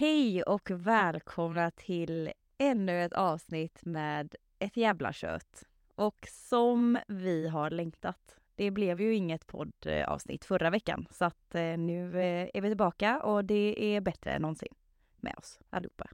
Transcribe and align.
Hej 0.00 0.42
och 0.42 0.70
välkomna 0.70 1.70
till 1.70 2.32
ännu 2.58 3.04
ett 3.04 3.12
avsnitt 3.12 3.84
med 3.84 4.34
ett 4.58 4.76
jävla 4.76 5.12
kött. 5.12 5.64
Och 5.94 6.26
som 6.30 6.98
vi 7.08 7.48
har 7.48 7.70
längtat. 7.70 8.36
Det 8.54 8.70
blev 8.70 9.00
ju 9.00 9.14
inget 9.14 9.46
poddavsnitt 9.46 10.44
förra 10.44 10.70
veckan 10.70 11.06
så 11.10 11.24
att 11.24 11.54
eh, 11.54 11.62
nu 11.62 12.20
eh, 12.20 12.48
är 12.54 12.60
vi 12.60 12.68
tillbaka 12.68 13.20
och 13.20 13.44
det 13.44 13.84
är 13.96 14.00
bättre 14.00 14.30
än 14.30 14.42
någonsin 14.42 14.74
med 15.16 15.34
oss 15.38 15.58
allihopa. 15.70 16.06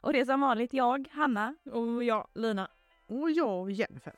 Och 0.00 0.12
det 0.12 0.20
är 0.20 0.24
som 0.24 0.40
vanligt 0.40 0.72
jag, 0.72 1.08
Hanna. 1.12 1.54
Och 1.72 2.04
jag, 2.04 2.28
Lina. 2.34 2.70
Och 3.06 3.30
jag, 3.30 3.70
Jennifer. 3.70 4.14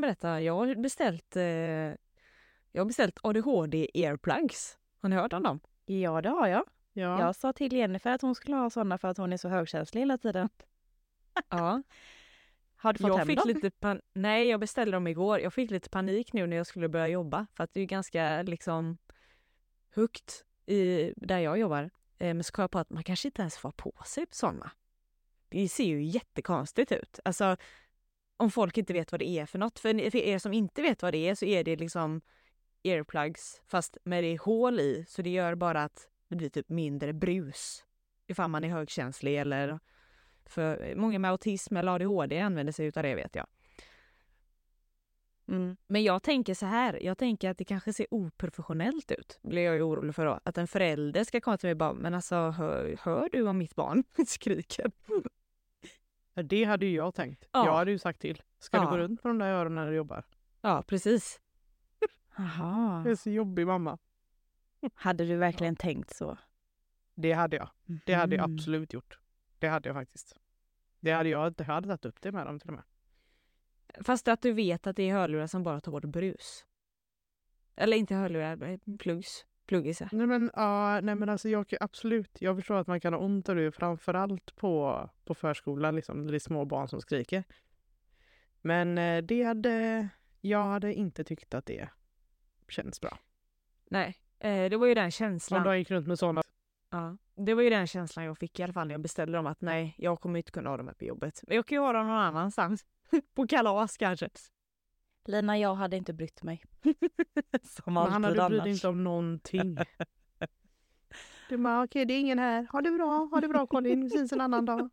Kan 0.00 0.08
berätta, 0.08 0.40
jag 0.40 0.54
har 0.56 0.74
beställt, 0.74 1.36
eh, 1.36 1.42
jag 2.72 2.80
har 2.80 2.84
beställt 2.84 3.18
ADHD 3.22 3.88
earplugs. 3.94 4.78
Har 5.00 5.08
ni 5.08 5.16
hört 5.16 5.32
om 5.32 5.42
dem? 5.42 5.60
Ja, 5.86 6.20
det 6.20 6.28
har 6.28 6.46
jag. 6.46 6.64
Ja. 6.92 7.20
Jag 7.20 7.36
sa 7.36 7.52
till 7.52 7.72
Jennifer 7.72 8.10
att 8.12 8.22
hon 8.22 8.34
skulle 8.34 8.56
ha 8.56 8.70
sådana 8.70 8.98
för 8.98 9.08
att 9.08 9.16
hon 9.18 9.32
är 9.32 9.36
så 9.36 9.48
högkänslig 9.48 10.00
hela 10.00 10.18
tiden. 10.18 10.48
Ja. 11.48 11.82
Har 12.76 12.92
du 12.92 12.98
fått 12.98 13.08
jag 13.08 13.16
hem 13.18 13.26
fick 13.26 13.38
dem? 13.38 13.48
lite 13.48 13.70
pan- 13.70 14.00
Nej, 14.12 14.48
jag 14.48 14.60
beställde 14.60 14.96
dem 14.96 15.06
igår. 15.06 15.40
Jag 15.40 15.54
fick 15.54 15.70
lite 15.70 15.90
panik 15.90 16.32
nu 16.32 16.46
när 16.46 16.56
jag 16.56 16.66
skulle 16.66 16.88
börja 16.88 17.08
jobba 17.08 17.46
för 17.54 17.64
att 17.64 17.74
det 17.74 17.80
är 17.80 17.84
ganska 17.86 18.42
liksom 18.42 18.98
högt 19.94 20.44
i, 20.66 21.12
där 21.16 21.38
jag 21.38 21.58
jobbar. 21.58 21.82
Eh, 22.18 22.34
men 22.34 22.44
så 22.44 22.52
kom 22.52 22.62
jag 22.62 22.70
på 22.70 22.78
att 22.78 22.90
man 22.90 23.02
kanske 23.02 23.28
inte 23.28 23.42
ens 23.42 23.58
får 23.58 23.70
på 23.70 23.92
sig 24.06 24.26
sådana. 24.30 24.70
Det 25.48 25.68
ser 25.68 25.84
ju 25.84 26.02
jättekonstigt 26.02 26.92
ut. 26.92 27.20
Alltså 27.24 27.56
om 28.40 28.50
folk 28.50 28.78
inte 28.78 28.92
vet 28.92 29.12
vad 29.12 29.18
det 29.18 29.28
är 29.28 29.46
för 29.46 29.58
något. 29.58 29.78
För, 29.78 30.10
för 30.10 30.18
er 30.18 30.38
som 30.38 30.52
inte 30.52 30.82
vet 30.82 31.02
vad 31.02 31.12
det 31.14 31.28
är 31.28 31.34
så 31.34 31.44
är 31.44 31.64
det 31.64 31.76
liksom 31.76 32.20
earplugs 32.82 33.62
fast 33.66 33.96
med 34.04 34.24
det 34.24 34.40
hål 34.40 34.80
i 34.80 35.04
så 35.08 35.22
det 35.22 35.30
gör 35.30 35.54
bara 35.54 35.84
att 35.84 36.08
det 36.28 36.36
blir 36.36 36.48
typ 36.48 36.68
mindre 36.68 37.12
brus 37.12 37.84
ifall 38.26 38.50
man 38.50 38.64
är 38.64 38.68
högkänslig 38.68 39.38
eller 39.38 39.78
för 40.46 40.94
många 40.96 41.18
med 41.18 41.30
autism 41.30 41.76
eller 41.76 41.92
ADHD 41.92 42.40
använder 42.40 42.72
sig 42.72 42.86
utav 42.86 43.02
det 43.02 43.14
vet 43.14 43.34
jag. 43.34 43.46
Mm. 45.48 45.76
Men 45.86 46.02
jag 46.02 46.22
tänker 46.22 46.54
så 46.54 46.66
här, 46.66 47.02
jag 47.02 47.18
tänker 47.18 47.50
att 47.50 47.58
det 47.58 47.64
kanske 47.64 47.92
ser 47.92 48.06
oprofessionellt 48.10 49.10
ut. 49.10 49.38
Blir 49.42 49.62
jag 49.62 49.74
ju 49.74 49.82
orolig 49.82 50.14
för 50.14 50.24
då. 50.24 50.40
Att 50.44 50.58
en 50.58 50.68
förälder 50.68 51.24
ska 51.24 51.40
komma 51.40 51.56
till 51.56 51.66
mig 51.66 51.72
och 51.72 51.78
bara, 51.78 51.92
men 51.92 52.14
alltså 52.14 52.36
hör, 52.36 52.96
hör 53.00 53.28
du 53.32 53.48
om 53.48 53.58
mitt 53.58 53.74
barn 53.74 54.04
skriker? 54.26 54.90
Ja, 56.34 56.42
Det 56.42 56.64
hade 56.64 56.86
ju 56.86 56.96
jag 56.96 57.14
tänkt. 57.14 57.44
Ja. 57.52 57.66
Jag 57.66 57.72
hade 57.76 57.90
ju 57.90 57.98
sagt 57.98 58.20
till. 58.20 58.42
Ska 58.58 58.78
du 58.78 58.84
Ja. 58.84 58.90
gå 58.90 58.98
runt 58.98 59.22
på 59.22 59.28
de 59.28 59.38
där 59.38 59.52
öronen 59.52 59.74
när 59.84 59.90
du 59.90 59.96
jobbar? 59.96 60.24
Ja, 60.60 60.82
precis. 60.86 61.40
Aha. 62.38 62.98
Jag 63.04 63.10
är 63.10 63.16
så 63.16 63.30
jobbig 63.30 63.66
mamma. 63.66 63.98
Hade 64.94 65.24
du 65.26 65.36
verkligen 65.36 65.76
tänkt 65.76 66.16
så? 66.16 66.38
Det 67.14 67.32
hade 67.32 67.56
jag. 67.56 67.68
Det 68.06 68.14
hade 68.14 68.36
jag 68.36 68.44
Mm. 68.44 68.54
absolut 68.54 68.92
gjort. 68.92 69.18
Det 69.58 69.68
hade 69.68 69.88
jag 69.88 69.96
faktiskt. 69.96 70.36
Det 71.00 71.10
hade 71.12 71.28
jag, 71.28 71.54
jag 71.58 71.64
hade 71.64 71.86
tagit 71.88 72.04
upp 72.04 72.20
det 72.20 72.32
med 72.32 72.46
dem 72.46 72.60
till 72.60 72.68
och 72.68 72.74
med. 72.74 72.84
Fast 74.04 74.28
att 74.28 74.42
du 74.42 74.52
vet 74.52 74.86
att 74.86 74.96
det 74.96 75.02
är 75.02 75.12
hörlurar 75.12 75.46
som 75.46 75.62
bara 75.62 75.80
tar 75.80 75.92
bort 75.92 76.04
brus. 76.04 76.66
Eller 77.76 77.96
inte 77.96 78.14
hörlurar, 78.14 78.78
plugs. 78.98 79.46
Pluggis 79.70 80.00
ja. 80.00 80.08
Nej 80.12 80.26
men, 80.26 80.50
ja, 80.54 81.00
nej 81.00 81.14
men 81.14 81.28
alltså 81.28 81.48
jag 81.48 81.74
absolut. 81.80 82.30
Jag 82.40 82.56
förstår 82.56 82.74
att 82.74 82.86
man 82.86 83.00
kan 83.00 83.12
ha 83.12 83.20
ont 83.20 83.48
av 83.48 83.56
det 83.56 83.72
framförallt 83.72 84.56
på, 84.56 85.08
på 85.24 85.34
förskolan 85.34 85.96
liksom 85.96 86.26
det 86.26 86.36
är 86.36 86.38
små 86.38 86.64
barn 86.64 86.88
som 86.88 87.00
skriker. 87.00 87.44
Men 88.60 88.98
eh, 88.98 89.22
det 89.22 89.42
hade, 89.42 90.08
jag 90.40 90.64
hade 90.64 90.94
inte 90.94 91.24
tyckt 91.24 91.54
att 91.54 91.66
det 91.66 91.88
känns 92.68 93.00
bra. 93.00 93.18
Nej, 93.90 94.16
eh, 94.38 94.70
det 94.70 94.76
var 94.76 94.86
ju 94.86 94.94
den 94.94 95.04
Om 95.04 95.10
känslan. 95.10 95.64
de 95.64 95.78
gick 95.78 95.90
runt 95.90 96.06
med 96.06 96.18
sådana. 96.18 96.42
Ja, 96.90 97.16
det 97.34 97.54
var 97.54 97.62
ju 97.62 97.70
den 97.70 97.86
känslan 97.86 98.24
jag 98.24 98.38
fick 98.38 98.60
i 98.60 98.62
alla 98.62 98.72
fall 98.72 98.86
när 98.86 98.94
jag 98.94 99.00
beställde 99.00 99.38
dem 99.38 99.46
att 99.46 99.60
nej, 99.60 99.94
jag 99.98 100.20
kommer 100.20 100.38
inte 100.38 100.50
kunna 100.50 100.70
ha 100.70 100.76
dem 100.76 100.86
här 100.86 100.94
på 100.94 101.04
jobbet. 101.04 101.40
Men 101.46 101.56
jag 101.56 101.66
kan 101.66 101.76
ju 101.76 101.82
ha 101.82 101.92
dem 101.92 102.06
någon 102.06 102.18
annanstans. 102.18 102.86
på 103.34 103.46
kalas 103.46 103.96
kanske. 103.96 104.28
Lina, 105.24 105.58
jag 105.58 105.74
hade 105.74 105.96
inte 105.96 106.12
brytt 106.12 106.42
mig. 106.42 106.62
Som 107.62 107.96
alltid 107.96 108.12
han 108.12 108.24
hade 108.24 108.34
brytt 108.34 108.42
annars. 108.44 108.62
dig 108.64 108.72
inte 108.72 108.88
om 108.88 109.04
någonting. 109.04 109.76
Du 111.48 111.56
bara, 111.56 111.82
okej 111.84 112.04
det 112.04 112.14
är 112.14 112.20
ingen 112.20 112.38
här. 112.38 112.66
Ha 112.72 112.80
det 112.80 112.90
bra, 112.90 113.28
ha 113.32 113.40
det 113.40 113.48
bra 113.48 113.66
Colin. 113.66 114.00
Vi 114.04 114.10
syns 114.10 114.32
en 114.32 114.40
annan 114.40 114.64
dag. 114.64 114.90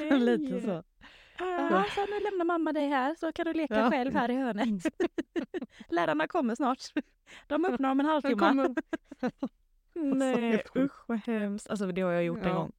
Lite 0.18 0.60
så. 0.60 0.82
Ja, 1.38 1.84
så 1.94 2.00
nu 2.06 2.20
lämnar 2.20 2.44
mamma 2.44 2.72
dig 2.72 2.88
här 2.88 3.14
så 3.14 3.32
kan 3.32 3.46
du 3.46 3.52
leka 3.52 3.74
Ja. 3.80 3.90
själv 3.90 4.14
här 4.14 4.30
i 4.30 4.34
hörnet. 4.34 4.84
Lärarna 5.88 6.26
kommer 6.26 6.54
snart. 6.54 6.78
De 7.46 7.64
öppnar 7.64 7.90
om 7.90 8.00
en 8.00 8.06
halvtimme. 8.06 8.74
Nej, 9.94 10.52
sjukt. 10.52 10.76
usch 10.76 11.08
vad 11.08 11.18
hemskt. 11.18 11.70
Alltså 11.70 11.86
det 11.92 12.00
har 12.00 12.12
jag 12.12 12.24
gjort 12.24 12.42
en 12.42 12.48
Ja. 12.48 12.54
gång. 12.54 12.72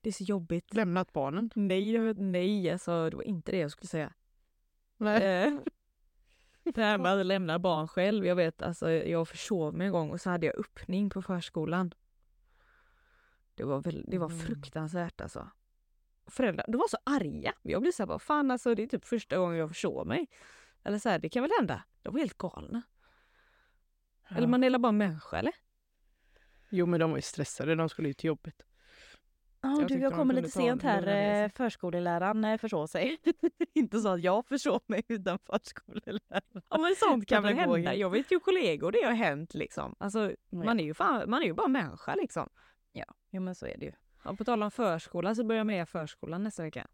Det 0.00 0.08
är 0.08 0.12
så 0.12 0.24
jobbigt. 0.24 0.74
Lämnat 0.74 1.12
barnen. 1.12 1.50
Nej, 1.54 2.14
nej, 2.14 2.70
alltså 2.70 3.10
det 3.10 3.16
var 3.16 3.22
inte 3.22 3.52
det 3.52 3.58
jag 3.58 3.70
skulle 3.70 3.88
säga. 3.88 4.12
Nej. 4.96 5.22
Eh, 5.46 5.58
Det 6.74 6.82
här 6.82 6.98
med 6.98 7.20
att 7.20 7.26
lämna 7.26 7.58
barn 7.58 7.88
själv. 7.88 8.26
Jag 8.26 8.36
vet, 8.36 8.62
alltså 8.62 8.90
jag 8.90 9.28
försov 9.28 9.74
mig 9.74 9.86
en 9.86 9.92
gång 9.92 10.10
och 10.10 10.20
så 10.20 10.30
hade 10.30 10.46
jag 10.46 10.58
öppning 10.58 11.10
på 11.10 11.22
förskolan. 11.22 11.94
Det 13.54 13.64
var, 13.64 13.80
väl, 13.80 14.04
det 14.08 14.18
var 14.18 14.26
Mm. 14.26 14.38
fruktansvärt 14.38 15.20
alltså. 15.20 15.50
Föräldrar, 16.26 16.64
de 16.68 16.76
var 16.76 16.88
så 16.88 16.96
arga. 17.04 17.54
Jag 17.62 17.82
blev 17.82 17.92
så 17.92 18.02
här, 18.02 18.06
bara, 18.06 18.18
fan 18.18 18.50
alltså 18.50 18.74
det 18.74 18.82
är 18.82 18.86
typ 18.86 19.04
första 19.04 19.38
gången 19.38 19.56
jag 19.58 19.68
försov 19.68 20.06
mig. 20.06 20.26
Eller 20.84 20.98
så 20.98 21.08
här, 21.08 21.18
det 21.18 21.28
kan 21.28 21.42
väl 21.42 21.50
hända. 21.58 21.82
De 22.02 22.12
var 22.12 22.20
helt 22.20 22.38
galna. 22.38 22.82
Eller 24.28 24.46
man 24.46 24.64
är 24.64 24.78
bara 24.78 24.92
människa 24.92 25.38
eller? 25.38 25.54
Jo 26.70 26.86
men 26.86 27.00
de 27.00 27.10
var 27.10 27.18
ju 27.18 27.22
stressade. 27.22 27.74
De 27.74 27.88
skulle 27.88 28.08
ju 28.08 28.14
till 28.14 28.26
jobbet. 28.28 28.62
Ja, 29.60 29.80
Jag 29.80 29.88
du, 29.88 29.98
jag 29.98 30.12
kommer 30.14 30.34
lite 30.34 30.50
sent 30.50 30.82
här. 30.82 31.42
eh, 31.44 31.48
Förskoleläraren 31.50 32.44
eh, 32.44 32.58
försov 32.58 32.86
sig. 32.86 33.18
inte 33.74 34.00
så 34.00 34.08
att 34.08 34.20
jag 34.22 34.46
försov 34.46 34.80
mig 34.86 35.02
utan 35.08 35.38
förskoleläraren. 35.38 36.62
Ja 36.68 36.78
men 36.78 36.94
sånt 36.96 37.26
kan 37.26 37.42
väl 37.42 37.54
hända. 37.54 37.94
Jag 37.94 38.10
vet 38.10 38.32
ju 38.32 38.40
kollegor 38.40 38.92
det 38.92 39.02
har 39.02 39.12
hänt 39.12 39.54
liksom. 39.54 39.94
Alltså 39.98 40.32
Ja. 40.50 40.64
man 40.64 40.80
är 40.80 40.84
ju, 40.84 40.94
fan, 40.94 41.30
man 41.30 41.42
är 41.42 41.46
ju 41.46 41.52
bara 41.54 41.68
människa 41.68 42.14
liksom. 42.14 42.48
Jo 43.30 43.40
men 43.42 43.54
så 43.54 43.66
är 43.66 43.76
det 43.78 43.84
ju. 43.84 43.92
Ja, 44.24 44.34
på 44.34 44.44
tal 44.44 44.62
om 44.62 44.70
förskola 44.70 45.34
så 45.34 45.44
börjar 45.44 45.58
jag 45.60 45.66
med 45.66 45.88
förskolan 45.88 46.42
nästa 46.42 46.62
vecka. 46.62 46.86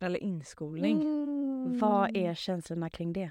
Eller 0.00 0.18
inskolning. 0.18 1.02
Vad 1.78 2.16
är 2.16 2.34
känslorna 2.34 2.90
kring 2.90 3.12
det? 3.12 3.30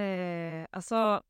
Eh, 0.00 0.66
alltså, 0.70 1.22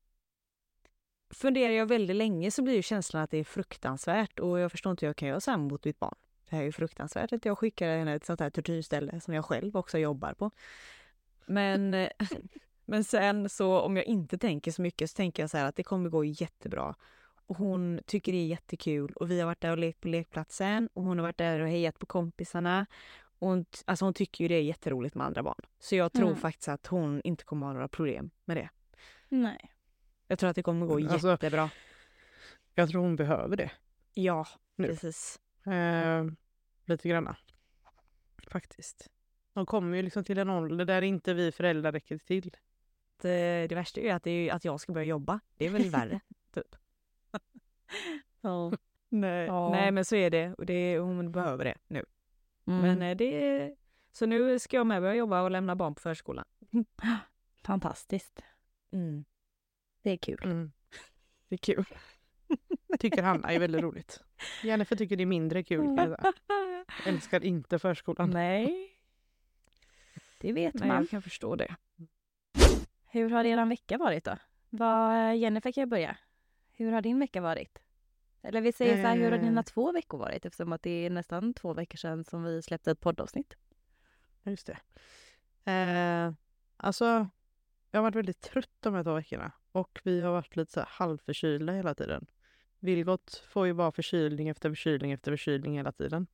funderar 1.31 1.73
jag 1.73 1.87
väldigt 1.87 2.17
länge 2.17 2.51
så 2.51 2.63
blir 2.63 2.75
ju 2.75 2.83
känslan 2.83 3.23
att 3.23 3.31
det 3.31 3.39
är 3.39 3.45
fruktansvärt 3.45 4.39
och 4.39 4.59
jag 4.59 4.71
förstår 4.71 4.91
inte 4.91 5.07
hur 5.07 5.09
jag 5.09 5.17
kan 5.17 5.29
göra 5.29 5.41
så 5.41 5.51
här 5.51 5.59
mot 5.59 5.85
mitt 5.85 5.99
barn. 6.01 6.15
Det 6.51 6.57
här 6.57 6.63
är 6.63 6.67
ju 6.67 6.73
fruktansvärt 6.73 7.33
att 7.33 7.45
jag 7.45 7.59
skickar 7.59 7.89
henne 7.99 8.11
till 8.13 8.17
ett 8.17 8.25
sånt 8.25 8.41
här 8.41 8.51
tortyrställe 8.51 9.21
som 9.21 9.35
jag 9.35 9.45
själv 9.45 9.77
också 9.77 9.99
jobbar 9.99 10.35
på. 10.35 10.51
Men, 11.47 12.09
men 12.85 13.05
sen 13.05 13.49
så 13.49 13.81
om 13.81 13.97
jag 13.97 14.05
inte 14.07 14.39
tänker 14.39 14.73
så 14.73 14.83
mycket 14.83 15.11
så 15.11 15.15
tänker 15.17 15.43
jag 15.43 15.51
så 15.51 15.57
här 15.57 15.65
att 15.65 15.77
det 15.77 15.83
kommer 15.83 16.09
gå 16.11 16.25
jättebra. 16.25 16.95
Och 17.49 17.57
hon 17.57 18.01
tycker 18.07 18.33
det 18.33 18.39
är 18.39 18.47
jättekul 18.47 19.13
och 19.13 19.31
vi 19.31 19.41
har 19.41 19.47
varit 19.47 19.61
där 19.61 19.71
och 19.71 19.79
lekt 19.79 20.01
på 20.01 20.09
lekplatsen 20.09 20.89
och 20.93 21.03
hon 21.03 21.19
har 21.19 21.23
varit 21.23 21.39
där 21.39 21.61
och 21.61 21.69
hejat 21.69 21.99
på 21.99 22.07
kompisarna. 22.07 22.87
Och 23.39 23.49
hon, 23.49 23.65
alltså 23.85 24.05
hon 24.05 24.15
tycker 24.15 24.45
ju 24.45 24.49
det 24.49 24.55
är 24.55 24.63
jätteroligt 24.63 25.15
med 25.15 25.27
andra 25.27 25.43
barn. 25.43 25.61
Så 25.79 25.97
jag 25.97 26.13
tror 26.13 26.27
Mm. 26.27 26.37
faktiskt 26.37 26.69
att 26.69 26.87
hon 26.87 27.21
inte 27.25 27.45
kommer 27.45 27.67
ha 27.67 27.73
några 27.73 27.89
problem 27.89 28.31
med 28.45 28.57
det. 28.57 28.69
Nej. 29.29 29.71
Jag 30.27 30.39
tror 30.39 30.51
att 30.51 30.57
det 30.57 30.63
kommer 30.63 30.87
gå 30.87 30.95
Alltså- 31.13 31.31
jättebra. 31.31 31.71
Jag 32.75 32.91
tror 32.91 33.03
hon 33.03 33.17
behöver 33.17 33.57
det. 33.57 33.71
Ja, 34.15 34.47
Nu. 34.77 34.89
precis. 34.89 35.41
Eh, 35.67 36.25
lite 36.85 37.09
granna. 37.09 37.37
Faktiskt. 38.51 39.11
De 39.53 39.67
kommer 39.67 39.97
ju 39.97 40.03
liksom 40.03 40.25
till 40.25 40.39
en 40.39 40.51
ålder 40.51 40.85
där 40.85 41.03
inte 41.03 41.35
vi 41.35 41.53
föräldrar 41.53 41.93
räcker 41.93 42.19
till. 42.19 42.57
Det, 43.23 43.67
det 43.69 43.75
värsta 43.75 44.01
är 44.01 44.15
att, 44.15 44.23
det 44.23 44.31
är, 44.31 44.53
att 44.55 44.65
jag 44.65 44.81
ska 44.81 44.93
börja 44.93 45.07
jobba. 45.07 45.41
Det 45.57 45.67
är 45.67 45.71
väl 45.71 45.91
värre. 45.91 46.21
typ. 46.55 46.77
Ja. 48.41 48.73
Nej. 49.09 49.47
Ja. 49.47 49.71
Nej 49.71 49.91
men 49.91 50.05
så 50.05 50.17
är 50.17 50.31
det. 50.31 50.55
Och 50.55 50.67
det, 50.67 50.99
hon 50.99 51.33
behöver 51.33 51.65
det 51.65 51.75
nu. 51.89 52.05
Mm. 52.67 52.81
Men 52.81 53.03
eh, 53.03 53.17
det 53.17 53.47
är, 53.47 53.77
Så 54.13 54.27
nu 54.27 54.59
ska 54.59 54.77
jag 54.77 54.87
med 54.87 55.03
börja 55.03 55.15
jobba 55.15 55.43
och 55.43 55.51
lämna 55.51 55.77
barn 55.77 55.95
på 55.95 56.01
förskolan. 56.01 56.45
Fantastiskt. 57.65 58.43
Mm. 58.93 59.25
Det 60.07 60.11
är 60.13 60.17
kul. 60.17 60.41
Mm. 60.45 60.73
Det 61.49 61.55
är 61.55 61.59
kul. 61.59 61.85
Tycker 62.99 63.23
Hanna 63.23 63.53
är 63.53 63.59
väldigt 63.59 63.83
roligt. 63.83 64.23
Jennifer 64.63 64.97
tycker 64.97 65.17
det 65.17 65.23
är 65.23 65.27
mindre 65.27 65.63
kul. 65.63 66.17
Älskar 67.07 67.45
inte 67.45 67.79
förskolan. 67.79 68.31
Nej. 68.31 68.91
Det 70.41 70.53
vet 70.53 70.75
Nej, 70.75 70.89
man. 70.89 70.97
jag 70.97 71.11
kan 71.11 71.23
förstå 71.23 71.57
det. 71.57 71.77
Hur 73.07 73.31
har 73.31 73.45
er 73.45 73.67
vecka 73.67 73.99
varit 73.99 74.25
då? 74.25 74.37
Vad, 74.71 75.37
Jennifer 75.37 75.73
kan 75.73 75.83
jag 75.83 75.89
börja. 75.89 76.17
Hur 76.73 76.93
har 76.93 77.03
din 77.03 77.19
vecka 77.21 77.41
varit? 77.41 77.79
Eller 78.43 78.61
vi 78.61 78.73
säger 78.73 79.03
så 79.03 79.09
här, 79.09 79.17
hur 79.17 79.31
har 79.31 79.39
dina 79.39 79.61
Eh. 79.61 79.65
två 79.65 79.93
veckor 79.93 80.19
varit? 80.19 80.45
Eftersom 80.45 80.73
att 80.73 80.83
det 80.83 80.91
är 81.07 81.11
nästan 81.11 81.55
två 81.55 81.75
veckor 81.75 81.97
sedan 81.97 82.25
som 82.25 82.43
vi 82.45 82.63
släppte 82.63 82.91
ett 82.91 83.01
poddavsnitt. 83.01 83.55
Just 84.43 84.67
det. 84.67 84.79
Eh, 85.73 86.33
alltså, 86.77 87.29
jag 87.97 88.01
har 88.01 88.05
varit 88.05 88.17
väldigt 88.17 88.41
trött 88.41 88.77
de 88.81 88.95
här 88.95 89.05
två 89.05 89.15
veckorna. 89.15 89.53
Och 89.73 90.01
vi 90.05 90.21
har 90.21 90.33
varit 90.33 90.57
lite 90.57 90.73
så 90.73 90.81
här 90.81 90.89
halvförkylda 90.91 91.73
hela 91.73 91.95
tiden. 91.95 92.27
Vilgot 92.79 93.45
får 93.49 93.67
ju 93.67 93.75
bara 93.75 93.93
förkylning 93.93 94.49
efter 94.49 94.71
förkylning 94.71 95.13
efter 95.13 95.33
förkylning 95.33 95.77
hela 95.77 95.93
tiden. 95.93 96.27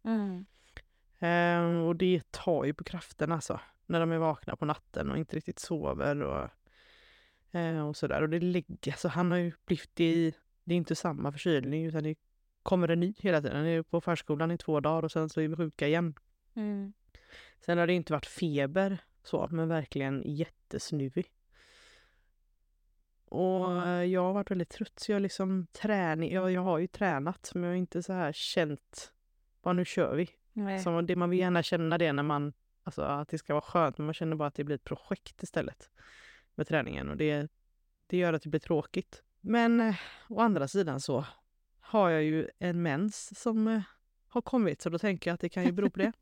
Eh, 1.19 1.87
och 1.87 1.97
det 1.97 2.31
tar 2.31 2.65
ju 2.65 2.75
på 2.75 2.85
kraften 2.85 3.33
alltså. 3.33 3.61
När 3.87 4.01
de 4.01 4.13
är 4.13 4.19
vakna 4.19 4.57
på 4.57 4.65
natten 4.65 5.11
och 5.11 5.19
inte 5.19 5.37
riktigt 5.37 5.59
sover 5.59 6.23
och, 6.23 6.49
eh, 7.59 7.89
och 7.89 7.97
sådär. 7.97 8.23
Och 8.23 8.29
det 8.29 8.41
ligger, 8.41 8.93
alltså 8.93 9.09
han 9.09 9.31
har 9.31 9.39
ju 9.39 9.53
blivit 9.67 10.01
i, 10.01 10.35
det 10.65 10.75
är 10.75 10.79
inte 10.79 10.95
samma 10.95 11.33
förkylning 11.33 11.85
utan 11.85 12.03
det 12.03 12.19
kommer 12.63 12.89
en 12.89 13.01
ny 13.01 13.15
hela 13.19 13.41
tiden. 13.41 13.57
Han 13.57 13.67
är 13.67 13.83
på 13.83 14.01
förskolan 14.01 14.51
i 14.51 14.59
två 14.59 14.81
dagar 14.81 15.03
och 15.03 15.13
sen 15.13 15.29
så 15.29 15.41
är 15.41 15.49
vi 15.49 15.57
sjuka 15.57 15.89
igen. 15.89 16.15
Mm. 16.55 16.93
Sen 17.61 17.79
har 17.79 17.87
det 17.87 17.93
inte 17.93 18.13
varit 18.13 18.27
feber 18.27 18.99
så, 19.23 19.49
men 19.51 19.69
verkligen 19.69 20.23
jättesnuvig. 20.27 21.27
Och 23.33 23.87
eh, 23.87 24.05
jag 24.05 24.23
har 24.23 24.33
varit 24.33 24.51
väldigt 24.51 24.71
trött 24.71 24.93
så 24.97 25.13
jag 25.13 25.23
liksom 25.23 25.67
träning, 25.73 26.33
jag, 26.33 26.53
jag 26.53 26.61
har 26.61 26.79
ju 26.79 26.87
tränat 26.87 27.51
men 27.55 27.63
jag 27.63 27.71
har 27.71 27.77
inte 27.77 28.03
så 28.03 28.13
här 28.13 28.33
känt, 28.33 29.13
bara 29.63 29.73
nu 29.73 29.85
kör 29.85 30.15
vi. 30.17 30.29
Nej. 30.53 30.79
Så 30.79 31.01
det, 31.01 31.17
man 31.17 31.31
vill 31.31 31.39
gärna 31.39 31.63
känna 31.63 31.99
det 31.99 32.13
när 32.13 32.23
man, 32.23 32.53
alltså 32.83 33.03
att 33.03 33.29
det 33.29 33.39
ska 33.39 33.55
vara 33.55 33.63
skönt, 33.63 33.99
men 33.99 34.05
man 34.05 34.15
känner 34.15 34.37
bara 34.37 34.49
att 34.49 34.55
det 34.55 34.65
blir 34.65 34.77
ett 34.77 34.85
projekt 34.85 35.43
istället 35.43 35.91
med 36.55 36.67
träningen 36.67 37.09
och 37.09 37.17
det, 37.17 37.51
det 38.07 38.17
gör 38.17 38.33
att 38.33 38.43
det 38.43 38.49
blir 38.49 38.61
tråkigt. 38.61 39.23
Men 39.41 39.81
eh, 39.81 39.95
å 40.29 40.41
andra 40.41 40.69
sidan 40.69 41.01
så 41.01 41.25
har 41.81 42.11
jag 42.11 42.23
ju 42.23 42.49
en 42.59 42.83
mens 42.83 43.41
som 43.41 43.69
eh, 43.69 43.83
har 44.29 44.43
kommit 44.43 44.83
så 44.83 44.91
då 44.91 44.99
tänker 44.99 45.31
jag 45.31 45.35
att 45.35 45.41
det 45.41 45.49
kan 45.49 45.65
ju 45.65 45.73
bero 45.73 45.91
på 45.91 45.99
det. 45.99 46.13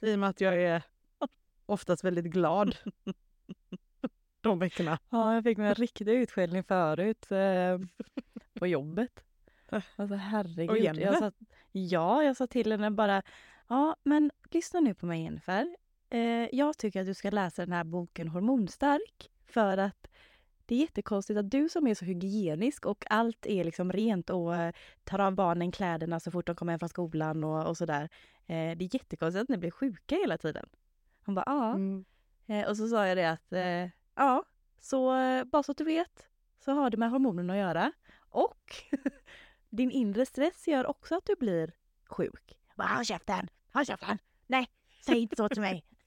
I 0.00 0.14
och 0.14 0.18
med 0.18 0.28
att 0.28 0.40
jag 0.40 0.62
är 0.62 0.82
oftast 1.66 2.04
väldigt 2.04 2.24
glad 2.24 2.76
de 4.42 4.58
veckorna. 4.58 4.98
Ja, 5.10 5.34
jag 5.34 5.44
fick 5.44 5.58
mig 5.58 5.68
en 5.68 5.74
riktig 5.74 6.08
utskällning 6.08 6.64
förut 6.64 7.32
eh, 7.32 7.78
på 8.58 8.66
jobbet. 8.66 9.24
Alltså 9.96 10.14
herregud. 10.16 10.70
Och 10.70 10.78
Jennifer? 10.78 11.06
jag 11.06 11.18
sa, 11.18 11.32
ja, 11.72 12.22
jag 12.22 12.36
sa 12.36 12.46
till 12.46 12.72
henne 12.72 12.90
bara, 12.90 13.22
ja 13.68 13.96
men 14.02 14.30
lyssna 14.50 14.80
nu 14.80 14.94
på 14.94 15.06
mig 15.06 15.22
Jennifer. 15.22 15.76
Eh, 16.10 16.48
jag 16.52 16.78
tycker 16.78 17.00
att 17.00 17.06
du 17.06 17.14
ska 17.14 17.30
läsa 17.30 17.62
den 17.62 17.72
här 17.72 17.84
boken 17.84 18.28
Hormonstark 18.28 19.30
för 19.46 19.78
att 19.78 20.08
det 20.66 20.74
är 20.74 20.78
jättekonstigt 20.78 21.38
att 21.38 21.50
du 21.50 21.68
som 21.68 21.86
är 21.86 21.94
så 21.94 22.04
hygienisk 22.04 22.86
och 22.86 23.04
allt 23.10 23.46
är 23.46 23.64
liksom 23.64 23.92
rent 23.92 24.30
och 24.30 24.56
eh, 24.56 24.74
tar 25.04 25.18
av 25.18 25.34
barnen 25.34 25.72
kläderna 25.72 26.20
så 26.20 26.30
fort 26.30 26.46
de 26.46 26.56
kommer 26.56 26.72
hem 26.72 26.78
från 26.78 26.88
skolan 26.88 27.44
och, 27.44 27.66
och 27.66 27.76
sådär. 27.76 28.08
Eh, 28.46 28.76
det 28.76 28.84
är 28.84 28.94
jättekonstigt 28.94 29.42
att 29.42 29.48
ni 29.48 29.58
blir 29.58 29.70
sjuka 29.70 30.14
hela 30.14 30.38
tiden. 30.38 30.68
Hon 31.24 31.34
bara, 31.34 31.44
ja. 31.46 31.74
Mm. 31.74 32.04
Eh, 32.46 32.68
och 32.68 32.76
så 32.76 32.88
sa 32.88 33.06
jag 33.06 33.16
det 33.16 33.30
att, 33.30 33.52
eh, 33.52 34.01
ja, 34.14 34.44
så 34.80 35.16
eh, 35.16 35.44
bara 35.44 35.62
så 35.62 35.72
att 35.72 35.78
du 35.78 35.84
vet 35.84 36.26
så 36.58 36.72
har 36.72 36.90
det 36.90 36.96
med 36.96 37.10
hormonerna 37.10 37.52
att 37.52 37.58
göra. 37.58 37.92
Och 38.28 38.74
din 39.70 39.90
inre 39.90 40.26
stress 40.26 40.68
gör 40.68 40.86
också 40.86 41.14
att 41.16 41.26
du 41.26 41.34
blir 41.40 41.72
sjuk. 42.06 42.58
Håll 42.76 43.04
käften! 43.04 43.48
Håll 43.72 43.86
käften! 43.86 44.18
Nej, 44.46 44.66
säg 45.06 45.18
inte 45.18 45.36
så 45.36 45.48
till 45.48 45.60
mig! 45.60 45.84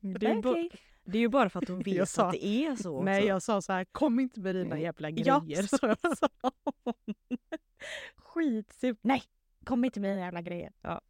Det 0.00 0.26
är, 0.26 0.38
Okej. 0.38 0.70
det 1.04 1.18
är 1.18 1.20
ju 1.22 1.28
bara 1.28 1.50
för 1.50 1.62
att 1.62 1.68
hon 1.68 1.82
vet 1.82 2.08
sa- 2.08 2.26
att 2.26 2.32
det 2.32 2.46
är 2.46 2.76
så. 2.76 3.02
Nej, 3.02 3.18
också. 3.18 3.28
jag 3.28 3.42
sa 3.42 3.62
så 3.62 3.72
här, 3.72 3.84
kom 3.84 4.20
inte 4.20 4.40
med 4.40 4.54
dina 4.54 4.78
jävla 4.78 5.10
Ja, 5.10 5.40
grejer. 5.40 5.62
så 5.62 6.28
hon. 6.84 6.94
Skitsur. 8.16 8.96
Nej, 9.02 9.22
kom 9.64 9.84
inte 9.84 10.00
med 10.00 10.10
dina 10.10 10.20
jävla 10.20 10.42
grejer. 10.42 10.72
Ja. 10.82 11.00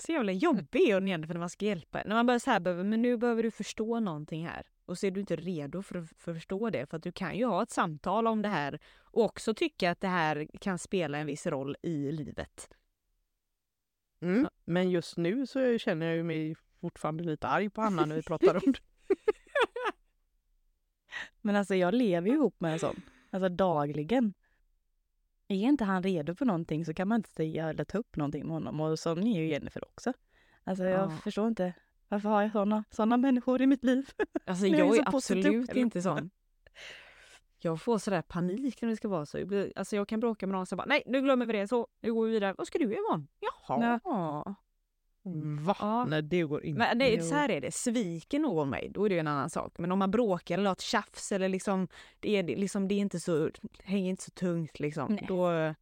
Så 0.00 0.12
jävla 0.12 0.32
jobbig 0.32 0.94
hon 0.94 1.08
Jennifer 1.08 1.34
när 1.34 1.40
man 1.40 1.50
ska 1.50 1.64
hjälpa 1.64 2.02
När 2.06 2.14
man 2.14 2.26
bara 2.26 2.40
så 2.40 2.50
här 2.50 2.60
behöver, 2.60 2.84
men 2.84 3.02
nu 3.02 3.16
behöver 3.16 3.42
du 3.42 3.50
förstå 3.50 4.00
någonting 4.00 4.46
här. 4.46 4.66
Och 4.86 4.98
så 4.98 5.06
är 5.06 5.10
du 5.10 5.20
inte 5.20 5.36
redo 5.36 5.82
för 5.82 5.98
att 5.98 6.08
för 6.18 6.34
förstå 6.34 6.70
det. 6.70 6.86
För 6.86 6.96
att 6.96 7.02
du 7.02 7.12
kan 7.12 7.36
ju 7.36 7.44
ha 7.44 7.62
ett 7.62 7.70
samtal 7.70 8.26
om 8.26 8.42
det 8.42 8.48
här 8.48 8.80
och 9.00 9.24
också 9.24 9.54
tycka 9.54 9.90
att 9.90 10.00
det 10.00 10.08
här 10.08 10.48
kan 10.60 10.78
spela 10.78 11.18
en 11.18 11.26
viss 11.26 11.46
roll 11.46 11.76
i 11.82 12.12
livet. 12.12 12.70
Mm. 14.22 14.48
Men 14.64 14.90
just 14.90 15.16
nu 15.16 15.46
så 15.46 15.78
känner 15.78 16.14
jag 16.14 16.26
mig 16.26 16.54
fortfarande 16.80 17.24
lite 17.24 17.46
arg 17.46 17.70
på 17.70 17.82
Anna 17.82 18.06
när 18.06 18.16
vi 18.16 18.22
pratar 18.22 18.54
om 18.54 18.72
det. 18.72 18.80
Men 21.40 21.56
alltså 21.56 21.74
jag 21.74 21.94
lever 21.94 22.28
ju 22.28 22.34
ihop 22.34 22.60
med 22.60 22.72
en 22.72 22.78
sån. 22.78 23.02
Alltså 23.30 23.48
dagligen. 23.48 24.34
Är 25.50 25.54
inte 25.68 25.84
han 25.84 26.02
redo 26.02 26.34
för 26.34 26.44
någonting 26.44 26.84
så 26.84 26.94
kan 26.94 27.08
man 27.08 27.16
inte 27.16 27.30
säga 27.30 27.68
eller 27.68 27.84
ta 27.84 27.98
upp 27.98 28.16
någonting 28.16 28.42
med 28.46 28.52
honom. 28.52 28.80
Och 28.80 28.98
sån 28.98 29.26
är 29.26 29.40
ju 29.40 29.48
Jennifer 29.48 29.84
också. 29.88 30.12
Alltså 30.64 30.84
jag 30.84 31.10
Ja. 31.12 31.16
förstår 31.24 31.48
inte. 31.48 31.72
Varför 32.08 32.28
har 32.28 32.42
jag 32.42 32.52
såna, 32.52 32.84
såna 32.90 33.16
människor 33.16 33.62
i 33.62 33.66
mitt 33.66 33.84
liv? 33.84 34.10
Alltså 34.46 34.66
Jag 34.66 34.80
är 34.80 34.84
jag 34.84 34.94
så 34.94 35.00
är 35.02 35.04
positiv 35.04 35.46
absolut 35.46 35.76
inte 35.76 36.02
sån. 36.02 36.30
Jag 37.58 37.82
får 37.82 37.98
sådär 37.98 38.22
panik 38.22 38.82
när 38.82 38.88
det 38.88 38.96
ska 38.96 39.08
vara 39.08 39.26
så. 39.26 39.38
Jag, 39.38 39.48
blir, 39.48 39.72
alltså 39.76 39.96
jag 39.96 40.08
kan 40.08 40.20
bråka 40.20 40.46
med 40.46 40.52
någon 40.52 40.60
och 40.62 40.68
säga 40.68 40.76
bara 40.76 40.86
nej 40.86 41.02
nu 41.06 41.20
glömmer 41.22 41.46
vi 41.46 41.52
det 41.52 41.68
så, 41.68 41.88
nu 42.00 42.14
går 42.14 42.26
vi 42.26 42.32
vidare. 42.32 42.54
Vad 42.58 42.66
ska 42.66 42.78
du 42.78 42.84
imorgon? 42.84 43.28
Jaha. 43.40 44.00
Ja. 44.04 44.54
Va? 45.22 45.76
Ja. 45.80 46.04
Nej, 46.04 46.22
det 46.22 46.42
går 46.42 46.64
inte. 46.64 46.78
Men 46.78 46.98
det, 46.98 47.14
Jo. 47.14 47.22
så 47.22 47.34
här 47.34 47.48
är 47.50 47.60
det, 47.60 47.74
sviker 47.74 48.38
någon 48.38 48.70
mig 48.70 48.88
då 48.94 49.04
är 49.04 49.08
det 49.08 49.18
en 49.18 49.26
annan 49.26 49.50
sak. 49.50 49.78
Men 49.78 49.92
om 49.92 49.98
man 49.98 50.10
bråkar 50.10 50.54
eller 50.54 50.66
har 50.66 50.72
ett 50.72 50.80
tjafs 50.80 51.32
eller 51.32 51.48
liksom 51.48 51.88
det 52.20 52.36
är, 52.36 52.42
liksom, 52.42 52.88
det 52.88 52.94
är 52.94 52.98
inte 52.98 53.20
så, 53.20 53.50
hänger 53.84 54.10
inte 54.10 54.22
så 54.22 54.30
tungt 54.30 54.80
liksom. 54.80 55.12
Nej. 55.14 55.24
Då, 55.28 55.74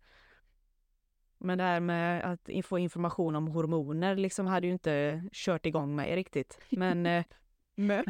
men 1.38 1.58
det 1.58 1.64
här 1.64 1.80
med 1.80 2.24
att 2.32 2.66
få 2.66 2.78
information 2.78 3.36
om 3.36 3.48
hormoner 3.48 4.16
liksom 4.16 4.46
hade 4.46 4.66
ju 4.66 4.72
inte 4.72 5.22
kört 5.32 5.66
igång 5.66 5.96
mig 5.96 6.16
riktigt. 6.16 6.58
Men, 6.70 7.06
eh, 7.06 7.24
men 7.74 8.04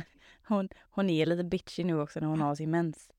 Hon, 0.48 0.68
hon 0.90 1.10
är 1.10 1.26
lite 1.26 1.44
bitchy 1.44 1.84
nu 1.84 2.00
också 2.00 2.20
när 2.20 2.26
hon 2.26 2.40
har 2.40 2.54
sin 2.54 2.70
mens. 2.70 3.10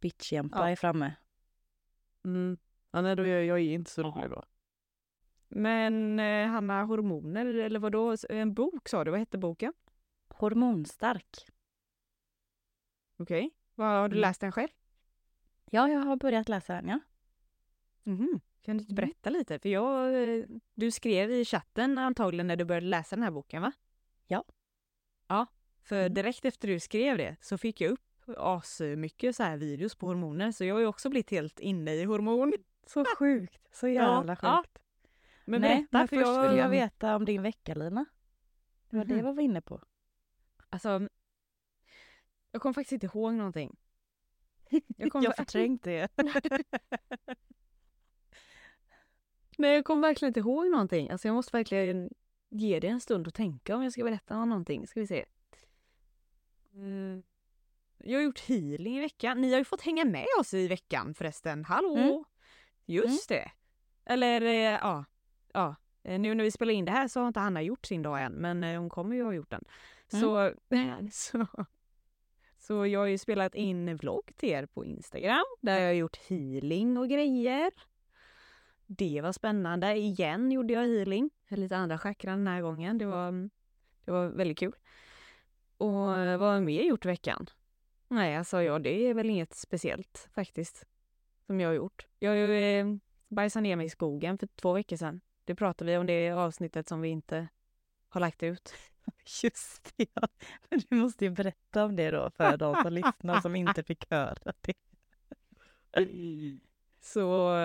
Bitchjämpa 0.00 0.58
Ja. 0.58 0.70
är 0.70 0.76
framme. 0.76 1.14
Mm. 2.24 2.56
Ja, 2.90 3.00
nej, 3.00 3.16
då 3.16 3.22
är 3.22 3.26
jag, 3.26 3.44
jag 3.44 3.58
är 3.58 3.74
inte 3.74 3.90
så 3.90 4.02
rolig 4.02 4.30
då. 4.30 4.44
Men 5.54 6.18
eh, 6.20 6.46
Hanna, 6.48 6.84
hormoner 6.84 7.46
eller 7.46 7.80
vadå? 7.80 8.16
En 8.28 8.54
bok 8.54 8.88
sa 8.88 9.04
du, 9.04 9.10
vad 9.10 9.20
hette 9.20 9.38
boken? 9.38 9.72
Hormonstark. 10.28 11.46
Okej. 13.18 13.50
Vad 13.74 13.86
Har 13.88 14.08
du 14.08 14.14
Mm. 14.16 14.20
läst 14.20 14.40
den 14.40 14.52
själv? 14.52 14.68
Ja, 15.70 15.88
jag 15.88 16.00
har 16.00 16.16
börjat 16.16 16.48
läsa 16.48 16.74
den 16.74 16.88
ja. 16.88 16.98
Mhm. 18.02 18.40
Kan 18.62 18.76
du 18.76 18.80
inte 18.82 18.92
Mm. 18.92 18.96
berätta 18.96 19.30
lite? 19.30 19.58
För 19.58 19.68
jag, 19.68 20.22
eh, 20.38 20.44
du 20.74 20.90
skrev 20.90 21.30
i 21.30 21.44
chatten 21.44 21.98
antagligen 21.98 22.46
när 22.46 22.56
du 22.56 22.64
började 22.64 22.86
läsa 22.86 23.16
den 23.16 23.22
här 23.22 23.30
boken 23.30 23.62
va? 23.62 23.72
Ja. 24.26 24.44
Ja, 25.28 25.46
för 25.82 26.00
Mm. 26.00 26.14
direkt 26.14 26.44
efter 26.44 26.68
du 26.68 26.80
skrev 26.80 27.18
det 27.18 27.36
så 27.40 27.58
fick 27.58 27.80
jag 27.80 27.90
upp 27.90 28.00
asmycket 28.36 29.36
så 29.36 29.42
här 29.42 29.56
videos 29.56 29.94
på 29.94 30.06
hormoner 30.06 30.52
så 30.52 30.64
jag 30.64 30.74
har 30.74 30.80
ju 30.80 30.86
också 30.86 31.10
blivit 31.10 31.30
helt 31.30 31.60
inne 31.60 31.94
i 31.94 32.04
hormon. 32.04 32.52
Så 32.86 33.04
sjukt. 33.18 33.68
Så 33.72 33.88
jävla 33.88 34.36
ja. 34.42 34.56
sjukt. 34.62 34.78
Men 35.52 35.60
Nej, 35.60 35.76
berätta 35.76 35.98
men 35.98 36.08
för 36.08 36.16
först 36.16 36.26
jag... 36.28 36.48
vill 36.48 36.58
jag 36.58 36.68
veta 36.68 37.16
om 37.16 37.24
din 37.24 37.42
vecka 37.42 37.74
Lina. 37.74 38.04
Det 38.90 38.96
var 38.96 39.04
det 39.04 39.14
Mhm. 39.14 39.26
jag 39.26 39.34
var 39.34 39.42
inne 39.42 39.60
på. 39.60 39.82
Alltså, 40.70 41.08
jag 42.50 42.62
kommer 42.62 42.72
faktiskt 42.72 42.92
inte 42.92 43.06
ihåg 43.06 43.34
någonting. 43.34 43.76
Jag 44.96 45.12
kommer 45.12 45.24
Jag 45.24 45.36
förträngt 45.36 45.82
det. 45.82 46.08
Nej, 49.58 49.74
jag 49.74 49.84
kommer 49.84 50.02
verkligen 50.08 50.30
inte 50.30 50.40
ihåg 50.40 50.70
någonting. 50.70 51.10
Alltså 51.10 51.28
jag 51.28 51.34
måste 51.34 51.56
verkligen 51.56 52.10
ge 52.48 52.80
det 52.80 52.88
en 52.88 53.00
stund 53.00 53.28
att 53.28 53.34
tänka 53.34 53.76
om 53.76 53.82
jag 53.82 53.92
ska 53.92 54.04
berätta 54.04 54.36
om 54.36 54.48
någonting. 54.48 54.86
Ska 54.86 55.00
vi 55.00 55.06
se. 55.06 55.24
Mm. 56.74 57.22
Jag 57.98 58.18
har 58.18 58.22
gjort 58.24 58.40
healing 58.40 58.96
i 58.96 59.00
veckan. 59.00 59.40
Ni 59.40 59.50
har 59.52 59.58
ju 59.58 59.64
fått 59.64 59.82
hänga 59.82 60.04
med 60.04 60.26
oss 60.40 60.54
i 60.54 60.68
veckan 60.68 61.14
förresten. 61.14 61.64
Hallå! 61.64 61.96
Mm. 61.96 62.24
Just 62.86 63.28
det. 63.28 63.50
Eller 64.04 64.40
eh, 64.42 64.54
ja, 64.54 65.04
ja. 65.52 65.76
Eh, 66.02 66.18
Nu 66.18 66.34
när 66.34 66.44
vi 66.44 66.50
spelar 66.50 66.72
in 66.72 66.84
det 66.84 66.92
här 66.92 67.08
så 67.08 67.20
har 67.20 67.28
inte 67.28 67.40
Hanna 67.40 67.62
gjort 67.62 67.86
sin 67.86 68.02
dag 68.02 68.22
än, 68.22 68.32
men 68.32 68.64
eh, 68.64 68.80
hon 68.80 68.88
kommer 68.88 69.16
ju 69.16 69.24
ha 69.24 69.32
gjort 69.32 69.50
den. 69.50 69.64
Så, 70.08 70.52
så, 71.10 71.46
så 72.58 72.86
jag 72.86 73.00
har 73.00 73.06
ju 73.06 73.18
spelat 73.18 73.54
in 73.54 73.88
en 73.88 73.96
vlogg 73.96 74.30
till 74.36 74.48
er 74.48 74.66
på 74.66 74.84
Instagram 74.84 75.44
där 75.60 75.78
jag 75.80 75.86
har 75.86 75.92
gjort 75.94 76.16
healing 76.16 76.98
och 76.98 77.08
grejer. 77.08 77.70
Det 78.86 79.20
var 79.20 79.32
spännande. 79.32 79.96
Igen 79.96 80.52
gjorde 80.52 80.72
jag 80.72 80.86
healing. 80.86 81.30
Lite 81.48 81.76
andra 81.76 81.98
chakran 81.98 82.38
den 82.38 82.54
här 82.54 82.62
gången. 82.62 82.98
Det 82.98 83.06
var 83.06 83.28
mm, 83.28 83.50
Det 84.04 84.10
var 84.10 84.28
väldigt 84.28 84.58
kul. 84.58 84.72
Och 85.76 86.18
eh, 86.18 86.38
vad 86.38 86.48
har 86.48 86.54
jag 86.54 86.62
mer 86.62 86.82
gjort 86.82 87.04
i 87.04 87.08
veckan? 87.08 87.46
Nej, 88.08 88.36
alltså 88.36 88.62
ja, 88.62 88.78
det 88.78 89.08
är 89.08 89.14
väl 89.14 89.30
inget 89.30 89.54
speciellt 89.54 90.28
faktiskt. 90.34 90.86
Som 91.46 91.60
jag 91.60 91.68
har 91.68 91.74
gjort. 91.74 92.06
Jag 92.18 92.30
har 92.30 92.36
ju 92.36 92.78
eh, 92.80 92.86
bajsat 93.28 93.62
ner 93.62 93.76
mig 93.76 93.86
i 93.86 93.90
skogen 93.90 94.38
för 94.38 94.46
två 94.46 94.72
veckor 94.72 94.96
sedan. 94.96 95.20
Det 95.52 95.56
pratade 95.56 95.90
vi 95.90 95.98
om 95.98 96.06
det 96.06 96.30
avsnittet 96.30 96.88
som 96.88 97.00
vi 97.00 97.08
inte 97.08 97.48
har 98.08 98.20
lagt 98.20 98.42
ut. 98.42 98.74
Just 99.42 99.92
det, 99.96 100.06
ja. 100.14 100.28
Men 100.70 100.80
du 100.88 100.96
måste 100.96 101.24
ju 101.24 101.30
berätta 101.30 101.84
om 101.84 101.96
det 101.96 102.10
då 102.10 102.30
för 102.30 102.56
de 102.56 102.82
som 102.82 102.92
lyssnar 102.92 103.40
som 103.40 103.56
inte 103.56 103.82
fick 103.82 104.10
höra 104.10 104.52
det. 104.60 104.74
Så 107.00 107.56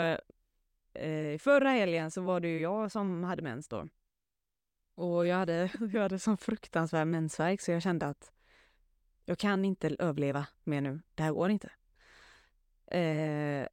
eh, 0.93 1.37
förra 1.37 1.69
helgen 1.69 2.11
så 2.11 2.21
var 2.21 2.39
det 2.39 2.47
ju 2.47 2.59
jag 2.59 2.91
som 2.91 3.23
hade 3.23 3.41
mens 3.41 3.67
då. 3.67 3.87
Och 4.95 5.27
jag 5.27 5.35
hade, 5.37 5.69
jag 5.93 6.01
hade 6.01 6.19
sån 6.19 6.37
fruktansvärd 6.37 7.07
mensvärk 7.07 7.61
så 7.61 7.71
jag 7.71 7.81
kände 7.81 8.05
att 8.05 8.31
jag 9.25 9.37
kan 9.37 9.65
inte 9.65 9.95
överleva 9.99 10.47
mer 10.63 10.81
nu. 10.81 11.01
Det 11.15 11.23
här 11.23 11.31
går 11.31 11.49
inte. 11.49 11.71
Eh, 12.97 13.67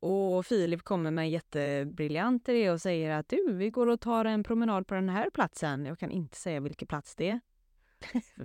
och 0.00 0.46
Filip 0.46 0.82
kommer 0.82 1.10
med 1.10 1.22
en 1.22 1.30
jättebriljant 1.30 2.48
idé 2.48 2.70
och 2.70 2.80
säger 2.80 3.10
att 3.10 3.28
du, 3.28 3.52
vi 3.52 3.70
går 3.70 3.86
och 3.86 4.00
tar 4.00 4.24
en 4.24 4.42
promenad 4.44 4.86
på 4.86 4.94
den 4.94 5.08
här 5.08 5.30
platsen. 5.30 5.86
Jag 5.86 5.98
kan 5.98 6.10
inte 6.10 6.36
säga 6.36 6.60
vilken 6.60 6.88
plats 6.88 7.14
det 7.14 7.30
är. 7.30 7.40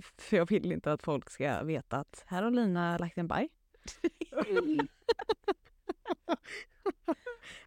För 0.18 0.36
jag 0.36 0.48
vill 0.48 0.72
inte 0.72 0.92
att 0.92 1.02
folk 1.02 1.30
ska 1.30 1.62
veta 1.62 1.96
att 1.96 2.24
här 2.26 2.42
har 2.42 2.50
Lina 2.50 2.98
lagt 2.98 3.18
en 3.18 3.28
baj. 3.28 3.48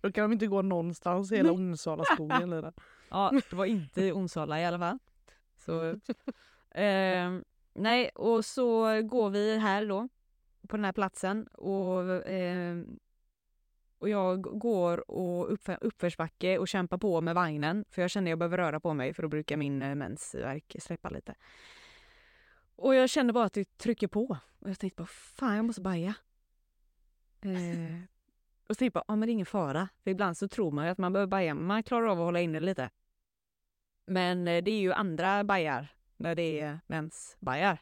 Då 0.02 0.12
kan 0.12 0.24
de 0.24 0.34
inte 0.34 0.48
gå 0.48 0.62
någonstans 0.62 1.32
i 1.32 1.36
hela 1.36 1.52
Onsala 1.52 2.04
skogen. 2.04 2.54
Eller? 2.54 2.74
Ja, 3.10 3.32
det 3.50 3.56
var 3.56 3.66
inte 3.66 4.02
i 4.02 4.12
Onsala 4.12 4.62
i 4.62 4.66
alla 4.66 4.80
fall. 4.80 5.00
Så, 5.58 5.90
eh, 6.82 7.40
nej, 7.74 8.10
och 8.10 8.46
så 8.46 9.02
går 9.02 9.30
vi 9.30 9.58
här 9.58 9.86
då 9.86 10.08
på 10.68 10.78
den 10.78 10.86
här 10.86 10.92
platsen 10.92 11.48
och, 11.48 12.28
eh, 12.28 12.78
och 14.00 14.10
jag 14.10 14.42
går 14.42 15.12
och 15.12 15.54
uppför, 15.54 15.78
uppförsbacke 15.82 16.58
och 16.58 16.68
kämpar 16.68 16.98
på 16.98 17.22
med 17.22 17.36
vagnen 17.36 17.86
för 17.90 18.02
jag 18.02 18.12
känner 18.12 18.28
att 18.28 18.30
jag 18.30 18.40
behöver 18.40 18.58
röra 18.58 18.80
på 18.80 18.94
mig 18.94 19.14
för 19.14 19.24
då 19.24 19.30
brukar 19.30 19.58
min 19.58 19.82
eh, 19.82 19.96
mensvärk 19.96 20.76
släppa 20.80 21.10
lite. 21.10 21.36
Och 22.76 22.96
jag 22.96 23.10
känner 23.10 23.34
bara 23.34 23.46
att 23.46 23.54
det 23.54 23.78
trycker 23.78 24.08
på 24.08 24.38
och 24.60 24.70
jag 24.70 24.80
tänkte 24.80 25.02
bara 25.02 25.08
fan 25.08 25.56
jag 25.56 25.66
måste 25.66 25.82
baja. 25.82 26.14
Eh, 27.42 28.02
och 28.68 28.76
så 28.76 28.80
tänkte 28.80 28.98
jag, 28.98 29.06
ja 29.08 29.16
men 29.16 29.28
det 29.28 29.32
är 29.32 29.34
ingen 29.34 29.46
fara. 29.46 29.90
För 30.04 30.12
ibland 30.12 30.38
så 30.38 30.48
tror 30.48 30.72
man 30.72 30.86
ju 30.86 30.92
att 30.92 30.98
man 30.98 31.14
behöver 31.14 31.30
baja, 31.30 31.54
men 31.54 31.66
man 31.66 31.84
klarar 31.84 32.08
av 32.08 32.20
att 32.20 32.26
hålla 32.26 32.42
inne 32.42 32.60
lite. 32.60 32.90
Men 34.06 34.48
eh, 34.48 34.64
det 34.64 34.72
är 34.72 34.80
ju 34.80 34.94
andra 34.94 35.44
bajar 35.44 35.88
när 36.18 36.36
det 36.36 36.60
är 36.60 36.80
mensbajar. 36.88 37.80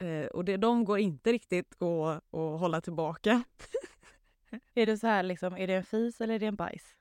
Eh, 0.00 0.26
och 0.26 0.44
det, 0.44 0.56
de 0.56 0.84
går 0.84 0.98
inte 0.98 1.32
riktigt 1.32 1.82
att, 1.82 2.34
att 2.34 2.60
hålla 2.60 2.80
tillbaka. 2.80 3.44
Är 4.74 4.86
det 4.86 4.98
så 4.98 5.06
här 5.06 5.22
liksom, 5.22 5.56
är 5.56 5.66
det 5.66 5.74
en 5.74 5.84
fis 5.84 6.20
eller 6.20 6.34
är 6.34 6.38
det 6.38 6.46
en 6.46 6.56
bajs? 6.56 6.96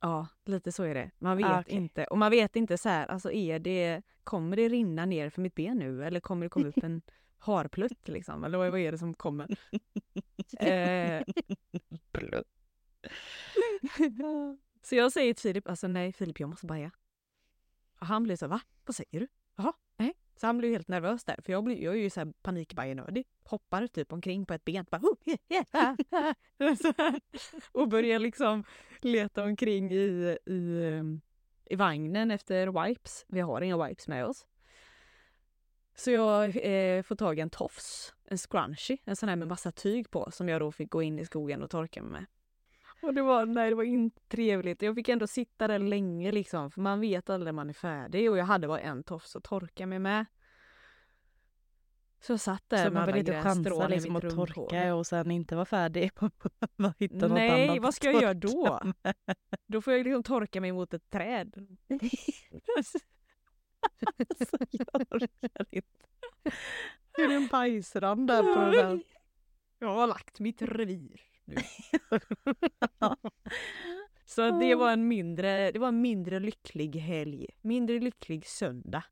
Ja, 0.00 0.26
lite 0.44 0.72
så 0.72 0.82
är 0.82 0.94
det. 0.94 1.10
Man 1.18 1.36
vet 1.36 1.46
Ah, 1.46 1.60
okej. 1.60 1.74
inte. 1.74 2.04
Och 2.04 2.18
man 2.18 2.30
vet 2.30 2.56
inte 2.56 2.78
så 2.78 2.88
här, 2.88 3.06
alltså 3.06 3.32
är 3.32 3.58
det, 3.58 4.02
kommer 4.24 4.56
det 4.56 4.68
rinna 4.68 5.04
ner 5.06 5.30
för 5.30 5.42
mitt 5.42 5.54
ben 5.54 5.78
nu 5.78 6.04
eller 6.04 6.20
kommer 6.20 6.46
det 6.46 6.50
komma 6.50 6.68
upp 6.68 6.84
en 6.84 7.02
harplutt 7.38 8.08
liksom? 8.08 8.44
Eller 8.44 8.58
vad 8.58 8.80
är 8.80 8.92
det 8.92 8.98
som 8.98 9.14
kommer? 9.14 9.48
Eh, 10.60 11.22
Så 14.82 14.94
jag 14.94 15.12
säger 15.12 15.34
till 15.34 15.42
Filip, 15.42 15.68
alltså 15.68 15.88
nej 15.88 16.12
Filip 16.12 16.40
jag 16.40 16.48
måste 16.48 16.66
baja. 16.66 16.90
Och 18.00 18.06
han 18.06 18.22
blir 18.22 18.36
så 18.36 18.46
va? 18.48 18.60
Vad 18.86 18.94
säger 18.96 19.20
du? 19.20 19.28
Jaha. 19.56 19.72
Så 20.40 20.46
han 20.46 20.58
blev 20.58 20.72
helt 20.72 20.88
nervös 20.88 21.24
där, 21.24 21.36
för 21.44 21.52
jag, 21.52 21.64
blir, 21.64 21.84
jag 21.84 21.94
är 21.94 21.98
ju 21.98 22.10
så 22.10 22.20
här 22.20 22.32
panikbajenördig. 22.42 23.26
Hoppar 23.44 23.86
typ 23.86 24.12
omkring 24.12 24.46
på 24.46 24.54
ett 24.54 24.64
ben, 24.64 24.86
bara, 24.90 25.00
oh, 25.00 25.16
yeah, 25.24 25.38
yeah, 25.48 25.66
ah, 25.70 25.96
ah. 26.10 27.14
Och 27.72 27.88
börjar 27.88 28.18
liksom 28.18 28.64
leta 29.00 29.44
omkring 29.44 29.92
i, 29.92 30.38
i, 30.46 31.02
i 31.64 31.76
vagnen 31.76 32.30
efter 32.30 32.84
wipes. 32.84 33.24
Vi 33.28 33.40
har 33.40 33.60
inga 33.60 33.86
wipes 33.86 34.08
med 34.08 34.26
oss. 34.26 34.46
Så 35.94 36.10
jag 36.10 36.44
eh, 36.44 37.02
får 37.02 37.16
tag 37.16 37.38
i 37.38 37.42
en 37.42 37.50
tofs, 37.50 38.14
en 38.24 38.38
scrunchie, 38.38 38.98
en 39.04 39.16
sån 39.16 39.28
här 39.28 39.36
med 39.36 39.48
massa 39.48 39.72
tyg 39.72 40.10
på 40.10 40.30
som 40.30 40.48
jag 40.48 40.60
då 40.60 40.72
fick 40.72 40.90
gå 40.90 41.02
in 41.02 41.18
i 41.18 41.24
skogen 41.24 41.62
och 41.62 41.70
torka 41.70 42.02
mig 42.02 42.12
med. 42.12 42.26
Och 43.02 43.14
det 43.14 43.22
var, 43.22 43.46
nej 43.46 43.70
det 43.70 43.76
var 43.76 43.84
inte 43.84 44.20
trevligt. 44.28 44.82
Jag 44.82 44.94
fick 44.94 45.08
ändå 45.08 45.26
sitta 45.26 45.68
där 45.68 45.78
länge 45.78 46.32
liksom, 46.32 46.70
för 46.70 46.80
man 46.80 47.00
vet 47.00 47.30
aldrig 47.30 47.46
när 47.46 47.52
man 47.52 47.68
är 47.68 47.72
färdig 47.74 48.30
och 48.30 48.38
jag 48.38 48.44
hade 48.44 48.68
bara 48.68 48.80
en 48.80 49.02
tofs 49.02 49.36
att 49.36 49.44
torka 49.44 49.86
mig 49.86 49.98
med. 49.98 50.26
Så 52.22 52.32
jag 52.32 52.40
satt 52.40 52.64
där 52.68 52.84
Så 52.86 52.90
med 52.92 53.02
alla 53.02 53.18
grässtrån 53.18 53.82
i 53.92 53.94
liksom 53.94 54.12
mitt 54.14 54.24
att 54.24 54.32
rumphår. 54.32 54.46
torka 54.46 54.94
och 54.94 55.06
sen 55.06 55.30
inte 55.30 55.54
vara 55.54 55.64
färdig. 55.64 56.10
Man 56.76 56.92
hittar 56.98 57.16
något 57.28 57.30
Nej, 57.30 57.68
annat 57.68 57.78
vad 57.78 57.88
att 57.88 57.94
ska 57.94 58.10
jag 58.10 58.22
göra 58.22 58.34
då? 58.34 58.80
med. 59.02 59.14
Då 59.66 59.80
får 59.82 59.92
jag 59.92 60.04
liksom 60.04 60.22
torka 60.22 60.60
mig 60.60 60.72
mot 60.72 60.94
ett 60.94 61.10
träd. 61.10 61.54
Alltså, 64.28 64.58
jag 64.70 64.88
orkar 64.94 65.66
inte. 65.70 66.06
Är 67.18 67.28
det 67.28 67.34
en 67.34 67.46
bajsrand 67.46 68.26
där 68.28 68.42
på 68.54 68.76
den? 68.76 69.02
Jag 69.78 69.88
har 69.94 70.06
lagt 70.06 70.40
mitt 70.40 70.62
revir 70.62 71.20
nu. 71.50 71.56
Så 74.24 74.50
det 74.50 74.74
var 74.74 74.92
en 74.92 75.08
mindre, 75.08 75.70
det 75.72 75.78
var 75.78 75.88
en 75.88 76.00
mindre 76.00 76.40
lycklig 76.40 76.96
helg. 76.96 77.46
Mindre 77.60 77.98
lycklig 78.00 78.46
söndag. 78.46 79.04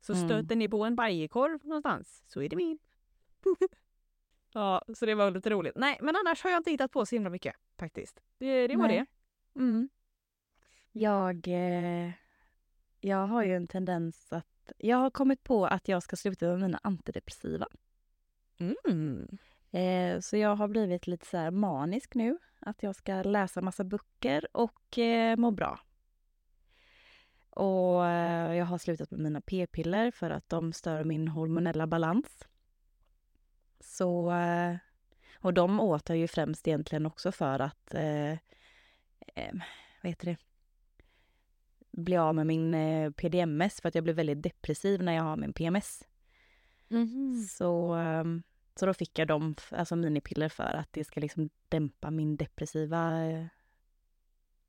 Så 0.00 0.12
Mm. 0.12 0.28
stöter 0.28 0.56
ni 0.56 0.68
på 0.68 0.84
en 0.84 0.96
bajekorv 0.96 1.60
någonstans 1.66 2.22
så 2.26 2.42
är 2.42 2.48
det 2.48 2.56
min. 2.56 2.78
ja, 4.52 4.82
så 4.94 5.06
det 5.06 5.14
var 5.14 5.30
lite 5.30 5.50
roligt. 5.50 5.76
Nej, 5.76 5.98
men 6.02 6.16
annars 6.16 6.42
har 6.42 6.50
jag 6.50 6.60
inte 6.60 6.70
hittat 6.70 6.92
på 6.92 7.06
så 7.06 7.14
himla 7.14 7.30
mycket 7.30 7.56
faktiskt. 7.78 8.20
Det, 8.38 8.66
det 8.66 8.76
var 8.76 8.86
Nej. 8.88 9.04
det. 9.54 9.60
Mm. 9.60 9.88
Jag, 10.92 11.48
eh, 11.48 12.10
jag 13.00 13.26
har 13.26 13.44
ju 13.44 13.56
en 13.56 13.66
tendens 13.66 14.32
att... 14.32 14.72
Jag 14.78 14.96
har 14.96 15.10
kommit 15.10 15.44
på 15.44 15.66
att 15.66 15.88
jag 15.88 16.02
ska 16.02 16.16
sluta 16.16 16.46
med 16.46 16.60
mina 16.60 16.80
antidepressiva. 16.82 17.66
Mm. 18.58 19.38
Eh, 19.76 20.20
så 20.20 20.36
jag 20.36 20.56
har 20.56 20.68
blivit 20.68 21.06
lite 21.06 21.26
så 21.26 21.50
manisk 21.50 22.14
nu. 22.14 22.38
Att 22.60 22.82
jag 22.82 22.96
ska 22.96 23.22
läsa 23.22 23.60
massa 23.60 23.84
böcker 23.84 24.46
och 24.52 24.98
eh, 24.98 25.36
må 25.36 25.50
bra. 25.50 25.80
Och 27.50 28.06
eh, 28.06 28.54
jag 28.54 28.64
har 28.66 28.78
slutat 28.78 29.10
med 29.10 29.20
mina 29.20 29.40
p-piller 29.40 30.10
för 30.10 30.30
att 30.30 30.48
de 30.48 30.72
stör 30.72 31.04
min 31.04 31.28
hormonella 31.28 31.86
balans. 31.86 32.48
Så... 33.80 34.32
Och 35.40 35.54
de 35.54 35.80
åt 35.80 36.08
jag 36.08 36.18
ju 36.18 36.28
främst 36.28 36.68
egentligen 36.68 37.06
också 37.06 37.32
för 37.32 37.58
att... 37.58 37.94
Eh, 37.94 38.30
eh, 38.30 39.54
vad 40.02 40.10
heter 40.10 40.26
det? 40.26 40.36
Bli 41.90 42.16
av 42.16 42.34
med 42.34 42.46
min 42.46 42.74
eh, 42.74 43.10
PDMS 43.10 43.80
för 43.80 43.88
att 43.88 43.94
jag 43.94 44.04
blir 44.04 44.14
väldigt 44.14 44.42
depressiv 44.42 45.02
när 45.02 45.12
jag 45.12 45.22
har 45.22 45.36
min 45.36 45.52
PMS. 45.52 46.02
Så, 47.50 47.92
ehm, 47.94 48.42
så 48.78 48.86
då 48.86 48.94
fick 48.94 49.18
jag 49.18 49.28
dem, 49.28 49.54
alltså 49.70 49.96
minipiller 49.96 50.48
för 50.48 50.74
att 50.76 50.92
det 50.92 51.04
ska 51.04 51.20
liksom 51.20 51.50
dämpa 51.68 52.10
min 52.10 52.36
depressiva 52.36 53.24
eh, 53.24 53.46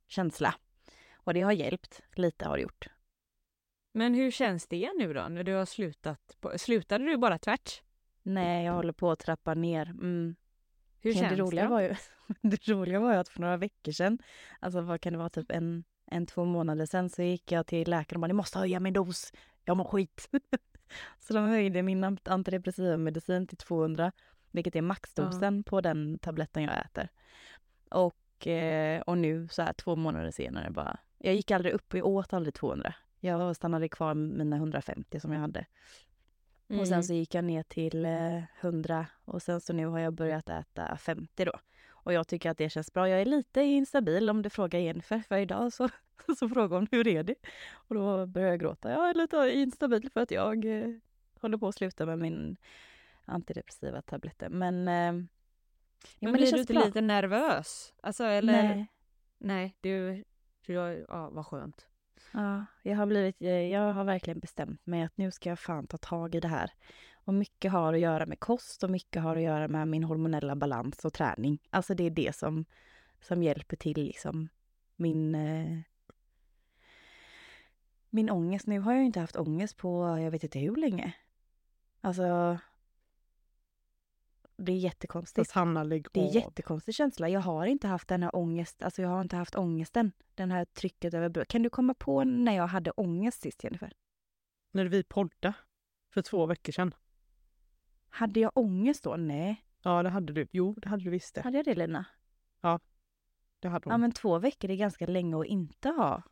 känsla. 0.08 0.56
Och 1.14 1.34
det 1.34 1.42
har 1.42 1.52
hjälpt, 1.52 2.02
lite 2.16 2.46
har 2.46 2.58
det 2.58 2.64
gjort. 2.64 2.88
Men 3.92 4.14
hur 4.14 4.32
känns 4.32 4.68
det 4.68 4.92
nu 4.98 5.14
då 5.14 5.28
när 5.30 5.44
du 5.44 5.54
har 5.54 5.66
slutat? 5.66 6.38
På, 6.40 6.58
slutade 6.58 7.06
du 7.06 7.18
bara 7.18 7.40
tvärt? 7.40 7.82
Nej, 8.24 8.66
jag 8.66 8.74
håller 8.74 8.94
på 8.94 9.12
att 9.12 9.20
trappa 9.20 9.54
ner. 9.54 9.90
Mm. 9.90 10.36
Hur 11.00 11.14
känns 11.14 11.30
det 11.30 11.36
roliga 11.36 11.64
då? 11.64 11.70
var 11.70 11.82
ju, 11.82 11.96
det 12.42 12.68
roliga 12.68 13.00
var 13.00 13.14
ju 13.14 13.20
att 13.20 13.30
för 13.30 13.42
några 13.42 13.58
veckor 13.58 13.92
sedan, 13.92 14.20
alltså 14.60 14.82
vad 14.82 15.02
kan 15.02 15.14
det 15.14 15.20
vara, 15.20 15.30
typ 15.30 15.52
en, 15.52 15.84
en 16.06 16.26
två 16.26 16.46
månader 16.46 16.86
sedan 16.86 17.10
så 17.10 17.22
gick 17.22 17.52
jag 17.52 17.68
till 17.68 17.90
läkaren 17.90 18.18
och 18.18 18.22
bara, 18.22 18.28
ni 18.28 18.34
måste 18.34 18.60
höja 18.60 18.80
min 18.80 18.94
dos, 18.94 19.34
jag 19.66 19.78
mår 19.78 19.86
skit. 19.86 20.30
så 21.20 21.34
de 21.34 21.48
höjde 21.48 21.84
min 21.84 22.03
ant- 22.03 22.29
antidepressiva 22.29 22.98
medicin 22.98 23.48
till 23.48 23.58
200, 23.58 24.12
vilket 24.51 24.75
är 24.75 24.82
maxdosen 24.82 25.63
på 25.63 25.82
den 25.82 26.20
tabletten 26.20 26.63
jag 26.63 26.86
äter. 26.86 27.10
Och, 27.89 28.48
eh, 28.48 29.01
och 29.01 29.17
nu 29.17 29.48
så 29.48 29.62
här 29.62 29.74
två 29.74 29.96
månader 29.96 30.32
senare 30.32 30.70
bara, 30.72 31.00
jag 31.17 31.36
gick 31.36 31.51
aldrig 31.51 31.74
upp 31.74 31.94
jag 31.94 32.06
åt 32.06 32.34
aldrig 32.34 32.53
200. 32.53 32.94
Jag 33.20 33.56
stannade 33.56 33.89
kvar 33.89 34.13
med 34.13 34.38
mina 34.38 34.56
150 34.56 35.20
som 35.20 35.34
jag 35.34 35.39
hade. 35.39 35.65
Mm. 36.70 36.79
Och 36.79 36.88
sen 36.88 37.03
så 37.03 37.13
gick 37.13 37.36
jag 37.36 37.44
ner 37.44 37.63
till 37.63 38.06
eh, 38.06 38.44
100 38.62 39.06
och 39.25 39.41
sen 39.41 39.62
så 39.62 39.74
nu 39.74 39.86
har 39.86 40.00
jag 40.00 40.13
börjat 40.13 40.50
äta 40.50 40.98
50 40.98 41.46
då. 41.46 41.53
Och 41.89 42.13
jag 42.13 42.27
tycker 42.27 42.50
att 42.50 42.58
det 42.58 42.70
känns 42.70 42.94
bra. 42.94 43.10
Jag 43.10 43.22
är 43.22 43.25
lite 43.25 43.62
instabil 43.62 44.29
om 44.29 44.41
du 44.41 44.50
frågar 44.50 44.79
Jennifer, 44.79 45.20
för 45.27 45.38
idag 45.38 45.74
så, 45.74 45.89
så 46.38 46.50
frågar 46.50 46.78
hon 46.78 46.88
hur 46.92 47.08
är 47.08 47.24
det? 47.24 47.36
Och 47.72 47.96
då 47.96 48.26
börjar 48.26 48.50
jag 48.50 48.60
gråta. 48.60 48.92
Jag 48.92 49.10
är 49.10 49.14
lite 49.14 49.38
instabil 49.38 50.10
för 50.14 50.22
att 50.22 50.32
jag 50.32 50.66
eh, 50.66 50.90
håller 51.42 51.58
på 51.58 51.68
att 51.68 51.76
sluta 51.76 52.06
med 52.06 52.20
min 52.20 52.58
antidepressiva 53.26 54.02
tabletter. 54.02 54.50
Men, 54.50 54.88
eh, 54.88 54.94
ja, 54.94 55.12
men, 55.12 55.26
men 56.20 56.34
blir 56.34 56.52
du 56.52 56.60
inte 56.60 56.74
bra. 56.74 56.86
lite 56.86 57.02
nervös? 57.02 57.94
Alltså 58.02 58.24
eller? 58.24 58.64
Nej. 58.64 58.88
Nej, 59.38 59.78
du, 59.82 60.24
du 60.66 60.74
ja 60.74 61.30
vad 61.30 61.46
skönt. 61.46 61.88
Ja, 62.32 62.66
jag 62.84 62.98
har 62.98 63.06
blivit, 63.06 63.42
eh, 63.42 63.50
jag 63.50 63.94
har 63.94 64.04
verkligen 64.04 64.40
bestämt 64.40 64.86
mig 64.86 65.04
att 65.04 65.18
nu 65.18 65.32
ska 65.32 65.50
jag 65.50 65.60
fan 65.60 65.88
ta 65.88 65.98
tag 65.98 66.36
i 66.36 66.40
det 66.40 66.48
här. 66.48 66.72
Och 67.14 67.34
mycket 67.34 67.72
har 67.72 67.94
att 67.94 68.00
göra 68.00 68.26
med 68.26 68.40
kost 68.40 68.84
och 68.84 68.90
mycket 68.90 69.22
har 69.22 69.36
att 69.36 69.42
göra 69.42 69.68
med 69.68 69.88
min 69.88 70.04
hormonella 70.04 70.56
balans 70.56 71.06
och 71.06 71.14
träning. 71.14 71.60
Alltså 71.70 71.94
det 71.94 72.04
är 72.04 72.10
det 72.10 72.36
som, 72.36 72.66
som 73.22 73.44
hjälper 73.44 73.78
till 73.78 73.98
liksom 73.98 74.50
min, 74.96 75.36
eh, 75.36 75.80
min 78.10 78.30
ångest. 78.30 78.68
Nu 78.68 78.80
har 78.80 78.92
jag 78.92 79.00
ju 79.00 79.06
inte 79.06 79.20
haft 79.20 79.36
ångest 79.36 79.78
på 79.78 80.18
jag 80.20 80.32
vet 80.32 80.44
inte 80.44 80.60
hur 80.60 80.76
länge. 80.76 81.14
Alltså 82.02 82.58
det 84.58 84.72
är 84.72 84.78
jättekonstigt. 84.78 85.52
Hanna, 85.52 85.84
lägg 85.84 86.08
Det 86.14 86.20
är 86.20 86.28
av. 86.28 86.36
jättekonstig 86.36 86.96
känsla. 86.96 87.30
Jag 87.30 87.42
har 87.42 87.66
inte 87.66 87.88
haft 87.88 88.08
den 88.08 88.24
här 88.24 88.36
ångest, 88.36 88.84
alltså 88.84 89.02
jag 89.02 89.10
har 89.10 89.22
inte 89.22 89.36
haft 89.36 89.56
ångesten. 89.56 90.12
Den 90.36 90.52
här 90.52 90.66
trycket 90.66 91.14
över 91.14 91.30
bröstet. 91.30 91.52
Kan 91.52 91.64
du 91.64 91.70
komma 91.70 91.94
på 91.94 92.24
när 92.24 92.56
jag 92.56 92.68
hade 92.68 92.92
ångest 92.92 93.42
sist 93.42 93.64
Jennifer? 93.64 93.94
När 94.72 94.86
vi 94.86 95.04
poddade 95.04 95.54
för 96.14 96.22
två 96.22 96.46
veckor 96.46 96.72
sedan. 96.74 96.94
Hade 98.10 98.40
jag 98.40 98.52
ångest 98.56 99.04
då? 99.04 99.16
Nej. 99.16 99.64
Ja, 99.82 100.04
det 100.04 100.10
hade 100.10 100.34
du. 100.34 100.48
Jo, 100.52 100.74
det 100.74 100.90
hade 100.90 101.04
du 101.04 101.10
visst 101.10 101.36
det. 101.36 101.42
Hade 101.42 101.58
jag 101.58 101.66
det 101.66 101.76
Lina? 101.76 102.06
Det 103.60 103.68
hade 103.68 103.84
hon. 103.86 103.92
Ja 103.92 103.98
men 103.98 104.12
två 104.12 104.40
veckor 104.40 104.70
är 104.72 104.76
ganska 104.76 105.06
länge 105.08 105.40
att 105.40 105.46
inte 105.46 105.90
ha. 105.90 106.24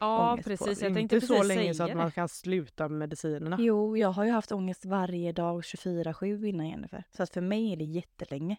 Ja, 0.00 0.32
ångest 0.32 0.48
på. 0.48 0.50
precis. 0.50 0.82
Jag 0.82 0.90
inte 0.90 0.98
tänkte 1.00 1.20
så 1.20 1.34
precis 1.34 1.48
länge 1.48 1.74
så 1.74 1.82
att 1.82 1.88
det. 1.88 1.94
man 1.94 2.12
kan 2.12 2.28
sluta 2.28 2.88
med 2.88 2.98
medicinerna. 2.98 3.56
Jo, 3.60 3.96
jag 3.96 4.08
har 4.08 4.24
ju 4.24 4.30
haft 4.30 4.52
ångest 4.52 4.84
varje 4.84 5.32
dag 5.32 5.60
24-7 5.60 6.44
innan 6.46 6.68
Jennifer. 6.68 7.04
Så 7.10 7.22
att 7.22 7.30
för 7.30 7.40
mig 7.40 7.72
är 7.72 7.76
det 7.76 7.84
jättelänge. 7.84 8.56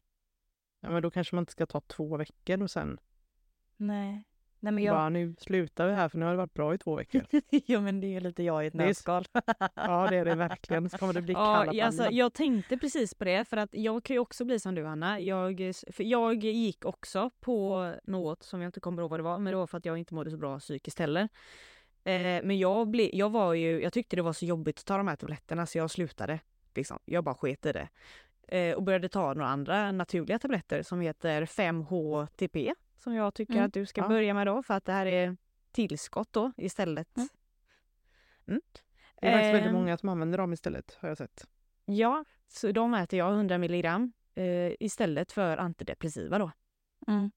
Ja, 0.79 0.89
men 0.89 1.01
då 1.01 1.11
kanske 1.11 1.35
man 1.35 1.41
inte 1.41 1.51
ska 1.51 1.65
ta 1.65 1.81
två 1.81 2.17
veckor 2.17 2.63
och 2.63 2.71
sen 2.71 2.99
Nej. 3.77 4.23
Nej 4.63 4.73
men 4.73 4.83
jag... 4.83 4.95
bara 4.95 5.09
nu 5.09 5.35
slutar 5.37 5.87
vi 5.87 5.93
här 5.93 6.09
för 6.09 6.17
nu 6.17 6.25
har 6.25 6.31
det 6.31 6.37
varit 6.37 6.53
bra 6.53 6.73
i 6.73 6.77
två 6.77 6.95
veckor. 6.95 7.25
jo 7.49 7.81
men 7.81 8.01
det 8.01 8.15
är 8.15 8.21
lite 8.21 8.43
jag 8.43 8.63
i 8.63 8.67
ett 8.67 8.73
nötskal. 8.73 9.25
Ja, 9.75 10.07
det 10.09 10.17
är 10.17 10.25
det 10.25 10.35
verkligen. 10.49 10.89
Så 10.89 10.97
kommer 10.97 11.13
det 11.13 11.21
bli 11.21 11.33
kalla 11.33 11.73
Ja, 11.73 11.85
alltså, 11.85 12.07
jag 12.11 12.33
tänkte 12.33 12.77
precis 12.77 13.13
på 13.13 13.23
det 13.23 13.45
för 13.45 13.57
att 13.57 13.69
jag 13.73 14.03
kan 14.03 14.13
ju 14.13 14.19
också 14.19 14.45
bli 14.45 14.59
som 14.59 14.75
du 14.75 14.85
Hanna. 14.85 15.19
Jag, 15.19 15.73
för 15.91 16.03
jag 16.03 16.43
gick 16.43 16.85
också 16.85 17.29
på 17.39 17.93
något 18.03 18.43
som 18.43 18.61
jag 18.61 18.67
inte 18.67 18.79
kommer 18.79 19.01
ihåg 19.01 19.09
vad 19.09 19.19
det 19.19 19.23
var, 19.23 19.37
men 19.37 19.51
det 19.51 19.57
var 19.57 19.67
för 19.67 19.77
att 19.77 19.85
jag 19.85 19.97
inte 19.97 20.13
mådde 20.13 20.31
så 20.31 20.37
bra 20.37 20.59
psykiskt 20.59 20.99
heller. 20.99 21.29
Eh, 22.03 22.43
men 22.43 22.59
jag, 22.59 22.89
ble, 22.89 23.09
jag 23.13 23.29
var 23.29 23.53
ju, 23.53 23.81
jag 23.81 23.93
tyckte 23.93 24.15
det 24.15 24.21
var 24.21 24.33
så 24.33 24.45
jobbigt 24.45 24.79
att 24.79 24.85
ta 24.85 24.97
de 24.97 25.07
här 25.07 25.15
tabletterna 25.15 25.65
så 25.65 25.77
jag 25.77 25.91
slutade. 25.91 26.39
Liksom. 26.75 26.99
Jag 27.05 27.23
bara 27.23 27.35
sket 27.35 27.65
i 27.65 27.71
det. 27.71 27.87
Eh, 28.57 28.75
och 28.75 28.83
började 28.83 29.09
ta 29.09 29.33
några 29.33 29.49
andra 29.49 29.91
naturliga 29.91 30.39
tabletter 30.39 30.83
som 30.83 31.01
heter 31.01 31.45
5-HTP. 31.45 32.73
Som 33.03 33.13
jag 33.15 33.33
tycker 33.33 33.53
Mm, 33.53 33.65
att 33.65 33.73
du 33.73 33.85
ska 33.85 34.01
ja. 34.01 34.07
börja 34.07 34.33
med 34.33 34.47
då 34.47 34.63
för 34.63 34.73
att 34.73 34.85
det 34.85 34.91
här 34.91 35.05
är 35.05 35.37
tillskott 35.71 36.33
då 36.33 36.51
istället. 36.57 37.17
Mm. 37.17 37.29
Mm. 38.47 38.61
Det 39.21 39.27
är 39.27 39.31
faktiskt 39.31 39.53
väldigt 39.53 39.65
Eh, 39.67 39.73
många 39.73 39.97
som 39.97 40.09
använder 40.09 40.37
dem 40.37 40.53
istället 40.53 40.97
har 41.01 41.09
jag 41.09 41.17
sett. 41.17 41.47
Ja, 41.85 42.25
så 42.47 42.71
de 42.71 42.93
äter 42.93 43.19
jag 43.19 43.33
100 43.33 43.57
milligram 43.57 44.11
eh, 44.35 44.71
istället 44.79 45.31
för 45.31 45.57
antidepressiva 45.57 46.39
då. 46.39 46.51
Mm. 47.07 47.31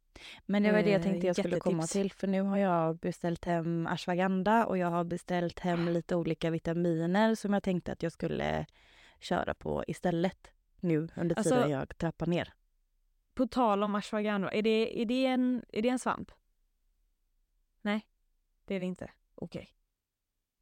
Men 0.46 0.62
det 0.62 0.72
var 0.72 0.82
det 0.82 0.90
jag 0.90 0.98
Eh, 1.00 1.02
tänkte 1.02 1.26
jag 1.26 1.36
skulle 1.36 1.60
komma 1.60 1.82
till. 1.86 2.12
För 2.12 2.26
nu 2.26 2.42
har 2.42 2.56
jag 2.56 2.98
beställt 2.98 3.44
hem 3.44 3.86
ashwagandha 3.86 4.66
och 4.66 4.78
jag 4.78 4.90
har 4.90 5.04
beställt 5.04 5.58
hem 5.60 5.88
lite 5.88 6.16
olika 6.16 6.50
vitaminer 6.50 7.34
som 7.34 7.52
jag 7.52 7.62
tänkte 7.62 7.92
att 7.92 8.02
jag 8.02 8.12
skulle 8.12 8.66
köra 9.20 9.54
på 9.54 9.84
istället. 9.86 10.50
Nu 10.80 11.08
under 11.16 11.36
Alltså- 11.36 11.54
tiden 11.54 11.70
jag 11.70 11.98
trappar 11.98 12.26
ner. 12.26 12.52
På 13.34 13.46
tal 13.46 13.82
om 13.82 13.94
ashwagandha, 13.94 14.50
är 14.50 14.62
det, 14.62 15.02
är 15.02 15.06
det, 15.06 15.26
en, 15.26 15.64
är 15.72 15.82
det 15.82 15.88
en 15.88 15.98
svamp? 15.98 16.32
Nej, 17.82 18.06
det 18.64 18.74
är 18.74 18.80
det 18.80 18.86
inte. 18.86 19.10
Okej. 19.34 19.68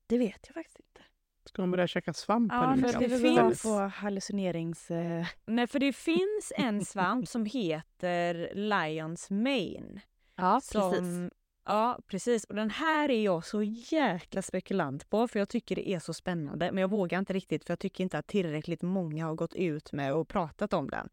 Det 0.06 0.18
vet 0.18 0.40
jag 0.46 0.54
faktiskt 0.54 0.78
inte. 0.80 1.00
Ska 1.44 1.62
de 1.62 1.70
börja 1.70 1.86
käka 1.86 2.12
svamp? 2.12 2.52
Ja, 2.52 2.76
för 2.76 3.00
det 3.00 3.08
det 3.08 3.18
finns... 3.18 3.38
finns- 3.38 3.62
på 3.62 3.78
hallucinerings... 3.78 4.90
Eh, 4.90 5.26
Nej, 5.46 5.66
för 5.66 5.78
det 5.78 5.92
finns 5.92 6.52
en 6.56 6.84
svamp 6.84 7.28
som 7.28 7.44
heter 7.44 8.52
Lions 8.54 9.30
Mane. 9.30 10.00
ja, 10.36 10.60
som, 10.60 10.90
precis. 10.92 11.38
Ja, 11.64 11.98
precis. 12.06 12.44
Och 12.44 12.54
den 12.54 12.70
här 12.70 13.10
är 13.10 13.24
jag 13.24 13.44
så 13.44 13.62
jäkla 13.62 14.42
spekulant 14.42 15.10
på 15.10 15.28
för 15.28 15.38
jag 15.38 15.48
tycker 15.48 15.76
det 15.76 15.88
är 15.88 15.98
så 15.98 16.14
spännande. 16.14 16.72
Men 16.72 16.80
jag 16.80 16.90
vågar 16.90 17.18
inte 17.18 17.32
riktigt 17.32 17.64
för 17.64 17.72
jag 17.72 17.78
tycker 17.78 18.04
inte 18.04 18.18
att 18.18 18.26
tillräckligt 18.26 18.82
många 18.82 19.26
har 19.26 19.34
gått 19.34 19.54
ut 19.54 19.92
med 19.92 20.14
och 20.14 20.28
pratat 20.28 20.72
om 20.72 20.90
den. 20.90 21.08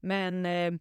Men 0.00 0.46
eh, 0.46 0.72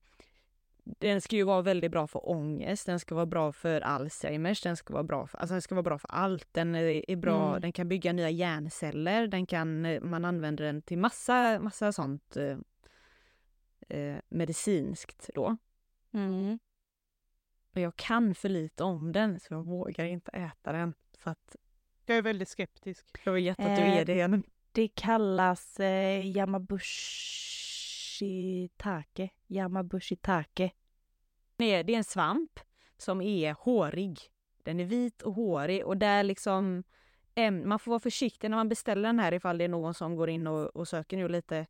den 0.83 1.21
ska 1.21 1.35
ju 1.35 1.43
vara 1.43 1.61
väldigt 1.61 1.91
bra 1.91 2.07
för 2.07 2.29
ångest, 2.29 2.85
den 2.85 2.99
ska 2.99 3.15
vara 3.15 3.25
bra 3.25 3.51
för 3.51 3.81
Alzheimers, 3.81 4.61
den 4.61 4.77
ska 4.77 4.93
vara 4.93 5.03
bra 5.03 5.27
för, 5.27 5.37
alltså 5.37 5.53
den 5.53 5.61
ska 5.61 5.75
vara 5.75 5.83
bra 5.83 5.99
för 5.99 6.11
allt. 6.11 6.47
Den 6.51 6.75
är, 6.75 7.11
är 7.11 7.15
bra, 7.15 7.49
Mm. 7.49 7.61
den 7.61 7.71
kan 7.71 7.87
bygga 7.89 8.13
nya 8.13 8.29
hjärnceller, 8.29 9.27
den 9.27 9.45
kan, 9.45 9.85
eh, 9.85 10.01
man 10.01 10.25
använder 10.25 10.63
den 10.65 10.81
till 10.81 10.97
massa, 10.97 11.59
massa 11.59 11.91
sånt 11.91 12.37
eh, 12.37 12.57
eh, 13.99 14.17
medicinskt 14.29 15.29
då. 15.35 15.57
Mm. 16.13 16.59
Och 17.73 17.81
jag 17.81 17.95
kan 17.95 18.35
för 18.35 18.49
lite 18.49 18.83
om 18.83 19.11
den 19.11 19.39
så 19.39 19.53
jag 19.53 19.65
vågar 19.65 20.05
inte 20.05 20.31
äta 20.31 20.71
den. 20.71 20.93
Så 21.23 21.29
att 21.29 21.55
Jag 22.05 22.17
är 22.17 22.21
väldigt 22.21 22.49
skeptisk. 22.49 23.05
jag 23.23 23.33
vet 23.33 23.59
att 23.59 23.65
du 23.75 23.81
Eh, 23.81 23.97
är 23.97 24.05
det. 24.05 24.41
Det 24.71 24.87
kallas 24.87 25.79
eh, 25.79 26.27
Yamabushitake. 28.21 29.29
Yamabushitake. 29.47 30.71
Nej, 31.57 31.83
det 31.83 31.93
är 31.93 31.97
en 31.97 32.03
svamp 32.03 32.59
som 32.97 33.21
är 33.21 33.53
hårig. 33.53 34.19
Den 34.63 34.79
är 34.79 34.85
vit 34.85 35.21
och 35.21 35.33
hårig 35.33 35.85
och 35.85 35.97
där 35.97 36.23
liksom 36.23 36.83
man 37.63 37.79
får 37.79 37.91
vara 37.91 37.99
försiktig 37.99 38.49
när 38.49 38.57
man 38.57 38.69
beställer 38.69 39.09
den 39.09 39.19
här 39.19 39.33
ifall 39.33 39.57
det 39.57 39.63
är 39.63 39.69
någon 39.69 39.93
som 39.93 40.15
går 40.15 40.29
in 40.29 40.47
och, 40.47 40.65
och 40.65 40.87
söker 40.87 41.17
nu 41.17 41.27
lite. 41.27 41.65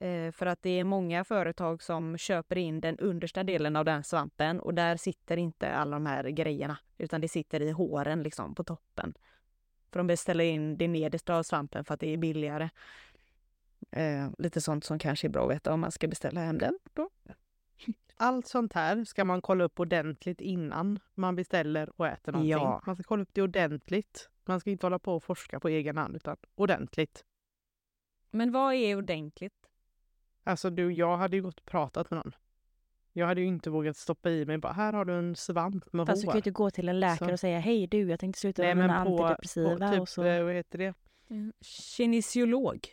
Eh, 0.00 0.32
för 0.32 0.46
att 0.46 0.62
det 0.62 0.70
är 0.70 0.84
många 0.84 1.24
företag 1.24 1.82
som 1.82 2.18
köper 2.18 2.58
in 2.58 2.80
den 2.80 2.98
understa 2.98 3.42
delen 3.44 3.76
av 3.76 3.84
den 3.84 4.04
svampen 4.04 4.60
och 4.60 4.74
där 4.74 4.96
sitter 4.96 5.36
inte 5.36 5.72
alla 5.72 5.96
de 5.96 6.06
här 6.06 6.24
grejerna 6.24 6.78
utan 6.98 7.20
det 7.20 7.28
sitter 7.28 7.62
i 7.62 7.70
håren 7.70 8.22
liksom 8.22 8.54
på 8.54 8.64
toppen. 8.64 9.14
För 9.90 10.00
de 10.00 10.06
beställer 10.06 10.44
in 10.44 10.76
det 10.76 10.88
nedersta 10.88 11.36
av 11.36 11.42
svampen 11.42 11.84
för 11.84 11.94
att 11.94 12.00
det 12.00 12.12
är 12.12 12.16
billigare. 12.16 12.68
Eh, 13.90 14.30
lite 14.38 14.60
sånt 14.60 14.84
som 14.84 14.98
kanske 14.98 15.26
är 15.26 15.28
bra 15.28 15.44
att 15.44 15.50
veta 15.50 15.72
om 15.72 15.80
man 15.80 15.92
ska 15.92 16.08
beställa 16.08 16.40
hem 16.40 16.58
den. 16.58 16.78
Då. 16.92 17.10
Allt 18.16 18.46
sånt 18.46 18.72
här 18.72 19.04
ska 19.04 19.24
man 19.24 19.42
kolla 19.42 19.64
upp 19.64 19.80
ordentligt 19.80 20.40
innan 20.40 20.98
man 21.14 21.36
beställer 21.36 22.00
och 22.00 22.06
äter 22.06 22.32
någonting. 22.32 22.50
Ja. 22.50 22.82
Man 22.86 22.96
ska 22.96 23.02
kolla 23.02 23.22
upp 23.22 23.30
det 23.32 23.42
ordentligt. 23.42 24.28
Man 24.44 24.60
ska 24.60 24.70
inte 24.70 24.86
hålla 24.86 24.98
på 24.98 25.14
och 25.16 25.24
forska 25.24 25.60
på 25.60 25.68
egen 25.68 25.96
hand 25.96 26.16
utan 26.16 26.36
ordentligt. 26.54 27.24
Men 28.30 28.52
vad 28.52 28.74
är 28.74 28.96
ordentligt? 28.96 29.54
Alltså 30.44 30.70
du, 30.70 30.92
jag 30.92 31.16
hade 31.16 31.36
ju 31.36 31.42
gått 31.42 31.60
och 31.60 31.66
pratat 31.66 32.10
med 32.10 32.16
någon. 32.16 32.32
Jag 33.12 33.26
hade 33.26 33.40
ju 33.40 33.46
inte 33.46 33.70
vågat 33.70 33.96
stoppa 33.96 34.30
i 34.30 34.46
mig 34.46 34.58
bara, 34.58 34.72
här 34.72 34.92
har 34.92 35.04
du 35.04 35.14
en 35.18 35.36
svamp 35.36 35.92
med 35.92 36.06
Fast 36.06 36.20
du 36.22 36.26
kan 36.26 36.32
ju 36.32 36.32
hår. 36.32 36.36
inte 36.36 36.50
gå 36.50 36.70
till 36.70 36.88
en 36.88 37.00
läkare 37.00 37.28
Så. 37.28 37.32
och 37.32 37.40
säga 37.40 37.58
hej 37.58 37.86
du, 37.86 38.08
jag 38.10 38.20
tänkte 38.20 38.40
sluta 38.40 38.62
med 38.62 38.76
mina 38.76 38.96
antidepressiva 38.96 39.78
på 39.78 39.92
typ, 39.92 40.00
och 40.00 40.08
så. 40.08 40.24
eh, 40.24 40.44
vad 40.44 40.54
heter 40.54 40.78
det? 40.78 40.94
Kinesiolog. 41.60 42.88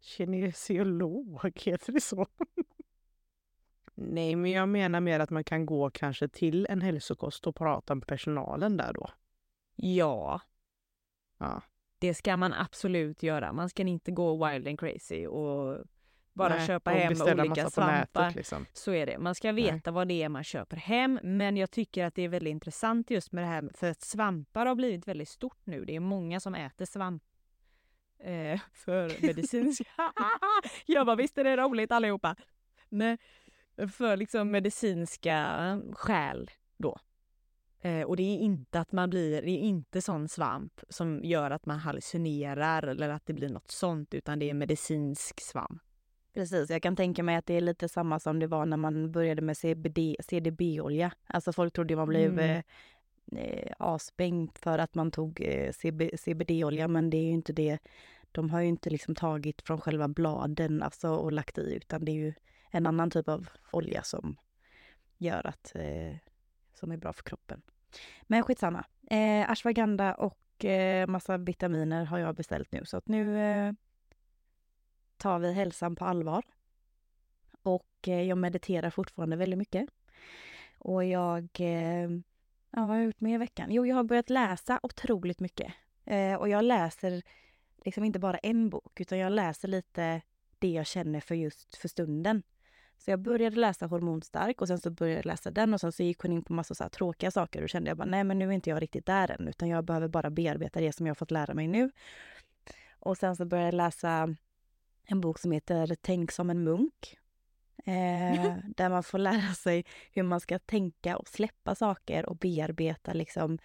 Kinesiolog, 0.00 1.40
heter 1.64 1.92
det 1.92 2.00
så? 2.00 2.26
Nej, 3.94 4.36
men 4.36 4.50
jag 4.50 4.68
menar 4.68 5.00
mer 5.00 5.20
att 5.20 5.30
man 5.30 5.44
kan 5.44 5.66
gå 5.66 5.90
kanske 5.90 6.28
till 6.28 6.66
en 6.70 6.82
hälsokost 6.82 7.46
och 7.46 7.56
prata 7.56 7.94
med 7.94 8.06
personalen 8.06 8.76
där 8.76 8.92
då. 8.92 9.08
Ja, 9.76 10.40
Ja. 11.38 11.62
det 11.98 12.14
ska 12.14 12.36
man 12.36 12.52
absolut 12.52 13.22
göra. 13.22 13.52
Man 13.52 13.68
ska 13.68 13.82
inte 13.82 14.10
gå 14.10 14.46
wild 14.48 14.68
and 14.68 14.80
crazy 14.80 15.26
och 15.26 15.84
bara 16.32 16.48
Nej, 16.56 16.66
köpa 16.66 16.90
och 16.92 16.96
hem 16.96 17.12
olika 17.22 17.34
nätet, 17.44 17.72
svampar. 17.72 18.30
liksom. 18.36 18.66
Så 18.72 18.92
är 18.92 19.06
det. 19.06 19.18
Man 19.18 19.34
ska 19.34 19.52
veta 19.52 19.90
vad 19.90 20.08
det 20.08 20.22
är 20.22 20.28
man 20.28 20.44
köper 20.44 20.76
hem. 20.76 21.20
Men 21.22 21.56
jag 21.56 21.70
tycker 21.70 22.04
att 22.04 22.14
det 22.14 22.22
är 22.22 22.28
väldigt 22.28 22.50
intressant 22.50 23.10
just 23.10 23.32
med 23.32 23.44
det 23.44 23.48
här 23.48 23.70
för 23.74 23.90
att 23.90 24.00
svampar 24.00 24.66
har 24.66 24.74
blivit 24.74 25.08
väldigt 25.08 25.28
stort 25.28 25.66
nu. 25.66 25.84
Det 25.84 25.96
är 25.96 26.00
många 26.00 26.40
som 26.40 26.54
äter 26.54 26.84
svamp 26.84 27.22
eh, 28.18 28.60
för 28.72 29.26
medicinsk... 29.26 29.82
jag 30.86 31.06
bara 31.06 31.16
visst 31.16 31.38
är 31.38 31.44
det 31.44 31.56
roligt 31.56 31.92
allihopa. 31.92 32.36
Nej, 32.88 33.18
för 33.92 34.16
liksom 34.16 34.50
medicinska 34.50 35.80
skäl 35.92 36.50
då. 36.76 36.98
Eh, 37.80 38.02
och 38.02 38.16
det 38.16 38.22
är 38.22 38.38
inte 38.38 38.80
att 38.80 38.92
man 38.92 39.10
blir, 39.10 39.42
det 39.42 39.50
är 39.50 39.58
inte 39.58 40.02
sån 40.02 40.28
svamp 40.28 40.80
som 40.88 41.20
gör 41.24 41.50
att 41.50 41.66
man 41.66 41.78
hallucinerar 41.78 42.82
eller 42.82 43.08
att 43.08 43.26
det 43.26 43.32
blir 43.32 43.48
något 43.48 43.70
sånt 43.70 44.14
utan 44.14 44.38
det 44.38 44.50
är 44.50 44.54
medicinsk 44.54 45.40
svamp. 45.40 45.82
Precis, 46.34 46.70
jag 46.70 46.82
kan 46.82 46.96
tänka 46.96 47.22
mig 47.22 47.36
att 47.36 47.46
det 47.46 47.54
är 47.54 47.60
lite 47.60 47.88
samma 47.88 48.20
som 48.20 48.38
det 48.38 48.46
var 48.46 48.66
när 48.66 48.76
man 48.76 49.12
började 49.12 49.42
med 49.42 49.56
CBD, 49.56 49.98
CDB-olja. 50.20 51.12
Alltså 51.26 51.52
folk 51.52 51.72
trodde 51.72 51.96
man 51.96 52.08
blev 52.08 52.32
Mm 52.32 52.62
eh, 53.32 53.72
asbäng 53.78 54.50
för 54.54 54.78
att 54.78 54.94
man 54.94 55.10
tog 55.10 55.40
eh, 55.40 55.72
CBD-olja, 56.16 56.88
men 56.88 57.10
det 57.10 57.16
är 57.16 57.24
ju 57.24 57.32
inte 57.32 57.52
det. 57.52 57.78
De 58.32 58.50
har 58.50 58.60
ju 58.60 58.66
inte 58.68 58.90
liksom 58.90 59.14
tagit 59.14 59.62
från 59.62 59.80
själva 59.80 60.08
bladen 60.08 60.82
alltså, 60.82 61.08
och 61.08 61.32
lagt 61.32 61.58
i, 61.58 61.74
utan 61.74 62.04
det 62.04 62.12
är 62.12 62.14
ju 62.14 62.34
en 62.70 62.86
annan 62.86 63.10
typ 63.10 63.28
av 63.28 63.48
olja 63.72 64.02
som 64.02 64.36
gör 65.18 65.46
att, 65.46 65.72
eh, 65.74 66.16
som 66.74 66.92
är 66.92 66.96
bra 66.96 67.12
för 67.12 67.22
kroppen. 67.22 67.62
Men 68.22 68.42
skitsamma. 68.42 68.84
Eh, 69.10 69.50
ashwagandha 69.50 70.14
och 70.14 70.64
eh, 70.64 71.06
massa 71.06 71.36
vitaminer 71.36 72.04
har 72.04 72.18
jag 72.18 72.34
beställt 72.34 72.72
nu. 72.72 72.84
Så 72.84 72.96
att 72.96 73.08
nu 73.08 73.40
eh, 73.40 73.72
tar 75.16 75.38
vi 75.38 75.52
hälsan 75.52 75.96
på 75.96 76.04
allvar. 76.04 76.44
Och 77.62 78.08
eh, 78.08 78.22
jag 78.22 78.38
mediterar 78.38 78.90
fortfarande 78.90 79.36
väldigt 79.36 79.58
mycket. 79.58 79.88
Och 80.78 81.04
jag... 81.04 81.48
Eh, 81.60 82.08
Ja, 82.76 82.80
vad 82.80 82.88
har 82.88 82.96
jag 82.96 83.04
gjort 83.04 83.20
mer 83.20 83.34
i 83.34 83.38
veckan? 83.38 83.70
Jo, 83.70 83.86
jag 83.86 83.96
har 83.96 84.04
börjat 84.04 84.30
läsa 84.30 84.80
otroligt 84.82 85.40
mycket. 85.40 85.72
Eh, 86.04 86.34
och 86.34 86.48
jag 86.48 86.64
läser 86.64 87.22
liksom 87.84 88.04
inte 88.04 88.18
bara 88.18 88.38
en 88.38 88.70
bok, 88.70 89.00
utan 89.00 89.18
jag 89.18 89.32
läser 89.32 89.68
lite 89.68 90.22
det 90.58 90.68
jag 90.68 90.86
känner 90.86 91.20
för 91.20 91.34
just 91.34 91.76
för 91.76 91.88
stunden. 91.88 92.42
Så 92.98 93.10
jag 93.10 93.20
började 93.20 93.56
läsa 93.56 93.86
Hormonstark 93.86 94.60
och 94.60 94.68
sen 94.68 94.78
så 94.78 94.90
började 94.90 95.18
jag 95.18 95.26
läsa 95.26 95.50
den 95.50 95.74
och 95.74 95.80
sen 95.80 95.92
så 95.92 96.02
gick 96.02 96.18
hon 96.18 96.32
in 96.32 96.42
på 96.42 96.52
massa 96.52 96.74
så 96.74 96.88
tråkiga 96.88 97.30
saker 97.30 97.62
och 97.62 97.68
kände 97.68 97.90
jag 97.90 97.96
bara 97.96 98.08
nej 98.08 98.24
men 98.24 98.38
nu 98.38 98.48
är 98.48 98.52
inte 98.52 98.70
jag 98.70 98.82
riktigt 98.82 99.06
där 99.06 99.30
än 99.30 99.48
utan 99.48 99.68
jag 99.68 99.84
behöver 99.84 100.08
bara 100.08 100.30
bearbeta 100.30 100.80
det 100.80 100.92
som 100.92 101.06
jag 101.06 101.18
fått 101.18 101.30
lära 101.30 101.54
mig 101.54 101.68
nu. 101.68 101.90
Och 102.98 103.18
sen 103.18 103.36
så 103.36 103.44
började 103.44 103.68
jag 103.68 103.74
läsa 103.74 104.34
en 105.04 105.20
bok 105.20 105.38
som 105.38 105.52
heter 105.52 105.96
Tänk 106.00 106.32
som 106.32 106.50
en 106.50 106.64
munk. 106.64 107.18
Eh, 107.86 108.56
där 108.76 108.88
man 108.90 109.02
får 109.02 109.18
lära 109.18 109.54
sig 109.54 109.84
hur 110.12 110.22
man 110.22 110.40
ska 110.40 110.58
tänka 110.58 111.16
och 111.16 111.28
släppa 111.28 111.74
saker 111.74 112.26
och 112.26 112.36
bearbeta 112.36 113.12
liksom 113.12 113.58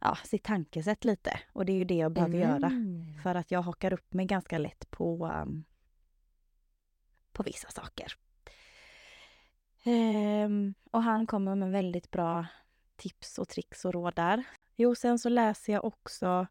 ja, 0.00 0.18
sitt 0.24 0.44
tankesätt 0.44 1.04
lite. 1.04 1.40
Och 1.52 1.64
det 1.66 1.72
är 1.72 1.76
ju 1.76 1.84
det 1.84 1.94
jag 1.94 2.12
behöver 2.12 2.34
Mm. 2.34 2.48
göra. 2.50 2.72
För 3.22 3.34
att 3.34 3.50
jag 3.50 3.62
hakar 3.62 3.92
upp 3.92 4.12
mig 4.14 4.26
ganska 4.26 4.58
lätt 4.58 4.90
på, 4.90 5.26
um, 5.26 5.64
på 7.32 7.42
vissa 7.42 7.68
saker. 7.68 8.12
Ehm, 9.84 10.74
och 10.90 11.02
han 11.02 11.26
kommer 11.26 11.54
med 11.54 11.70
väldigt 11.70 12.10
bra 12.10 12.46
tips 12.96 13.38
och 13.38 13.48
tricks 13.48 13.84
och 13.84 13.92
råd 13.92 14.14
där. 14.14 14.44
Jo, 14.76 14.94
sen 14.94 15.18
så 15.18 15.28
läser 15.28 15.72
jag 15.72 15.84
också, 15.84 16.46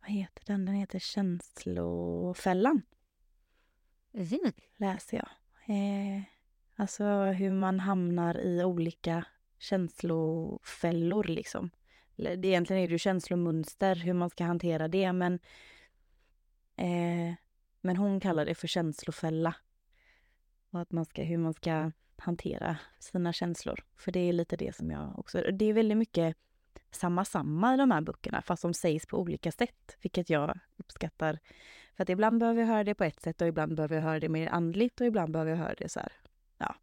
vad 0.00 0.10
heter 0.10 0.42
den? 0.46 0.64
Den 0.64 0.74
heter 0.74 0.98
Känslofällan. 0.98 2.82
Mm. 4.14 4.52
Läser 4.76 5.16
jag. 5.16 5.28
Eh, 5.68 6.22
alltså 6.76 7.04
hur 7.24 7.50
man 7.50 7.80
hamnar 7.80 8.40
i 8.40 8.64
olika 8.64 9.24
känslofällor 9.58 11.24
liksom. 11.24 11.70
Egentligen 12.16 12.82
är 12.82 12.86
det 12.86 12.92
ju 12.92 12.98
känslomönster, 12.98 13.96
hur 13.96 14.12
man 14.12 14.30
ska 14.30 14.44
hantera 14.44 14.88
det, 14.88 15.12
men 15.12 15.34
eh, 16.76 17.34
men 17.80 17.96
hon 17.96 18.20
kallar 18.20 18.46
det 18.46 18.54
för 18.54 18.68
känslofälla. 18.68 19.54
Och 20.70 20.80
att 20.80 20.92
man 20.92 21.04
ska, 21.04 21.22
hur 21.22 21.38
man 21.38 21.54
ska 21.54 21.92
hantera 22.16 22.76
sina 22.98 23.32
känslor. 23.32 23.84
För 23.96 24.12
det 24.12 24.20
är 24.20 24.32
lite 24.32 24.56
det 24.56 24.76
som 24.76 24.90
jag 24.90 25.18
också... 25.18 25.42
Det 25.52 25.64
är 25.64 25.72
väldigt 25.72 25.98
mycket 25.98 26.36
samma 26.90 27.24
samma 27.24 27.74
i 27.74 27.76
de 27.76 27.90
här 27.90 28.00
böckerna, 28.00 28.42
fast 28.42 28.62
de 28.62 28.74
sägs 28.74 29.06
på 29.06 29.18
olika 29.18 29.52
sätt, 29.52 29.96
vilket 30.02 30.30
jag 30.30 30.58
uppskattar. 30.76 31.38
För 31.98 32.02
att 32.02 32.08
ibland 32.08 32.40
behöver 32.40 32.60
jag 32.60 32.68
höra 32.68 32.84
det 32.84 32.94
på 32.94 33.04
ett 33.04 33.20
sätt 33.20 33.40
och 33.40 33.48
ibland 33.48 33.74
behöver 33.74 33.96
jag 33.96 34.02
höra 34.02 34.20
det 34.20 34.28
mer 34.28 34.48
andligt 34.48 35.00
och 35.00 35.06
ibland 35.06 35.32
behöver 35.32 35.50
jag 35.50 35.58
höra 35.58 35.74
det 35.78 35.88
så 35.88 36.00
här. 36.00 36.12
Ja. 36.58 36.74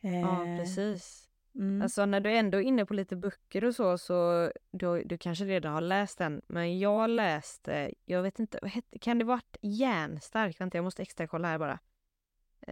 Ja, 0.00 0.46
Eh, 0.46 0.58
precis. 0.58 1.28
Mm. 1.54 1.82
Alltså 1.82 2.06
när 2.06 2.20
du 2.20 2.30
ändå 2.30 2.58
är 2.58 2.62
inne 2.62 2.86
på 2.86 2.94
lite 2.94 3.16
böcker 3.16 3.64
och 3.64 3.74
så, 3.74 3.98
så 3.98 4.50
du, 4.70 5.02
du 5.04 5.18
kanske 5.18 5.44
redan 5.44 5.72
har 5.72 5.80
läst 5.80 6.18
den. 6.18 6.42
Men 6.46 6.78
jag 6.78 7.10
läste, 7.10 7.94
jag 8.04 8.22
vet 8.22 8.38
inte, 8.38 8.82
kan 9.00 9.18
det 9.18 9.24
varit 9.24 9.56
Järnstark? 9.60 10.60
Vänta, 10.60 10.78
jag 10.78 10.84
måste 10.84 11.02
extra 11.02 11.26
kolla 11.26 11.48
här 11.48 11.58
bara. 11.58 11.78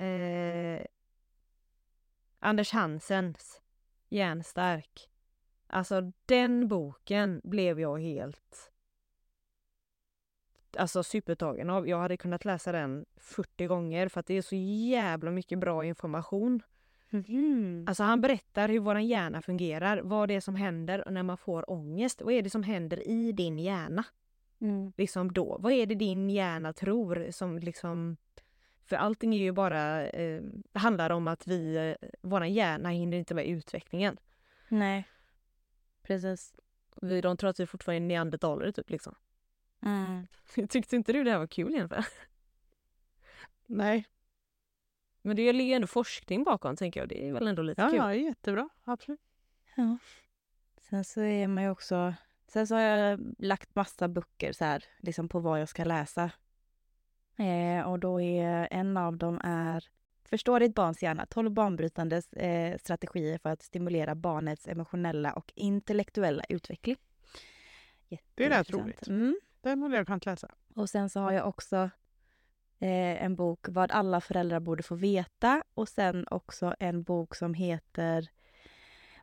Eh, 0.04 0.86
Anders 2.38 2.72
Hansens 2.72 3.62
Järnstark. 4.08 5.10
Alltså 5.66 6.12
den 6.26 6.68
boken 6.68 7.40
blev 7.44 7.80
jag 7.80 7.98
helt 7.98 8.73
alltså 10.76 11.02
supertagen 11.02 11.70
av. 11.70 11.88
Jag 11.88 11.98
hade 11.98 12.16
kunnat 12.16 12.44
läsa 12.44 12.72
den 12.72 13.04
40 13.16 13.66
gånger 13.66 14.08
för 14.08 14.20
att 14.20 14.26
det 14.26 14.34
är 14.34 14.42
så 14.42 14.56
jävla 14.56 15.30
mycket 15.30 15.58
bra 15.58 15.84
information. 15.84 16.62
Mhm. 17.10 17.84
Alltså 17.88 18.02
han 18.02 18.20
berättar 18.20 18.68
hur 18.68 18.80
vår 18.80 18.98
hjärna 18.98 19.42
fungerar, 19.42 20.00
vad 20.02 20.28
det 20.28 20.34
är 20.34 20.40
som 20.40 20.56
händer 20.56 21.04
när 21.10 21.22
man 21.22 21.36
får 21.36 21.70
ångest. 21.70 22.22
Vad 22.22 22.34
är 22.34 22.42
det 22.42 22.50
som 22.50 22.62
händer 22.62 23.08
i 23.08 23.32
din 23.32 23.58
hjärna? 23.58 24.04
Mm. 24.60 24.92
Liksom 24.96 25.32
då. 25.32 25.56
Vad 25.60 25.72
är 25.72 25.86
det 25.86 25.94
din 25.94 26.30
hjärna 26.30 26.72
tror 26.72 27.26
som 27.30 27.58
liksom... 27.58 28.16
För 28.84 28.96
allting 28.96 29.34
är 29.34 29.38
ju 29.38 29.52
bara... 29.52 30.06
Eh, 30.08 30.42
handlar 30.72 31.10
om 31.10 31.28
att 31.28 31.46
vi... 31.46 31.76
Eh, 31.76 32.08
vår 32.22 32.44
hjärna 32.44 32.88
hinner 32.88 33.16
inte 33.18 33.34
med 33.34 33.46
utvecklingen. 33.46 34.16
Nej. 34.68 35.08
Precis. 36.02 36.54
Vi, 37.02 37.20
de 37.20 37.36
tror 37.36 37.50
att 37.50 37.60
vi 37.60 37.66
fortfarande 37.66 38.04
är 38.04 38.08
neandertalare 38.08 38.72
typ 38.72 38.90
liksom. 38.90 39.14
Mm. 39.84 40.26
Tyckte 40.68 40.96
inte 40.96 41.12
du 41.12 41.24
det 41.24 41.30
här 41.30 41.38
var 41.38 41.46
kul 41.46 41.74
egentligen? 41.74 42.04
Nej, 43.66 44.04
Men 45.22 45.36
det 45.36 45.52
ligger 45.52 45.70
ju 45.70 45.74
ändå 45.74 45.86
forskning 45.86 46.44
bakom 46.44 46.76
tänker 46.76 47.00
jag. 47.00 47.08
Det 47.08 47.28
är 47.28 47.32
väl 47.32 47.46
ändå 47.46 47.62
lite 47.62 47.82
ja, 47.82 47.88
kul. 47.88 47.98
ja, 47.98 48.14
jättebra. 48.14 48.68
Absolut. 48.84 49.20
Ja. 49.74 49.98
Sen 50.80 51.04
så 51.04 51.20
är 51.20 51.48
man 51.48 51.64
ju 51.64 51.70
också... 51.70 52.14
Sen 52.46 52.66
så 52.66 52.74
har 52.74 52.82
jag 52.82 53.34
lagt 53.38 53.74
massa 53.74 54.08
böcker 54.08 54.52
så 54.52 54.64
här, 54.64 54.84
liksom 54.98 55.28
på 55.28 55.40
vad 55.40 55.60
jag 55.60 55.68
ska 55.68 55.84
läsa. 55.84 56.30
Eh, 57.36 57.90
och 57.90 57.98
då 57.98 58.20
är 58.20 58.68
en 58.70 58.96
av 58.96 59.16
dem 59.16 59.40
är 59.44 59.88
Förstå 60.24 60.58
ditt 60.58 60.74
barns 60.74 61.02
hjärna, 61.02 61.26
12 61.26 61.50
banbrytande 61.50 62.22
eh, 62.32 62.78
strategier 62.78 63.38
för 63.38 63.50
att 63.50 63.62
stimulera 63.62 64.14
barnets 64.14 64.68
emotionella 64.68 65.32
och 65.32 65.52
intellektuella 65.54 66.44
utveckling. 66.48 66.96
Det 68.08 68.14
Jätteintressant. 68.14 68.84
roligt. 68.84 69.08
Mm. 69.08 69.40
Den 69.64 69.82
hade 69.82 69.96
jag 69.96 70.06
kunnat 70.06 70.26
läsa. 70.26 70.48
Och 70.74 70.90
sen 70.90 71.10
så 71.10 71.20
har 71.20 71.32
jag 71.32 71.48
också 71.48 71.76
eh, 72.78 73.24
en 73.24 73.36
bok 73.36 73.66
Vad 73.68 73.92
alla 73.92 74.20
föräldrar 74.20 74.60
borde 74.60 74.82
få 74.82 74.94
veta 74.94 75.62
och 75.74 75.88
sen 75.88 76.26
också 76.30 76.74
en 76.78 77.02
bok 77.02 77.34
som 77.34 77.54
heter 77.54 78.28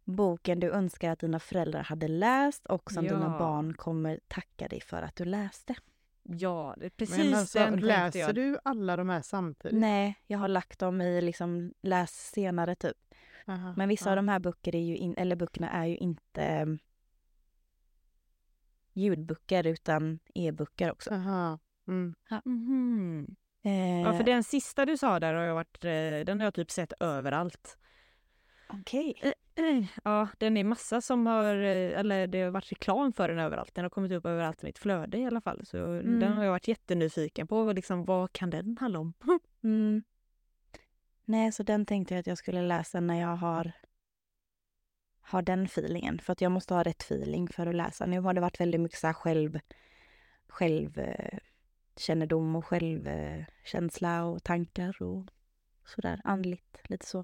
Boken 0.03 0.59
du 0.59 0.71
önskar 0.71 1.11
att 1.11 1.19
dina 1.19 1.39
föräldrar 1.39 1.83
hade 1.83 2.07
läst 2.07 2.65
och 2.65 2.91
som 2.91 3.03
dina 3.03 3.25
Ja. 3.25 3.39
barn 3.39 3.73
kommer 3.73 4.19
tacka 4.27 4.67
dig 4.67 4.81
för 4.81 5.01
att 5.01 5.15
du 5.15 5.25
läste. 5.25 5.75
Ja, 6.23 6.75
det 6.77 6.85
är 6.85 6.89
precis 6.89 7.17
Men 7.17 7.33
alltså, 7.33 7.59
den 7.59 7.79
läser 7.79 8.19
jag. 8.19 8.35
du 8.35 8.57
alla 8.63 8.97
de 8.97 9.09
här 9.09 9.21
samtidigt? 9.21 9.79
Nej, 9.79 10.15
jag 10.27 10.39
har 10.39 10.47
lagt 10.47 10.79
dem 10.79 11.01
i 11.01 11.21
liksom 11.21 11.73
läs 11.81 12.31
senare 12.31 12.75
typ. 12.75 12.97
Aha, 13.47 13.73
Men 13.77 13.89
vissa 13.89 14.05
ja. 14.05 14.11
av 14.11 14.15
de 14.15 14.27
här 14.27 14.39
böcker 14.39 14.75
är 14.75 14.79
ju 14.83 14.97
in, 14.97 15.13
eller 15.17 15.35
böckerna 15.35 15.69
är 15.69 15.85
ju 15.85 15.97
inte 15.97 16.43
eh, 16.43 16.65
ljudböcker 19.01 19.67
utan 19.67 20.19
e-böcker 20.35 20.91
också. 20.91 21.09
Aha. 21.13 21.59
Mm. 21.87 22.15
Mhm. 22.45 23.35
Eh, 23.63 24.01
Ja, 24.01 24.13
för 24.17 24.23
den 24.23 24.43
sista 24.43 24.85
du 24.85 24.97
sa 24.97 25.19
där 25.19 25.33
har 25.33 25.43
jag 25.43 25.55
varit, 25.55 25.85
eh, 25.85 26.25
den 26.25 26.39
har 26.39 26.45
jag 26.45 26.53
typ 26.53 26.71
sett 26.71 26.93
överallt. 26.99 27.77
Okej. 28.69 29.33
Ja, 30.03 30.27
den 30.37 30.57
är 30.57 30.63
massa 30.63 31.01
som 31.01 31.25
har, 31.27 31.55
eh, 31.55 31.99
eller 31.99 32.27
det 32.27 32.41
har 32.41 32.51
varit 32.51 32.71
reklam 32.71 33.13
för 33.13 33.29
den 33.29 33.39
överallt. 33.39 33.75
Den 33.75 33.85
har 33.85 33.89
kommit 33.89 34.11
upp 34.11 34.25
överallt 34.25 34.63
i 34.63 34.65
mitt 34.65 34.77
flöde 34.79 35.17
i 35.17 35.25
alla 35.25 35.41
fall. 35.41 35.65
Så 35.65 35.77
Mm. 35.77 36.19
den 36.19 36.33
har 36.33 36.43
jag 36.43 36.51
varit 36.51 36.67
jättenyfiken 36.67 37.47
på. 37.47 37.71
Liksom, 37.73 38.05
vad 38.05 38.33
kan 38.33 38.49
den 38.49 38.77
handla 38.79 38.99
om? 38.99 39.13
Mm. 39.63 40.03
Nej, 41.25 41.51
så 41.51 41.63
den 41.63 41.85
tänkte 41.85 42.13
jag 42.13 42.19
att 42.19 42.27
jag 42.27 42.37
skulle 42.37 42.61
läsa 42.61 42.99
när 42.99 43.21
jag 43.21 43.35
har, 43.35 43.71
har 45.31 45.41
den 45.41 45.65
feelingen. 45.65 46.19
För 46.19 46.33
att 46.33 46.41
jag 46.41 46.51
måste 46.51 46.73
ha 46.73 46.83
rätt 46.83 47.01
feeling 47.01 47.47
för 47.47 47.67
att 47.67 47.75
läsa. 47.75 48.05
Nu 48.05 48.19
har 48.19 48.33
det 48.33 48.41
varit 48.41 48.59
väldigt 48.59 48.81
mycket 48.81 48.99
så 48.99 49.07
här 49.07 49.13
själv, 49.13 49.59
själv 50.47 50.99
eh, 50.99 51.37
och 52.55 52.65
självkänsla 52.65 54.23
och 54.25 54.43
tankar 54.43 55.01
och 55.01 55.25
sådär 55.85 56.21
andligt, 56.23 56.81
lite 56.83 57.05
så. 57.05 57.19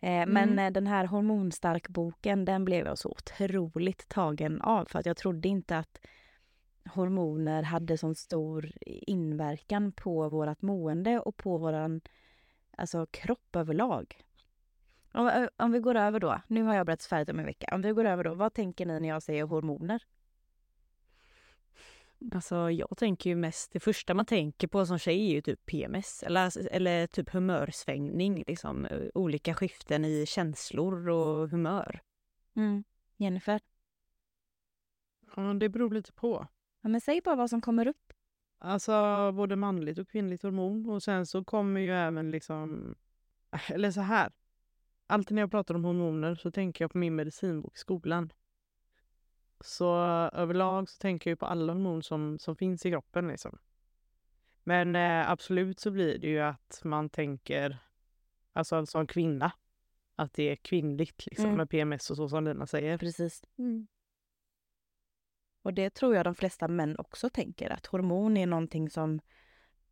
Eh, 0.00 0.26
Men 0.26 0.36
Mm. 0.36 0.58
eh, 0.58 0.70
den 0.72 0.86
här 0.86 1.04
hormonstark-boken, 1.04 2.44
den 2.44 2.64
blev 2.64 2.86
jag 2.86 2.98
så 2.98 3.08
otroligt 3.08 4.08
tagen 4.08 4.62
av. 4.62 4.84
För 4.84 4.98
att 4.98 5.06
jag 5.06 5.16
trodde 5.16 5.48
inte 5.48 5.78
att 5.78 5.98
hormoner 6.94 7.62
hade 7.62 7.98
sån 7.98 8.14
stor 8.14 8.72
inverkan 8.86 9.92
på 9.92 10.28
vårt 10.28 10.62
mående 10.62 11.20
och 11.20 11.36
på 11.36 11.58
våran 11.58 12.00
alltså, 12.76 13.06
kropp 13.06 13.56
överlag. 13.56 14.25
Om, 15.16 15.48
om 15.56 15.72
vi 15.72 15.78
går 15.78 15.94
över 15.94 16.20
då, 16.20 16.40
nu 16.46 16.62
har 16.62 16.74
jag 16.74 16.86
berättat 16.86 17.06
färdigt 17.06 17.28
om 17.28 17.38
en 17.38 17.46
vecka. 17.46 17.68
Om 17.72 17.82
vi 17.82 17.90
går 17.90 18.04
över 18.04 18.24
då, 18.24 18.34
vad 18.34 18.54
tänker 18.54 18.86
ni 18.86 19.00
när 19.00 19.08
jag 19.08 19.22
säger 19.22 19.44
hormoner? 19.44 20.02
Alltså 22.32 22.70
jag 22.70 22.96
tänker 22.96 23.30
ju 23.30 23.36
mest, 23.36 23.72
det 23.72 23.80
första 23.80 24.14
man 24.14 24.26
tänker 24.26 24.68
på 24.68 24.86
som 24.86 24.98
tjej 24.98 25.30
är 25.30 25.34
ju 25.34 25.40
typ 25.40 25.66
PMS 25.66 26.22
eller, 26.22 26.68
eller 26.72 27.06
typ 27.06 27.30
humörsvängning. 27.30 28.44
Liksom, 28.46 28.88
olika 29.14 29.54
skiften 29.54 30.04
i 30.04 30.26
känslor 30.26 31.08
och 31.08 31.50
humör. 31.50 32.00
Mm. 32.56 32.84
Jennifer? 33.16 33.60
Ja, 35.36 35.42
det 35.42 35.68
beror 35.68 35.90
lite 35.90 36.12
på. 36.12 36.46
Ja, 36.80 36.88
men 36.88 37.00
säg 37.00 37.20
bara 37.20 37.36
vad 37.36 37.50
som 37.50 37.60
kommer 37.60 37.86
upp. 37.86 38.12
Alltså 38.58 39.32
både 39.32 39.56
manligt 39.56 39.98
och 39.98 40.08
kvinnligt 40.08 40.42
hormon. 40.42 40.90
Och 40.90 41.02
sen 41.02 41.26
så 41.26 41.44
kommer 41.44 41.80
ju 41.80 41.92
även 41.92 42.30
liksom... 42.30 42.94
Eller 43.68 43.90
så 43.90 44.00
här. 44.00 44.32
Alltid 45.06 45.34
när 45.34 45.42
jag 45.42 45.50
pratar 45.50 45.74
om 45.74 45.84
hormoner 45.84 46.34
så 46.34 46.50
tänker 46.50 46.84
jag 46.84 46.92
på 46.92 46.98
min 46.98 47.14
medicinbok 47.14 47.76
i 47.76 47.78
skolan. 47.78 48.32
Så 49.60 49.96
överlag 50.32 50.88
så 50.88 50.98
tänker 50.98 51.30
jag 51.30 51.38
på 51.38 51.46
alla 51.46 51.72
hormoner 51.72 52.00
som, 52.00 52.38
som 52.38 52.56
finns 52.56 52.86
i 52.86 52.90
kroppen. 52.90 53.28
Liksom. 53.28 53.58
Men 54.64 54.96
eh, 54.96 55.30
absolut 55.30 55.80
så 55.80 55.90
blir 55.90 56.18
det 56.18 56.28
ju 56.28 56.40
att 56.40 56.80
man 56.84 57.08
tänker, 57.08 57.78
alltså 58.52 58.86
som 58.86 59.06
kvinna, 59.06 59.52
att 60.16 60.32
det 60.32 60.42
är 60.42 60.56
kvinnligt 60.56 61.26
liksom, 61.26 61.44
Mm. 61.44 61.56
med 61.56 61.70
PMS 61.70 62.10
och 62.10 62.16
så 62.16 62.28
som 62.28 62.44
Lina 62.44 62.66
säger. 62.66 62.98
Precis. 62.98 63.44
Mm. 63.58 63.86
Och 65.62 65.74
det 65.74 65.90
tror 65.90 66.14
jag 66.14 66.24
de 66.24 66.34
flesta 66.34 66.68
män 66.68 66.96
också 66.98 67.30
tänker, 67.30 67.70
att 67.70 67.86
hormon 67.86 68.36
är 68.36 68.46
någonting 68.46 68.90
som, 68.90 69.20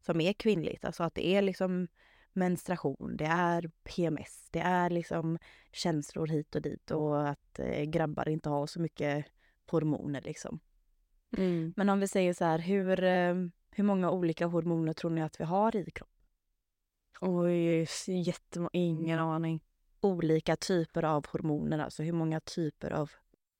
som 0.00 0.20
är 0.20 0.32
kvinnligt. 0.32 0.84
Alltså 0.84 1.02
att 1.02 1.14
det 1.14 1.26
är 1.26 1.42
liksom 1.42 1.88
menstruation, 2.34 3.16
det 3.16 3.24
är 3.24 3.70
PMS, 3.84 4.48
det 4.50 4.58
är 4.58 4.90
liksom 4.90 5.38
känslor 5.72 6.26
hit 6.26 6.54
och 6.54 6.62
dit 6.62 6.90
och 6.90 7.28
att 7.28 7.58
eh, 7.58 7.82
grabbar 7.82 8.28
inte 8.28 8.48
har 8.48 8.66
så 8.66 8.80
mycket 8.80 9.26
hormoner 9.70 10.20
liksom. 10.20 10.60
Mm. 11.36 11.74
Men 11.76 11.88
om 11.88 12.00
vi 12.00 12.08
säger 12.08 12.34
så 12.34 12.44
här, 12.44 12.58
hur, 12.58 13.04
eh, 13.04 13.34
hur 13.70 13.84
många 13.84 14.10
olika 14.10 14.46
hormoner 14.46 14.92
tror 14.92 15.10
ni 15.10 15.22
att 15.22 15.40
vi 15.40 15.44
har 15.44 15.76
i 15.76 15.90
kroppen? 15.90 16.14
Oj, 17.20 17.86
jättemånga, 18.06 18.70
ingen 18.72 19.18
aning. 19.18 19.64
Olika 20.00 20.56
typer 20.56 21.02
av 21.02 21.26
hormoner, 21.26 21.78
alltså 21.78 22.02
hur 22.02 22.12
många 22.12 22.40
typer 22.40 22.90
av... 22.90 23.10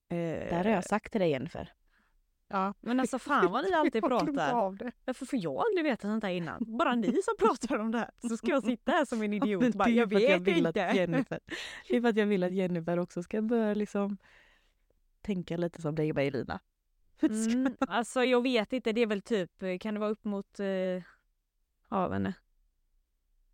Eh, 0.09 0.17
Det 0.17 0.49
här 0.55 0.65
har 0.65 0.71
jag 0.71 0.85
sagt 0.85 1.13
till 1.13 1.21
dig 1.21 1.31
Jennifer. 1.31 1.73
Ja. 2.55 2.75
Men 2.81 3.01
alltså 3.01 3.19
fan 3.19 3.53
vad 3.53 3.65
ni 3.65 3.73
alltid 3.75 4.03
pratar. 4.03 4.93
Varför 5.05 5.27
får 5.27 5.39
jag 5.39 5.57
aldrig 5.57 5.85
veta 5.85 6.03
sånt 6.09 6.25
här 6.25 6.31
innan? 6.31 6.77
Bara 6.79 6.95
ni 6.95 7.23
som 7.23 7.35
pratar 7.39 7.79
om 7.79 7.91
det 7.91 7.99
här. 7.99 8.11
Så 8.29 8.37
ska 8.37 8.47
jag 8.47 8.65
sitta 8.65 8.93
här 8.93 9.05
som 9.05 9.23
en 9.23 9.33
idiot 9.33 9.65
och 9.65 9.71
bara, 9.71 9.89
jag 9.89 10.09
för 10.09 10.17
att 10.17 10.23
vet 10.23 10.31
jag 10.31 10.41
vill 10.41 10.67
inte. 10.67 10.87
Att 10.87 10.97
Jennifer, 10.97 11.41
det 11.89 11.97
är 11.97 12.01
för 12.01 12.09
att 12.09 12.17
jag 12.17 12.27
vill 12.27 12.45
att 12.45 12.53
Jennifer 12.53 12.99
också 12.99 13.23
ska 13.23 13.43
börja 13.43 13.75
liksom 13.75 14.17
tänka 15.21 15.57
lite 15.57 15.83
som 15.83 15.95
dig 15.95 16.11
och 16.11 16.17
mig 16.17 16.31
Lina. 16.31 16.61
Mm, 17.23 17.77
alltså 17.81 18.25
jag 18.25 18.43
vet 18.43 18.73
inte, 18.73 18.93
det 18.93 19.01
är 19.01 19.07
väl 19.07 19.23
typ, 19.23 19.51
kan 19.81 19.95
det 19.95 20.01
vara 20.01 20.11
upp 20.11 20.25
mot, 20.25 20.61
eh, 20.61 20.67
ja 21.89 22.17
inte, 22.17 22.35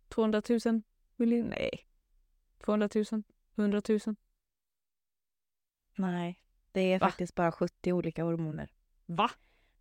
200 0.09 0.41
000 0.65 0.81
miljoner? 1.15 1.49
Nej. 1.49 1.87
200 2.65 2.89
000? 3.11 3.23
100 3.55 3.81
000? 3.89 3.99
Nej, 5.95 6.43
det 6.71 6.93
är 6.93 6.99
Va? 6.99 7.07
faktiskt 7.07 7.35
bara 7.35 7.51
70 7.51 7.93
olika 7.93 8.23
hormoner. 8.23 8.69
Va? 9.15 9.31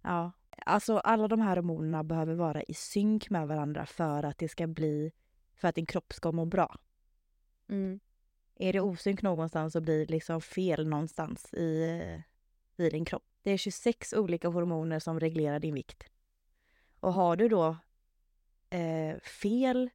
Ja. 0.03 0.33
Alltså 0.67 0.99
alla 0.99 1.29
de 1.29 1.41
här 1.41 1.57
hormonerna 1.57 2.05
behöver 2.05 2.35
vara 2.35 2.63
i 2.63 2.75
synk 2.75 3.31
med 3.31 3.49
varandra 3.49 3.87
för 3.87 4.23
att 4.23 4.39
det 4.39 4.49
ska 4.49 4.67
bli, 4.67 5.13
för 5.55 5.69
att 5.69 5.75
din 5.75 5.87
kropp 5.87 6.13
ska 6.13 6.33
må 6.33 6.45
bra. 6.45 6.79
Mm. 7.69 8.01
Är 8.55 8.73
det 8.73 8.81
osynk 8.81 9.23
någonstans 9.23 9.73
så 9.73 9.81
blir 9.81 9.99
det 9.99 10.13
liksom 10.13 10.41
fel 10.41 10.89
någonstans 10.89 11.55
i, 11.55 12.01
i 12.77 12.91
din 12.91 13.05
kropp. 13.05 13.25
Det 13.43 13.51
är 13.51 13.57
26 13.57 14.13
olika 14.13 14.49
hormoner 14.49 14.99
som 14.99 15.21
reglerar 15.21 15.61
din 15.61 15.75
vikt. 15.75 16.05
Och 17.01 17.13
har 17.13 17.37
du 17.37 17.49
då 17.49 17.77
eh, 18.71 19.21
fel 19.21 19.91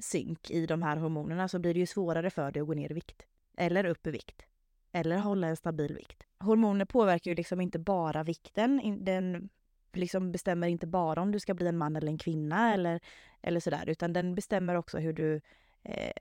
synk 0.00 0.50
i 0.50 0.66
de 0.66 0.82
här 0.82 0.96
hormonerna 0.96 1.48
så 1.48 1.58
blir 1.58 1.74
det 1.74 1.80
ju 1.80 1.86
svårare 1.86 2.30
för 2.30 2.50
dig 2.50 2.60
att 2.60 2.66
gå 2.66 2.74
ner 2.74 2.90
i 2.90 2.94
vikt. 2.94 3.22
Eller 3.56 3.84
upp 3.84 4.06
i 4.06 4.10
vikt. 4.10 4.46
Eller 4.92 5.18
hålla 5.18 5.46
en 5.46 5.56
stabil 5.56 5.94
vikt. 5.94 6.25
Hormoner 6.38 6.84
påverkar 6.84 7.30
ju 7.30 7.34
liksom 7.34 7.60
inte 7.60 7.78
bara 7.78 8.22
vikten. 8.22 9.04
Den 9.04 9.48
liksom 9.92 10.32
bestämmer 10.32 10.68
inte 10.68 10.86
bara 10.86 11.22
om 11.22 11.32
du 11.32 11.40
ska 11.40 11.54
bli 11.54 11.66
en 11.66 11.78
man 11.78 11.96
eller 11.96 12.08
en 12.08 12.18
kvinna 12.18 12.74
eller, 12.74 13.00
eller 13.42 13.60
sådär. 13.60 13.88
Utan 13.88 14.12
den 14.12 14.34
bestämmer 14.34 14.74
också 14.74 14.98
hur 14.98 15.12
du 15.12 15.40
eh, 15.82 16.12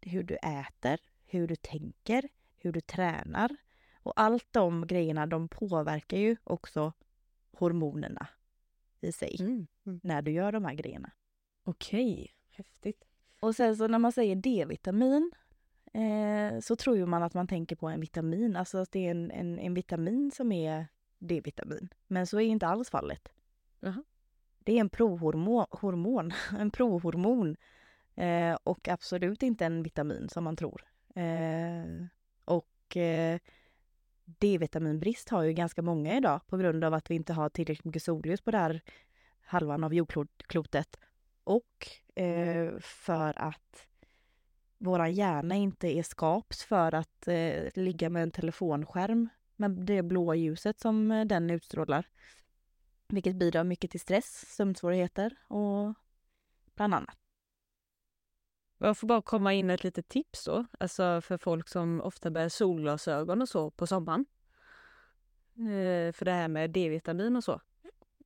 hur 0.00 0.22
du 0.22 0.36
äter, 0.36 1.00
hur 1.24 1.48
du 1.48 1.56
tänker, 1.56 2.28
hur 2.56 2.72
du 2.72 2.80
tränar. 2.80 3.56
Och 3.94 4.12
allt 4.20 4.46
de 4.50 4.86
grejerna 4.86 5.26
de 5.26 5.48
påverkar 5.48 6.16
ju 6.16 6.36
också 6.44 6.92
hormonerna 7.52 8.26
i 9.00 9.12
sig 9.12 9.36
Mm. 9.40 9.66
när 10.02 10.22
du 10.22 10.30
gör 10.30 10.52
de 10.52 10.64
här 10.64 10.74
grejerna. 10.74 11.10
Okej, 11.64 12.32
häftigt. 12.50 13.04
Och 13.40 13.56
sen 13.56 13.76
så 13.76 13.88
när 13.88 13.98
man 13.98 14.12
säger 14.12 14.36
D-vitamin 14.36 15.32
eh, 15.92 16.60
så 16.60 16.76
tror 16.76 16.96
ju 16.96 17.06
man 17.06 17.22
att 17.22 17.34
man 17.34 17.46
tänker 17.46 17.76
på 17.76 17.88
en 17.88 18.00
vitamin, 18.00 18.56
alltså 18.56 18.78
att 18.78 18.92
det 18.92 19.06
är 19.06 19.10
en, 19.10 19.30
en, 19.30 19.58
en 19.58 19.74
vitamin 19.74 20.30
som 20.30 20.52
är 20.52 20.86
D-vitamin. 21.18 21.88
Men 22.06 22.26
så 22.26 22.40
är 22.40 22.44
inte 22.44 22.66
alls 22.66 22.90
fallet. 22.90 23.28
Jaha. 23.80 24.04
Det 24.58 24.72
är 24.72 24.80
en 24.80 24.88
provhormon, 24.88 25.66
hormon, 25.70 26.32
en 26.58 26.70
provhormon 26.70 27.56
eh, 28.14 28.56
och 28.64 28.88
absolut 28.88 29.42
inte 29.42 29.66
en 29.66 29.82
vitamin 29.82 30.28
som 30.28 30.44
man 30.44 30.56
tror. 30.56 30.84
Eh, 31.14 32.06
och 32.44 32.96
eh, 32.96 33.38
D-vitaminbrist 34.24 35.28
har 35.28 35.42
ju 35.42 35.52
ganska 35.52 35.82
många 35.82 36.16
idag 36.16 36.40
på 36.46 36.56
grund 36.56 36.84
av 36.84 36.94
att 36.94 37.10
vi 37.10 37.14
inte 37.14 37.32
har 37.32 37.48
tillräckligt 37.48 37.84
mycket 37.84 38.02
solljus 38.02 38.40
på 38.40 38.50
det 38.50 38.58
här 38.58 38.82
halvan 39.40 39.84
av 39.84 39.94
jordklotet. 39.94 40.96
Och 41.44 41.88
eh, 42.22 42.78
för 42.80 43.38
att 43.38 43.86
vår 44.84 45.06
hjärna 45.06 45.54
inte 45.54 45.88
är 45.88 46.02
skapt 46.02 46.60
för 46.62 46.94
att 46.94 47.28
eh, 47.28 47.70
ligga 47.74 48.10
med 48.10 48.22
en 48.22 48.30
telefonskärm 48.30 49.28
med 49.56 49.70
det 49.70 50.02
blåa 50.02 50.34
ljuset 50.34 50.80
som 50.80 51.10
eh, 51.10 51.24
den 51.24 51.50
utstrålar. 51.50 52.08
Vilket 53.08 53.36
bidrar 53.36 53.64
mycket 53.64 53.90
till 53.90 54.00
stress, 54.00 54.44
sömnsvårigheter 54.56 55.36
och 55.48 55.94
bland 56.74 56.94
annat. 56.94 57.16
Jag 58.78 58.98
får 58.98 59.06
bara 59.06 59.22
komma 59.22 59.52
in 59.52 59.66
med 59.66 59.74
ett 59.74 59.84
litet 59.84 60.08
tips 60.08 60.44
då, 60.44 60.66
alltså 60.80 61.20
för 61.20 61.38
folk 61.38 61.68
som 61.68 62.00
ofta 62.00 62.30
bär 62.30 62.48
solglasögon 62.48 63.42
och 63.42 63.48
så 63.48 63.70
på 63.70 63.86
sommaren. 63.86 64.26
Eh, 65.54 66.12
för 66.12 66.24
det 66.24 66.32
här 66.32 66.48
med 66.48 66.70
D-vitamin 66.70 67.36
och 67.36 67.44
så. 67.44 67.60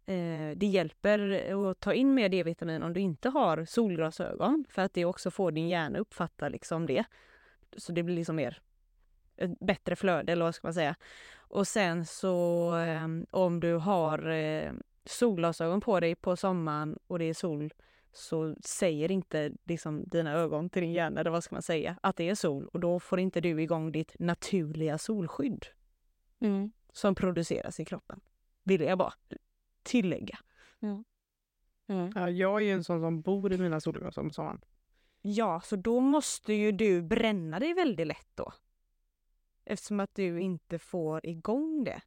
Eh, 0.07 0.57
det 0.57 0.67
hjälper 0.67 1.53
att 1.71 1.81
ta 1.81 1.95
in 1.95 2.15
mer 2.15 2.29
D-vitamin 2.29 2.83
om 2.83 2.93
du 2.93 3.01
inte 3.01 3.29
har 3.29 3.65
solglasögon 3.65 4.65
för 4.69 4.83
att 4.83 4.95
det 4.95 5.05
också 5.05 5.31
får 5.31 5.53
din 5.53 5.69
hjärna 5.69 5.99
uppfatta 5.99 6.49
liksom 6.49 6.87
det. 6.87 7.05
Så 7.77 7.93
det 7.93 8.03
blir 8.03 8.17
liksom 8.17 8.37
mer 8.37 8.61
ett 9.37 9.59
bättre 9.59 9.97
flöde 9.97 10.33
eller 10.33 10.45
vad 10.45 10.55
ska 10.55 10.67
man 10.67 10.75
säga. 10.75 10.97
Och 11.37 11.69
sen 11.69 12.07
så 12.07 12.77
eh, 12.79 13.09
om 13.31 13.61
du 13.61 13.75
har 13.75 14.29
eh, 14.29 14.73
solglasögon 15.05 15.81
på 15.81 16.01
dig 16.01 16.15
på 16.15 16.37
sommaren 16.37 16.99
och 17.07 17.19
det 17.19 17.25
är 17.25 17.35
sol 17.35 17.73
så 18.13 18.57
säger 18.65 19.11
inte 19.11 19.53
liksom 19.65 20.05
dina 20.09 20.33
ögon 20.33 20.71
till 20.71 20.83
din 20.83 20.93
hjärna, 20.93 21.21
eller 21.21 21.31
vad 21.31 21.45
ska 21.45 21.55
man 21.55 21.63
säga, 21.63 21.97
att 22.01 22.17
det 22.17 22.29
är 22.29 22.35
sol 22.35 22.69
och 22.73 22.81
då 22.81 23.01
får 23.01 23.21
inte 23.21 23.41
du 23.41 23.63
igång 23.63 23.93
ditt 23.93 24.17
naturliga 24.19 24.99
solskydd 24.99 25.67
som 26.93 27.15
produceras 27.15 27.81
i 27.81 27.85
kroppen. 27.85 28.21
Vill 28.65 28.81
jag 28.81 28.99
bara 28.99 29.13
tillägga. 29.87 30.39
Ja, 32.15 32.31
jag 32.31 32.61
är 32.63 32.65
ju 32.67 32.73
en 32.73 32.85
sån 32.85 33.01
som 33.01 33.21
bor 33.23 33.53
i 33.53 33.59
mina 33.59 33.81
solglasögon 33.81 34.29
på 34.31 34.35
sommaren. 34.35 34.61
Ja, 35.23 35.61
så 35.61 35.77
då 35.77 36.01
måste 36.01 36.53
ju 36.53 36.73
du 36.73 37.03
bränna 37.03 37.59
dig 37.59 37.75
väldigt 37.75 38.07
lätt 38.07 38.29
då. 38.35 38.53
Eftersom 39.65 40.01
att 40.01 40.15
du 40.15 40.41
inte 40.41 40.79
får 40.79 41.27
igång 41.27 41.85
det. 41.85 42.01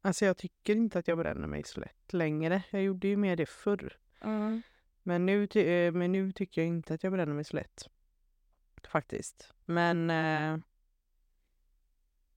Alltså 0.00 0.24
jag 0.24 0.36
tycker 0.36 0.76
inte 0.76 0.98
att 0.98 1.08
jag 1.08 1.18
bränner 1.18 1.46
mig 1.48 1.64
så 1.64 1.80
lätt 1.80 2.12
längre. 2.12 2.62
Jag 2.70 2.82
gjorde 2.82 3.08
ju 3.08 3.16
mer 3.16 3.36
det 3.36 3.46
förr. 3.48 3.98
Men 5.02 5.26
nu, 5.26 5.46
ty- 5.46 5.68
eh, 5.68 5.92
men 5.92 6.12
nu 6.12 6.32
tycker 6.32 6.60
jag 6.60 6.68
inte 6.68 6.94
att 6.94 7.02
jag 7.02 7.12
bränner 7.12 7.34
mig 7.34 7.44
så 7.44 7.56
lätt. 7.56 7.88
Faktiskt. 8.88 9.54
Men 9.64 10.10
eh, 10.10 10.58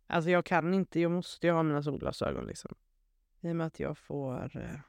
alltså 0.08 0.30
jag 0.30 0.46
kan 0.46 0.74
inte, 0.74 1.00
jag 1.00 1.12
måste 1.12 1.48
ju 1.48 1.54
ha 1.54 1.64
mina 1.64 1.84
solglasögon 1.84 2.46
liksom. 2.46 2.76
I 3.48 3.52
och 3.52 3.56
med 3.56 3.68
att 3.68 3.80
jag 3.80 3.98
får 3.98 4.58
eh, 4.58 4.80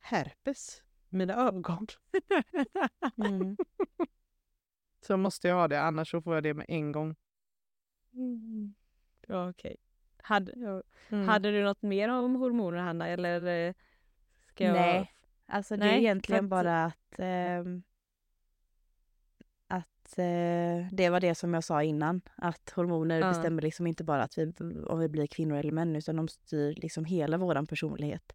herpes 0.00 0.82
i 1.10 1.16
mina 1.16 1.34
ögon. 1.34 1.86
Mm. 3.16 3.56
så 5.00 5.16
måste 5.16 5.48
jag 5.48 5.54
ha 5.56 5.68
det, 5.68 5.80
annars 5.80 6.10
så 6.10 6.22
får 6.22 6.34
jag 6.34 6.42
det 6.42 6.54
med 6.54 6.66
en 6.68 6.92
gång. 6.92 7.16
Mm. 8.12 8.74
Ja, 9.26 9.50
okej. 9.50 9.76
Hade, 10.22 10.52
ja. 10.56 10.82
Mm. 11.08 11.28
hade 11.28 11.50
du 11.50 11.64
något 11.64 11.82
mer 11.82 12.08
om 12.08 12.34
hormoner, 12.36 12.78
Hanna? 12.78 13.08
Eller 13.08 13.46
eh, 13.68 13.74
ska 14.46 14.64
jag... 14.64 14.72
Nej, 14.74 15.14
alltså 15.46 15.76
det 15.76 15.80
Nej, 15.84 15.88
är 15.88 15.92
för 15.94 16.00
egentligen 16.00 16.44
att- 16.44 16.50
bara 16.50 16.84
att 16.84 17.18
ehm, 17.18 17.82
att 20.12 20.18
eh, 20.18 20.88
det 20.96 21.10
var 21.10 21.20
det 21.20 21.34
som 21.34 21.54
jag 21.54 21.64
sa 21.64 21.82
innan, 21.82 22.20
att 22.36 22.70
hormoner 22.76 23.20
Ja. 23.20 23.28
bestämmer 23.28 23.62
liksom 23.62 23.86
inte 23.86 24.04
bara 24.04 24.22
att 24.22 24.38
vi, 24.38 24.52
om 24.86 24.98
vi 24.98 25.08
blir 25.08 25.26
kvinnor 25.26 25.56
eller 25.56 25.72
män, 25.72 25.96
utan 25.96 26.16
de 26.16 26.28
styr 26.28 26.74
liksom 26.74 27.04
hela 27.04 27.36
våran 27.38 27.66
personlighet. 27.66 28.32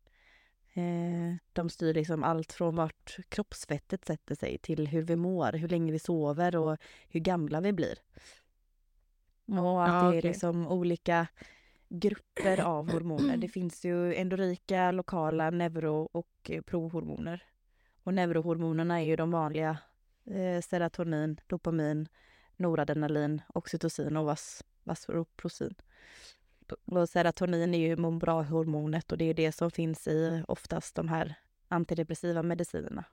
Eh, 0.74 1.36
de 1.54 1.70
styr 1.70 1.94
liksom 1.94 2.24
allt 2.24 2.54
från 2.54 2.76
vart 2.76 3.18
kroppsfettet 3.30 4.06
sätter 4.06 4.36
sig 4.36 4.58
till 4.58 4.88
hur 4.88 5.02
vi 5.02 5.16
mår, 5.16 5.54
hur 5.58 5.68
länge 5.70 5.92
vi 5.92 6.00
sover 6.00 6.56
och 6.56 6.78
hur 7.10 7.20
gamla 7.20 7.62
vi 7.62 7.74
blir. 7.74 7.98
Och 9.48 9.84
att 9.86 9.90
Ja, 9.94 10.12
det 10.12 10.18
är 10.18 10.22
liksom 10.22 10.68
olika 10.68 11.28
grupper 11.90 12.60
av 12.62 12.92
hormoner. 12.92 13.38
Det 13.38 13.48
finns 13.48 13.86
ju 13.86 14.16
endorika, 14.16 14.92
lokala, 14.92 15.50
neuro 15.50 16.10
och 16.12 16.52
prohormoner. 16.66 17.44
Och 18.04 18.14
neurohormonerna 18.14 19.02
är 19.02 19.06
ju 19.06 19.16
de 19.16 19.32
vanliga 19.32 19.78
eh, 20.26 20.62
serotonin, 20.62 21.40
dopamin, 21.48 22.08
noradrenalin, 22.58 23.42
oxytocin 23.54 24.18
och 24.18 24.26
vas, 24.26 24.64
vasopressin. 24.84 25.76
Och 26.86 27.10
serotonin 27.10 27.74
är 27.74 27.78
ju 27.80 27.96
må 27.96 28.12
bra-hormonet 28.12 29.12
och 29.12 29.18
det 29.18 29.26
är 29.26 29.34
det 29.34 29.52
som 29.52 29.72
finns 29.72 30.08
i 30.08 30.44
oftast 30.48 30.96
de 30.96 31.08
här 31.08 31.36
antidepressiva 31.68 32.44
medicinerna. 32.44 33.04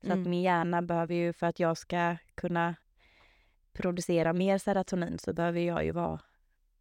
Så 0.00 0.06
Mm. 0.06 0.20
att 0.20 0.28
min 0.28 0.42
hjärna 0.42 0.82
behöver 0.82 1.14
ju, 1.14 1.32
för 1.32 1.46
att 1.46 1.60
jag 1.60 1.78
ska 1.78 2.16
kunna 2.34 2.74
producera 3.72 4.32
mer 4.32 4.58
serotonin 4.58 5.18
så 5.18 5.32
behöver 5.32 5.60
jag 5.60 5.84
ju 5.84 5.92
vara 5.92 6.20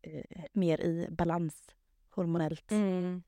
eh, 0.02 0.43
mer 0.54 0.82
i 0.82 1.08
balans 1.12 1.75
hormonellt. 2.10 2.71
Mm. 2.71 3.23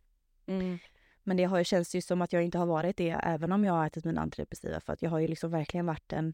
Mm. 0.45 0.79
Men 1.23 1.37
det 1.37 1.43
har 1.43 1.57
ju, 1.57 1.63
känns 1.63 1.95
ju 1.95 2.01
som 2.01 2.21
att 2.21 2.33
jag 2.33 2.43
inte 2.43 2.57
har 2.57 2.65
varit 2.65 2.97
det 2.97 3.09
även 3.09 3.51
om 3.51 3.63
jag 3.65 3.73
har 3.73 3.87
ätit 3.87 4.05
mina 4.05 4.21
antidepressiva 4.21 4.79
för 4.79 4.93
att 4.93 5.01
jag 5.01 5.09
har 5.09 5.19
ju 5.19 5.27
liksom 5.27 5.51
verkligen 5.51 5.85
varit 5.85 6.13
en, 6.13 6.33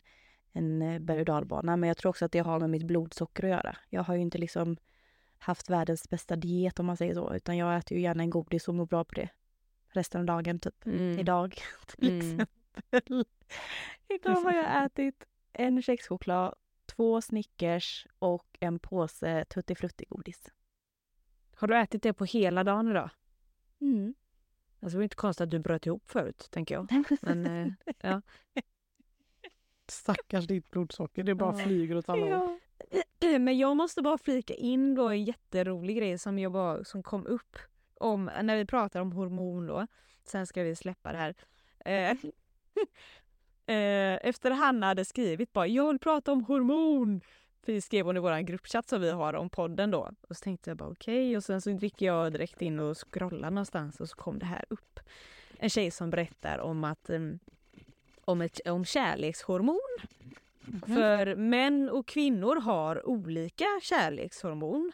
en 0.51 0.81
eh, 0.81 0.99
berg 0.99 1.19
och 1.19 1.25
dalbana. 1.25 1.77
Men 1.77 1.87
jag 1.87 1.97
tror 1.97 2.09
också 2.09 2.25
att 2.25 2.31
det 2.31 2.39
har 2.39 2.59
med 2.59 2.69
mitt 2.69 2.83
blodsocker 2.87 3.43
att 3.43 3.49
göra. 3.49 3.77
Jag 3.89 4.03
har 4.03 4.15
ju 4.15 4.21
inte 4.21 4.37
liksom 4.37 4.77
haft 5.37 5.69
världens 5.69 6.09
bästa 6.09 6.35
diet 6.35 6.79
om 6.79 6.85
man 6.85 6.97
säger 6.97 7.13
så 7.13 7.35
utan 7.35 7.57
jag 7.57 7.77
äter 7.77 7.97
ju 7.97 8.03
gärna 8.03 8.23
en 8.23 8.29
godis 8.29 8.67
och 8.67 8.75
mår 8.75 8.85
bra 8.85 9.03
på 9.03 9.15
det 9.15 9.29
resten 9.89 10.21
av 10.21 10.25
dagen 10.25 10.59
typ. 10.59 10.85
Mm. 10.85 11.19
Idag 11.19 11.55
till 11.87 12.09
Mm. 12.09 12.19
exempel. 12.19 13.25
Idag 14.09 14.35
har 14.35 14.53
jag 14.53 14.85
ätit 14.85 15.25
en 15.53 15.81
kexchoklad, 15.81 16.55
två 16.85 17.21
Snickers 17.21 18.07
och 18.19 18.57
en 18.59 18.79
påse 18.79 19.45
Tutti 19.45 19.75
Frutti-godis. 19.75 20.51
Har 21.55 21.67
du 21.67 21.77
ätit 21.77 22.03
det 22.03 22.13
på 22.13 22.25
hela 22.25 22.63
dagen 22.63 22.91
idag? 22.91 23.09
Mm. 23.81 24.13
Alltså 24.79 24.95
det 24.95 24.97
var 24.97 25.03
inte 25.03 25.15
konstigt 25.15 25.43
att 25.43 25.49
du 25.51 25.59
bröt 25.59 25.85
ihop 25.85 26.09
förut, 26.11 26.47
tänker 26.51 26.75
jag. 26.75 26.87
Men, 27.21 27.45
eh, 27.99 28.19
Stackars 29.87 30.47
ditt 30.47 30.71
blodsocker, 30.71 31.23
det 31.23 31.35
bara 31.35 31.59
Ja. 31.59 31.65
flyger 31.65 31.97
åt 31.97 32.09
alla 32.09 32.37
håll. 32.37 32.57
Ja. 33.19 33.37
Men 33.39 33.57
jag 33.57 33.77
måste 33.77 34.01
bara 34.01 34.17
flika 34.17 34.53
in 34.53 34.95
då 34.95 35.09
en 35.09 35.23
jätterolig 35.23 35.97
grej 35.97 36.17
som, 36.17 36.39
jag 36.39 36.51
bara, 36.51 36.83
som 36.83 37.03
kom 37.03 37.25
upp 37.25 37.57
om, 37.99 38.31
när 38.43 38.57
vi 38.57 38.65
pratar 38.65 39.01
om 39.01 39.11
hormon 39.11 39.67
då. 39.67 39.87
Sen 40.23 40.47
ska 40.47 40.63
vi 40.63 40.75
släppa 40.75 41.11
det 41.11 41.17
här. 41.17 41.35
Eh, 41.85 42.11
eh, 43.75 44.27
efter 44.27 44.51
Hanna 44.51 44.85
hade 44.85 45.05
skrivit 45.05 45.53
bara 45.53 45.67
“Jag 45.67 45.87
vill 45.87 45.99
prata 45.99 46.31
om 46.31 46.43
hormon” 46.43 47.21
Vi 47.65 47.81
skrev 47.81 48.05
hon 48.05 48.17
i 48.17 48.19
vår 48.19 48.39
gruppchatt 48.39 48.89
som 48.89 49.01
vi 49.01 49.11
har 49.11 49.33
om 49.33 49.49
podden 49.49 49.91
då. 49.91 50.11
Och 50.29 50.37
så 50.37 50.43
tänkte 50.43 50.69
jag 50.69 50.77
bara 50.77 50.89
okej 50.89 51.37
och 51.37 51.43
sen 51.43 51.61
så 51.61 51.71
gick 51.71 52.01
jag 52.01 52.31
direkt 52.31 52.61
in 52.61 52.79
och 52.79 52.97
scrollade 52.97 53.49
någonstans 53.55 53.99
och 53.99 54.09
så 54.09 54.15
kom 54.15 54.39
det 54.39 54.45
här 54.45 54.65
upp. 54.69 54.99
En 55.57 55.69
tjej 55.69 55.91
som 55.91 56.09
berättar 56.09 56.59
om 56.59 56.83
att 56.83 57.09
um, 57.09 57.39
om, 58.25 58.41
ett, 58.41 58.67
om 58.67 58.85
kärlekshormon. 58.85 59.79
För 60.85 61.35
män 61.35 61.89
och 61.89 62.07
kvinnor 62.07 62.55
har 62.61 63.07
olika 63.07 63.65
kärlekshormon. 63.81 64.91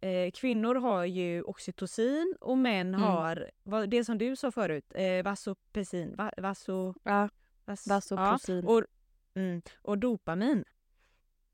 Eh, 0.00 0.30
kvinnor 0.30 0.74
har 0.74 1.04
ju 1.04 1.42
oxytocin 1.42 2.34
och 2.40 2.58
män 2.58 2.88
Mm. 2.94 3.00
har, 3.00 3.50
vad, 3.62 3.90
det 3.90 4.04
som 4.04 4.18
du 4.18 4.36
sa 4.36 4.50
förut, 4.50 4.92
eh, 4.94 5.24
vasopressin, 5.24 6.16
va, 6.16 6.32
vaso, 6.36 6.94
Ja, 7.02 7.28
vas. 7.64 8.10
Ja, 8.10 8.38
och, 8.66 8.82
mm, 9.34 9.62
och 9.82 9.98
dopamin. 9.98 10.64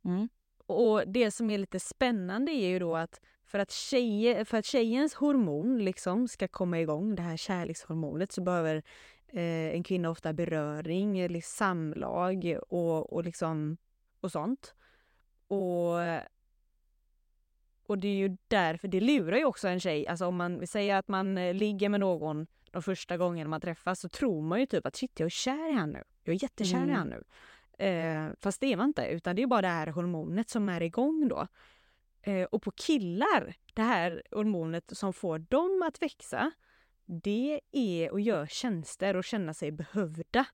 Mm. 0.05 0.29
Och 0.71 1.09
det 1.09 1.31
som 1.31 1.51
är 1.51 1.59
lite 1.59 1.81
spännande 1.81 2.53
är 2.53 2.69
ju 2.69 2.79
då 2.79 2.97
att 2.97 3.21
för 3.45 3.59
att, 3.59 3.71
tjeje, 3.71 4.45
för 4.45 4.59
att 4.59 4.65
tjejens 4.65 5.15
hormon 5.15 5.85
liksom 5.85 6.29
ska 6.29 6.49
komma 6.49 6.81
igång, 6.81 7.15
det 7.15 7.23
här 7.23 7.37
kärlekshormonet, 7.37 8.33
så 8.33 8.43
behöver 8.43 8.83
eh, 9.29 9.75
en 9.75 9.83
kvinna 9.83 10.11
ofta 10.11 10.33
beröring, 10.33 11.19
eller 11.19 11.41
samlag 11.41 12.59
och, 12.69 13.13
och, 13.13 13.25
liksom, 13.25 13.77
och 14.21 14.33
sånt. 14.33 14.75
Och, 15.49 15.95
och 17.87 17.99
det 17.99 18.09
är 18.09 18.17
ju 18.17 18.37
därför, 18.49 18.89
det 18.89 19.01
lurar 19.01 19.37
ju 19.37 19.45
också 19.45 19.69
en 19.69 19.81
tjej. 19.81 20.07
Alltså 20.07 20.27
om 20.27 20.37
man 20.37 20.67
säger 20.67 20.97
att 20.97 21.09
man 21.09 21.39
eh, 21.39 21.55
ligger 21.55 21.89
med 21.89 22.01
någon 22.01 22.47
de 22.71 22.83
första 22.83 23.17
gångerna 23.17 23.51
man 23.51 23.61
träffas 23.61 24.01
så 24.01 24.09
tror 24.09 24.43
man 24.43 24.61
ju 24.61 24.67
typ 24.67 24.87
att 24.87 24.97
shit 24.97 25.21
jag 25.21 25.27
är 25.27 25.31
kär 25.31 25.71
i 25.71 25.73
han 25.73 25.91
nu. 25.91 26.03
Jag 26.23 26.35
är 26.35 26.43
jättekär 26.43 26.79
i 26.79 26.83
Mm. 26.83 26.95
han 26.97 27.09
nu. 27.09 27.23
Eh, 27.81 28.29
fast 28.41 28.61
det 28.61 28.77
man 28.77 28.87
inte, 28.87 29.07
utan 29.07 29.37
det 29.37 29.43
är 29.43 29.47
bara 29.47 29.63
det 29.63 29.69
här 29.69 29.87
hormonet 29.87 30.51
som 30.51 30.69
är 30.69 30.83
igång 30.83 31.29
då. 31.29 31.47
Eh, 32.23 32.45
och 32.45 32.63
på 32.63 32.71
killar, 32.71 33.55
det 33.75 33.83
här 33.83 34.23
hormonet 34.31 34.85
som 34.97 35.13
får 35.13 35.39
dem 35.39 35.83
att 35.87 36.03
växa, 36.03 36.51
det 37.05 37.61
är 37.73 38.15
att 38.15 38.23
göra 38.23 38.47
tjänster 38.47 39.17
och 39.17 39.25
känna 39.25 39.55
sig 39.55 39.71
behövda. 39.71 40.47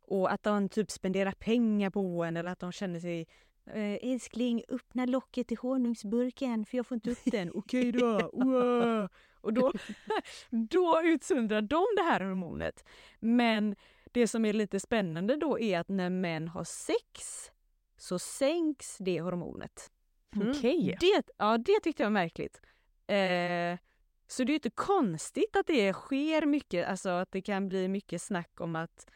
Och 0.00 0.32
att 0.32 0.42
de 0.42 0.68
typ 0.68 0.90
spenderar 0.90 1.32
pengar 1.32 1.90
på 1.90 2.24
en 2.24 2.36
eller 2.36 2.50
att 2.50 2.60
de 2.60 2.72
känner 2.72 3.00
sig 3.00 3.26
eh, 3.66 4.12
älskling, 4.12 4.62
öppna 4.68 5.06
locket 5.06 5.52
i 5.52 5.54
honungsburken 5.54 6.64
för 6.64 6.76
jag 6.76 6.86
får 6.86 6.94
inte 6.94 7.10
upp 7.10 7.24
den. 7.24 7.50
Okej 7.54 7.92
då. 7.92 8.30
Wow. 8.32 9.08
Och 9.40 9.52
då, 9.52 9.72
då 10.50 11.02
utsöndrar 11.04 11.62
de 11.62 11.84
det 11.96 12.02
här 12.02 12.20
hormonet. 12.20 12.84
Men 13.20 13.76
det 14.14 14.28
som 14.28 14.44
är 14.44 14.52
lite 14.52 14.80
spännande 14.80 15.36
då 15.36 15.58
är 15.58 15.78
att 15.78 15.88
när 15.88 16.10
män 16.10 16.48
har 16.48 16.64
sex 16.64 17.50
så 17.96 18.18
sänks 18.18 18.98
det 18.98 19.20
hormonet. 19.20 19.90
Mm. 20.36 20.50
Okej. 20.50 20.96
Det, 21.00 21.22
ja, 21.36 21.58
det 21.58 21.80
tyckte 21.82 22.02
jag 22.02 22.10
var 22.10 22.12
märkligt. 22.12 22.60
Eh, 23.06 23.78
så 24.26 24.44
det 24.44 24.52
är 24.52 24.54
inte 24.54 24.70
konstigt 24.70 25.56
att 25.56 25.66
det 25.66 25.92
sker 25.92 26.46
mycket, 26.46 26.88
alltså 26.88 27.08
att 27.08 27.32
det 27.32 27.40
kan 27.40 27.68
bli 27.68 27.88
mycket 27.88 28.22
snack 28.22 28.60
om 28.60 28.76
att 28.76 29.06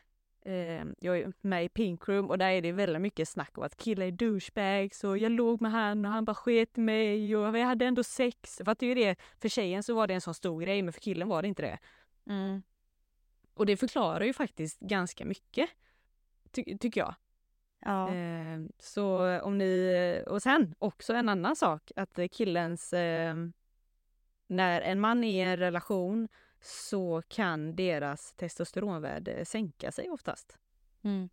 eh, 0.45 0.85
jag 0.99 1.19
är 1.19 1.33
med 1.41 1.65
i 1.65 1.69
Pink 1.69 2.09
Room 2.09 2.31
och 2.31 2.39
där 2.39 2.51
är 2.51 2.63
det 2.63 2.73
väldigt 2.73 3.03
mycket 3.03 3.29
snack 3.29 3.59
om 3.59 3.65
att 3.65 3.77
killar 3.77 4.07
är 4.07 4.11
douchebags 4.11 5.05
och 5.05 5.19
jag 5.19 5.33
låg 5.33 5.61
med 5.61 5.73
han 5.73 6.05
och 6.05 6.11
han 6.11 6.25
bara 6.25 6.35
sket 6.35 6.79
i 6.79 6.81
mig 6.81 7.37
och 7.37 7.55
vi 7.55 7.61
hade 7.61 7.87
ändå 7.87 8.05
sex. 8.05 8.57
För 8.65 8.73
att 8.73 8.79
det 8.79 8.87
är 8.87 8.95
det, 8.95 9.17
för 9.41 9.49
tjejen 9.49 9.83
så 9.83 9.95
var 9.95 10.07
det 10.07 10.15
en 10.15 10.21
sån 10.21 10.35
stor 10.35 10.61
grej 10.61 10.83
men 10.83 10.93
för 10.93 11.01
killen 11.01 11.29
var 11.29 11.43
det 11.43 11.49
inte 11.49 11.63
det. 11.63 11.79
Mm. 12.27 12.63
Och 13.59 13.67
det 13.67 13.77
förklarar 13.77 14.25
ju 14.25 14.33
faktiskt 14.33 14.81
ganska 14.81 15.25
mycket, 15.25 15.71
ty- 16.51 16.79
tycker 16.79 17.01
jag. 17.01 17.15
Ja. 17.81 18.15
Eh, 18.15 18.59
så 18.79 19.41
om 19.41 19.59
ni, 19.59 20.25
och 20.27 20.43
sen 20.43 20.75
också 20.79 21.13
en 21.15 21.29
annan 21.29 21.57
sak 21.57 21.93
att 21.97 22.19
killens, 22.33 22.93
eh, 22.93 23.37
när 24.47 24.81
en 24.81 25.01
man 25.01 25.25
är 25.25 25.29
i 25.29 25.41
en 25.41 25.57
relation 25.57 26.29
så 26.61 27.23
kan 27.29 27.77
deras 27.77 28.33
testosteronvärde 28.33 29.45
sänka 29.45 29.93
sig 29.93 30.11
oftast. 30.11 30.59
Mm. 31.03 31.29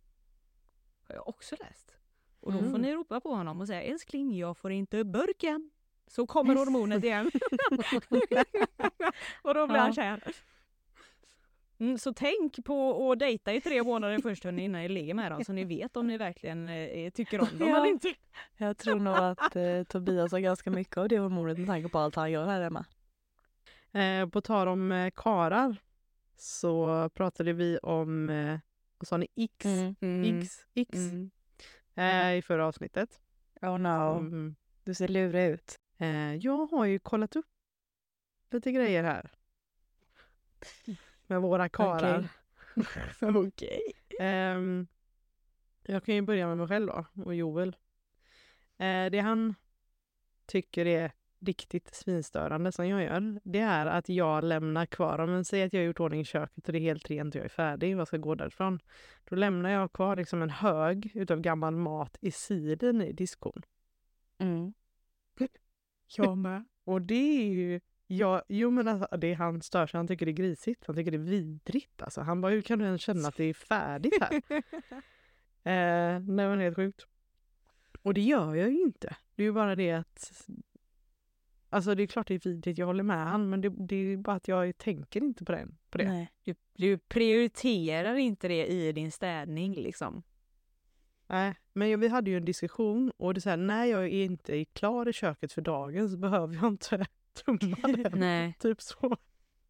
Har 1.08 1.14
jag 1.14 1.28
också 1.28 1.56
läst. 1.60 1.96
Och 2.40 2.52
då 2.52 2.58
får 2.58 2.66
Mm. 2.66 2.80
ni 2.80 2.92
ropa 2.92 3.20
på 3.20 3.34
honom 3.34 3.60
och 3.60 3.66
säga 3.66 3.82
älskling 3.82 4.36
jag 4.36 4.56
får 4.58 4.72
inte 4.72 5.04
burken. 5.04 5.70
Så 6.06 6.26
kommer 6.26 6.54
hormonet 6.64 7.04
igen. 7.04 7.30
och 9.42 9.54
då 9.54 9.66
blir 9.66 9.76
han 9.78 9.92
kär. 9.94 10.22
Mm, 11.78 11.98
så 11.98 12.12
tänk 12.12 12.64
på 12.64 13.10
att 13.12 13.18
dejta 13.18 13.52
i 13.52 13.60
tre 13.60 13.82
månader 13.82 14.18
först 14.18 14.44
hörni, 14.44 14.64
innan 14.64 14.80
ni 14.80 14.88
ligger 14.88 15.14
med 15.14 15.32
dem 15.32 15.44
så 15.44 15.52
ni 15.52 15.64
vet 15.64 15.96
om 15.96 16.06
ni 16.06 16.16
verkligen 16.18 16.68
eh, 16.68 17.10
tycker 17.10 17.40
om 17.40 17.58
dem 17.58 17.68
Ja. 17.68 17.76
eller 17.76 17.86
inte. 17.86 18.14
Jag 18.56 18.78
tror 18.78 18.98
nog 19.00 19.16
att 19.16 19.56
eh, 19.56 19.82
Tobias 19.82 20.32
har 20.32 20.38
ganska 20.38 20.70
mycket 20.70 20.96
av 20.96 21.08
det 21.08 21.18
hormonet 21.18 21.58
med 21.58 21.66
tanke 21.66 21.88
på 21.88 21.98
allt 21.98 22.14
han 22.14 22.30
gör 22.32 22.46
här 22.46 22.62
hemma. 22.62 22.84
Eh, 23.92 24.28
på 24.28 24.40
tal 24.40 24.68
om 24.68 24.92
eh, 24.92 25.10
karar 25.16 25.76
så 26.36 27.08
pratade 27.14 27.52
vi 27.52 27.78
om, 27.78 28.30
eh, 28.30 28.58
vad 28.98 29.08
sa 29.08 29.16
ni, 29.16 29.28
X? 29.36 29.64
Mm. 30.00 30.40
X? 30.40 30.58
X? 30.74 30.94
Mm. 30.98 31.30
Eh, 31.94 32.38
I 32.38 32.42
förra 32.42 32.66
avsnittet. 32.66 33.20
Oh 33.62 33.78
no. 33.78 34.18
Mm. 34.18 34.56
Du 34.84 34.94
ser 34.94 35.08
lurig 35.08 35.50
ut. 35.50 35.78
Eh, 35.98 36.34
jag 36.34 36.66
har 36.66 36.84
ju 36.84 36.98
kollat 36.98 37.36
upp 37.36 37.46
lite 38.50 38.72
grejer 38.72 39.04
här. 39.04 39.30
Med 41.26 41.42
våra 41.42 41.68
karar. 41.68 42.28
Okej. 43.20 43.92
Ehm, 44.20 44.86
jag 45.82 46.04
kan 46.04 46.14
ju 46.14 46.22
börja 46.22 46.46
med 46.46 46.58
mig 46.58 46.68
själv 46.68 46.86
då, 46.86 47.06
och 47.24 47.34
Joel. 47.34 47.76
Eh, 48.78 49.10
det 49.10 49.20
han 49.20 49.54
tycker 50.46 50.86
är 50.86 51.12
riktigt 51.40 51.94
svinstörande 51.94 52.72
som 52.72 52.88
jag 52.88 53.02
gör, 53.02 53.40
det 53.44 53.58
är 53.58 53.86
att 53.86 54.08
jag 54.08 54.44
lämnar 54.44 54.86
kvar, 54.86 55.18
om 55.18 55.30
man 55.30 55.44
säger 55.44 55.66
att 55.66 55.72
jag 55.72 55.80
har 55.80 55.86
gjort 55.86 56.00
ordning 56.00 56.20
i 56.20 56.24
köket 56.24 56.66
och 56.66 56.72
det 56.72 56.78
är 56.78 56.80
helt 56.80 57.10
rent 57.10 57.34
och 57.34 57.38
jag 57.38 57.44
är 57.44 57.48
färdig 57.48 57.94
och 57.94 58.00
jag 58.00 58.08
ska 58.08 58.16
gå 58.16 58.34
därifrån. 58.34 58.80
Då 59.24 59.36
lämnar 59.36 59.70
jag 59.70 59.92
kvar 59.92 60.16
liksom 60.16 60.42
en 60.42 60.50
hög 60.50 61.10
utav 61.14 61.40
gammal 61.40 61.76
mat 61.76 62.16
i 62.20 62.30
sidan 62.30 63.02
i 63.02 63.12
diskon. 63.12 63.62
Mm. 64.38 64.74
Jag 66.16 66.38
med. 66.38 66.64
Och 66.84 67.02
det 67.02 67.40
är 67.42 67.48
ju, 67.48 67.80
ja, 68.06 68.42
jo 68.48 68.70
men 68.70 68.88
alltså, 68.88 69.16
det 69.16 69.26
är 69.26 69.34
han 69.34 69.62
stör 69.62 69.86
sig, 69.86 69.98
han 69.98 70.08
tycker 70.08 70.26
det 70.26 70.32
är 70.32 70.36
grisigt, 70.36 70.86
han 70.86 70.96
tycker 70.96 71.10
det 71.10 71.16
är 71.16 71.18
vidrigt 71.18 72.02
alltså. 72.02 72.20
Han 72.20 72.40
bara, 72.40 72.52
hur 72.52 72.62
kan 72.62 72.78
du 72.78 72.84
ens 72.84 73.02
känna 73.02 73.28
att 73.28 73.36
det 73.36 73.44
är 73.44 73.54
färdigt 73.54 74.18
här? 74.20 74.34
eh, 75.62 76.20
nej 76.20 76.48
men 76.48 76.60
helt 76.60 76.76
sjukt. 76.76 77.06
Och 78.02 78.14
det 78.14 78.20
gör 78.20 78.54
jag 78.54 78.70
ju 78.70 78.82
inte. 78.82 79.16
Det 79.34 79.42
är 79.42 79.44
ju 79.44 79.52
bara 79.52 79.74
det 79.74 79.92
att 79.92 80.48
Alltså 81.70 81.94
det 81.94 82.02
är 82.02 82.06
klart 82.06 82.28
det 82.28 82.34
är 82.34 82.48
vidrigt, 82.48 82.78
jag 82.78 82.86
håller 82.86 83.02
med 83.02 83.26
han 83.26 83.50
men 83.50 83.60
det, 83.60 83.68
det 83.68 83.96
är 83.96 84.16
bara 84.16 84.36
att 84.36 84.48
jag 84.48 84.78
tänker 84.78 85.22
inte 85.22 85.44
på, 85.44 85.52
den, 85.52 85.78
på 85.90 85.98
det. 85.98 86.08
Nej. 86.08 86.32
Du, 86.44 86.54
du 86.74 86.98
prioriterar 86.98 88.14
inte 88.14 88.48
det 88.48 88.66
i 88.66 88.92
din 88.92 89.12
städning 89.12 89.74
liksom. 89.74 90.22
Nej, 91.26 91.54
men 91.72 92.00
vi 92.00 92.08
hade 92.08 92.30
ju 92.30 92.36
en 92.36 92.44
diskussion 92.44 93.12
och 93.16 93.34
det 93.34 93.38
är 93.38 93.40
så 93.40 93.50
här, 93.50 93.56
när 93.56 93.84
jag 93.84 94.04
är 94.04 94.24
inte 94.24 94.56
är 94.56 94.64
klar 94.64 95.08
i 95.08 95.12
köket 95.12 95.52
för 95.52 95.62
dagen 95.62 96.10
så 96.10 96.16
behöver 96.16 96.54
jag 96.54 96.66
inte 96.66 97.06
tumma 97.44 97.76
den. 97.82 98.12
Nej. 98.20 98.54
Typ 98.58 98.80
så 98.80 99.16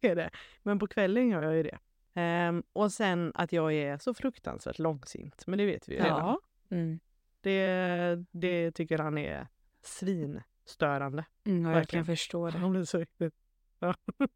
är 0.01 0.15
det. 0.15 0.29
Men 0.63 0.79
på 0.79 0.87
kvällen 0.87 1.29
gör 1.29 1.43
jag 1.43 1.55
ju 1.55 1.63
det. 1.63 1.77
Ehm, 2.13 2.63
och 2.73 2.91
sen 2.91 3.31
att 3.35 3.51
jag 3.51 3.73
är 3.73 3.97
så 3.97 4.13
fruktansvärt 4.13 4.79
långsint. 4.79 5.47
Men 5.47 5.59
det 5.59 5.65
vet 5.65 5.89
vi 5.89 5.93
ju 5.93 5.99
redan. 5.99 6.19
Ja. 6.19 6.39
Mm. 6.69 6.99
Det, 7.41 8.25
det 8.31 8.71
tycker 8.71 8.97
han 8.97 9.17
är 9.17 9.47
svinstörande. 9.81 11.25
Mm, 11.43 11.65
jag 11.65 11.71
Verkligen. 11.71 12.05
kan 12.05 12.15
förstå 12.15 12.49
det. 12.49 12.57
Han 12.57 12.71
blir 12.71 12.83
så 12.83 12.97
riktigt... 12.97 13.33
Ja. 13.79 13.95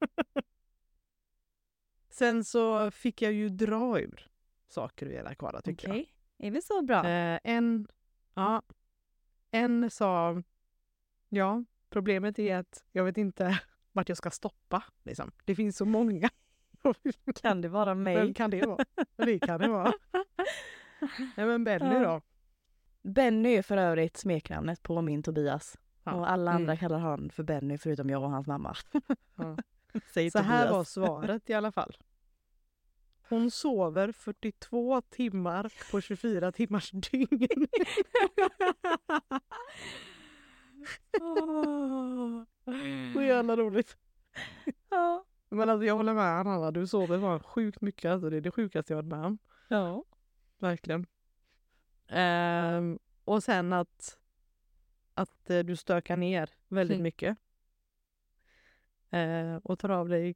sen 2.09 2.43
så 2.43 2.91
fick 2.91 3.21
jag 3.21 3.33
ju 3.33 3.49
dra 3.49 3.99
ur 3.99 4.31
saker 4.67 5.05
ur 5.05 5.11
hela 5.11 5.29
Akvara 5.29 5.61
tycker 5.61 5.87
jag. 5.87 5.95
Okej, 5.95 6.13
är 6.37 6.51
vi 6.51 6.61
så 6.61 6.81
bra? 6.81 7.07
Eh, 7.07 7.39
en, 7.43 7.87
ja, 8.33 8.61
en 9.51 9.89
sa, 9.89 10.43
ja, 11.29 11.63
problemet 11.91 12.39
är 12.39 12.55
att 12.57 12.83
jag 12.91 13.03
vet 13.03 13.17
inte 13.17 13.59
vart 13.91 14.09
jag 14.09 14.17
ska 14.17 14.31
stoppa. 14.31 14.83
Liksom. 15.03 15.31
Det 15.45 15.55
finns 15.55 15.77
så 15.77 15.85
många. 15.85 16.29
Kan 17.41 17.61
det 17.61 17.69
vara 17.69 17.85
Vem 17.93 18.03
mig? 18.03 18.33
kan 18.33 18.49
det 18.49 18.65
vara? 18.65 18.85
Det 19.15 19.39
kan 19.39 19.59
det 19.59 19.67
vara. 19.67 19.93
Nej, 21.37 21.45
men 21.45 21.63
Benny 21.63 21.99
då? 21.99 22.21
Benny 23.01 23.53
är 23.55 23.61
för 23.61 23.77
övrigt 23.77 24.17
smeknamnet 24.17 24.83
på 24.83 25.01
min 25.01 25.23
Tobias. 25.23 25.77
Ja. 26.03 26.13
Och 26.13 26.31
alla 26.31 26.51
andra 26.51 26.71
Mm. 26.73 26.77
kallar 26.77 26.99
han 26.99 27.29
för 27.29 27.43
Benny 27.43 27.77
förutom 27.77 28.09
jag 28.09 28.23
och 28.23 28.29
hans 28.29 28.47
mamma. 28.47 28.75
Ja. 29.35 29.57
Så 30.31 30.39
här 30.39 30.71
var 30.71 30.83
svaret 30.83 31.49
i 31.49 31.53
alla 31.53 31.71
fall. 31.71 31.97
Hon 33.29 33.51
sover 33.51 34.11
42 34.11 35.01
timmar 35.01 35.73
på 35.91 36.01
24 36.01 36.51
timmars 36.51 36.91
dygn. 36.91 37.67
Så 43.13 43.21
jävla 43.21 43.55
roligt. 43.55 43.97
Ja. 44.89 45.25
Men 45.49 45.69
alltså 45.69 45.85
jag 45.85 45.95
håller 45.95 46.13
med 46.13 46.23
Anna, 46.39 46.71
du 46.71 46.87
sover 46.87 47.19
fan 47.19 47.39
sjukt 47.43 47.81
mycket. 47.81 48.11
Alltså 48.11 48.29
det 48.29 48.37
är 48.37 48.41
det 48.41 48.51
sjukaste 48.51 48.93
jag 48.93 48.97
varit 48.97 49.07
med 49.11 49.25
om. 49.25 49.37
ja. 49.67 50.03
Verkligen. 50.57 51.05
Ehm, 52.07 52.99
och 53.25 53.43
sen 53.43 53.73
att, 53.73 54.19
att 55.13 55.49
eh, 55.49 55.59
du 55.59 55.75
stökar 55.75 56.17
ner 56.17 56.49
väldigt 56.67 56.95
Mm. 56.95 57.03
mycket. 57.03 57.37
Eh, 59.09 59.55
och 59.63 59.79
tar 59.79 59.89
av 59.89 60.09
dig 60.09 60.35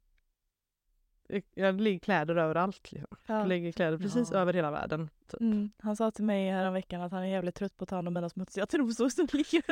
Ja, 1.54 1.72
det 1.72 1.82
ligger 1.82 1.98
kläder 1.98 2.36
överallt. 2.36 2.92
Liksom. 2.92 3.16
Ja. 3.26 3.34
Det 3.34 3.46
ligger 3.48 3.72
kläder 3.72 3.98
precis 3.98 4.30
Ja. 4.32 4.38
över 4.38 4.52
hela 4.52 4.70
världen. 4.70 5.10
Typ. 5.30 5.40
Mm. 5.40 5.70
Han 5.78 5.96
sa 5.96 6.10
till 6.10 6.24
mig 6.24 6.50
häromveckan 6.50 7.00
att 7.02 7.12
han 7.12 7.22
är 7.22 7.26
jävligt 7.26 7.54
trött 7.54 7.76
på 7.76 7.82
att 7.82 7.88
ta 7.88 7.96
hand 7.96 8.08
om 8.08 8.14
mina 8.14 8.28
smutsiga 8.28 8.66
trosor 8.66 9.08
som 9.08 9.28
ligger. 9.32 9.62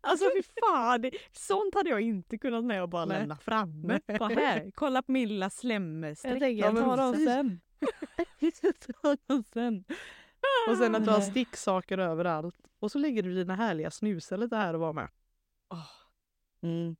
Alltså 0.00 0.24
fy 0.36 0.42
fan, 0.60 1.10
sånt 1.32 1.74
hade 1.74 1.90
jag 1.90 2.00
inte 2.00 2.38
kunnat 2.38 2.64
med 2.64 2.82
och 2.82 2.88
bara 2.88 3.04
Nej. 3.04 3.18
lämna 3.18 3.36
framme. 3.36 4.00
Bara 4.18 4.34
här, 4.34 4.70
kolla 4.74 5.02
på 5.02 5.12
min 5.12 5.28
lilla 5.28 5.44
Jag 5.44 5.52
slemsträck. 5.52 6.32
tänker 6.32 6.48
Ja, 6.48 6.66
jag 6.66 6.76
tar 6.84 6.96
dem 6.96 7.14
sen. 7.14 7.60
Jag 8.38 8.54
tar 9.02 9.18
dem 9.28 9.42
sen. 9.52 9.84
Och 10.70 10.76
sen 10.76 10.94
att 10.94 11.04
du 11.04 11.10
har 11.10 11.18
Nej. 11.18 11.30
sticksaker 11.30 11.98
överallt. 11.98 12.56
Och 12.80 12.90
så 12.92 12.98
lägger 12.98 13.22
du 13.22 13.34
dina 13.34 13.54
härliga 13.54 13.90
snusar 13.90 14.36
lite 14.38 14.56
här 14.56 14.74
och 14.74 14.80
var 14.80 14.92
med. 14.92 15.08
Mm. 16.62 16.96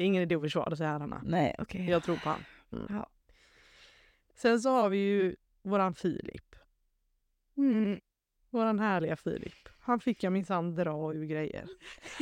Det 0.00 0.04
är 0.04 0.06
ingen 0.06 0.22
idé 0.22 0.34
att 0.34 0.42
försvara 0.42 0.76
sig 0.76 0.86
här 0.86 1.00
Anna. 1.00 1.22
Nej 1.24 1.54
okej. 1.58 1.90
Jag 1.90 2.02
tror 2.02 2.16
på 2.16 2.28
han. 2.28 2.44
Mm. 2.72 2.86
Ja. 2.88 3.10
Sen 4.34 4.60
så 4.60 4.70
har 4.70 4.88
vi 4.88 4.98
ju 4.98 5.36
våran 5.62 5.94
Filip. 5.94 6.54
Mm. 7.56 8.00
Våran 8.50 8.78
härliga 8.78 9.16
Filip. 9.16 9.68
Han 9.80 10.00
fick 10.00 10.22
jag 10.22 10.32
minsann 10.32 10.74
dra 10.74 11.14
ur 11.14 11.24
grejer. 11.24 11.68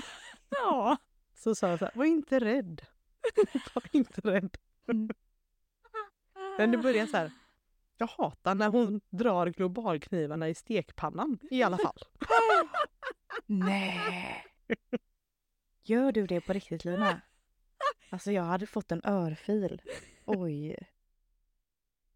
Ja. 0.51 0.97
Så 1.35 1.55
sa 1.55 1.69
jag 1.69 1.79
så 1.79 1.85
här, 1.85 1.93
var 1.95 2.05
inte 2.05 2.39
rädd. 2.39 2.83
var 3.75 3.85
inte 3.93 4.21
rädd. 4.21 4.57
Mm. 4.89 5.11
Men 6.59 6.71
det 6.71 6.79
börjar 6.79 7.07
så 7.07 7.17
här. 7.17 7.33
Jag 7.97 8.07
hatar 8.07 8.55
när 8.55 8.69
hon 8.69 9.01
drar 9.11 9.47
globalknivarna 9.47 10.49
i 10.49 10.55
stekpannan 10.55 11.39
i 11.51 11.63
alla 11.63 11.79
fall. 11.79 11.99
Nej. 13.47 14.47
Gör 15.83 16.13
du 16.13 16.27
det 16.27 16.41
på 16.41 16.53
riktigt 16.53 16.85
Lina? 16.85 17.21
Alltså 18.11 18.33
jag 18.33 18.43
hade 18.43 18.67
fått 18.67 18.93
en 18.93 19.01
örfil. 19.05 19.83
Oj. 20.25 20.77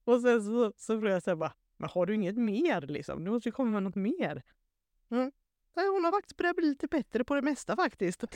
Och 0.05 0.21
sen 0.21 0.45
så, 0.45 0.73
så 0.77 0.99
börjar 0.99 1.15
jag 1.15 1.23
säga 1.23 1.37
bara, 1.37 1.53
men 1.77 1.91
har 1.91 2.07
du 2.07 2.15
inget 2.15 2.37
mer 2.37 2.81
liksom? 2.81 3.25
Du 3.25 3.31
måste 3.31 3.49
ju 3.49 3.53
komma 3.53 3.71
med 3.71 3.83
något 3.83 3.95
mer. 3.95 4.43
Mm. 5.11 5.33
Nej, 5.75 5.89
hon 5.89 6.05
har 6.05 6.13
faktiskt 6.13 6.37
börjat 6.37 6.57
bli 6.57 6.67
lite 6.67 6.87
bättre 6.87 7.25
på 7.25 7.35
det 7.35 7.43
mesta 7.43 7.77
faktiskt. 7.77 8.25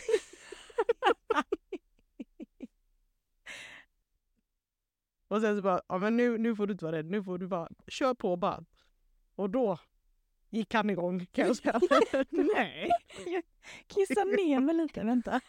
Och 5.29 5.41
sen 5.41 5.57
så 5.57 5.63
bara, 5.63 5.81
ja 5.89 5.99
men 5.99 6.17
nu, 6.17 6.39
nu 6.39 6.57
får 6.57 6.67
du 6.67 6.73
inte 6.73 6.85
vara 6.85 6.97
rädd, 6.97 7.11
nu 7.11 7.25
får 7.25 7.39
du 7.39 7.47
bara, 7.47 7.69
kör 7.87 8.15
på 8.15 8.37
bara. 8.37 8.65
Och 9.35 9.51
då 9.51 9.79
gick 10.51 10.75
han 10.75 10.91
igång 10.91 11.27
kan 11.27 11.47
jag 11.47 11.57
säga. 11.57 11.81
Nej. 12.31 12.91
Kissa 13.87 14.25
ner 14.25 14.61
mig 14.61 14.75
lite, 14.75 15.05
vänta. 15.05 15.41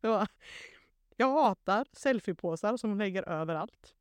Jag 1.16 1.32
hatar 1.32 1.86
selfiepåsar 1.92 2.76
som 2.76 2.90
hon 2.90 2.98
lägger 2.98 3.28
överallt. 3.28 3.94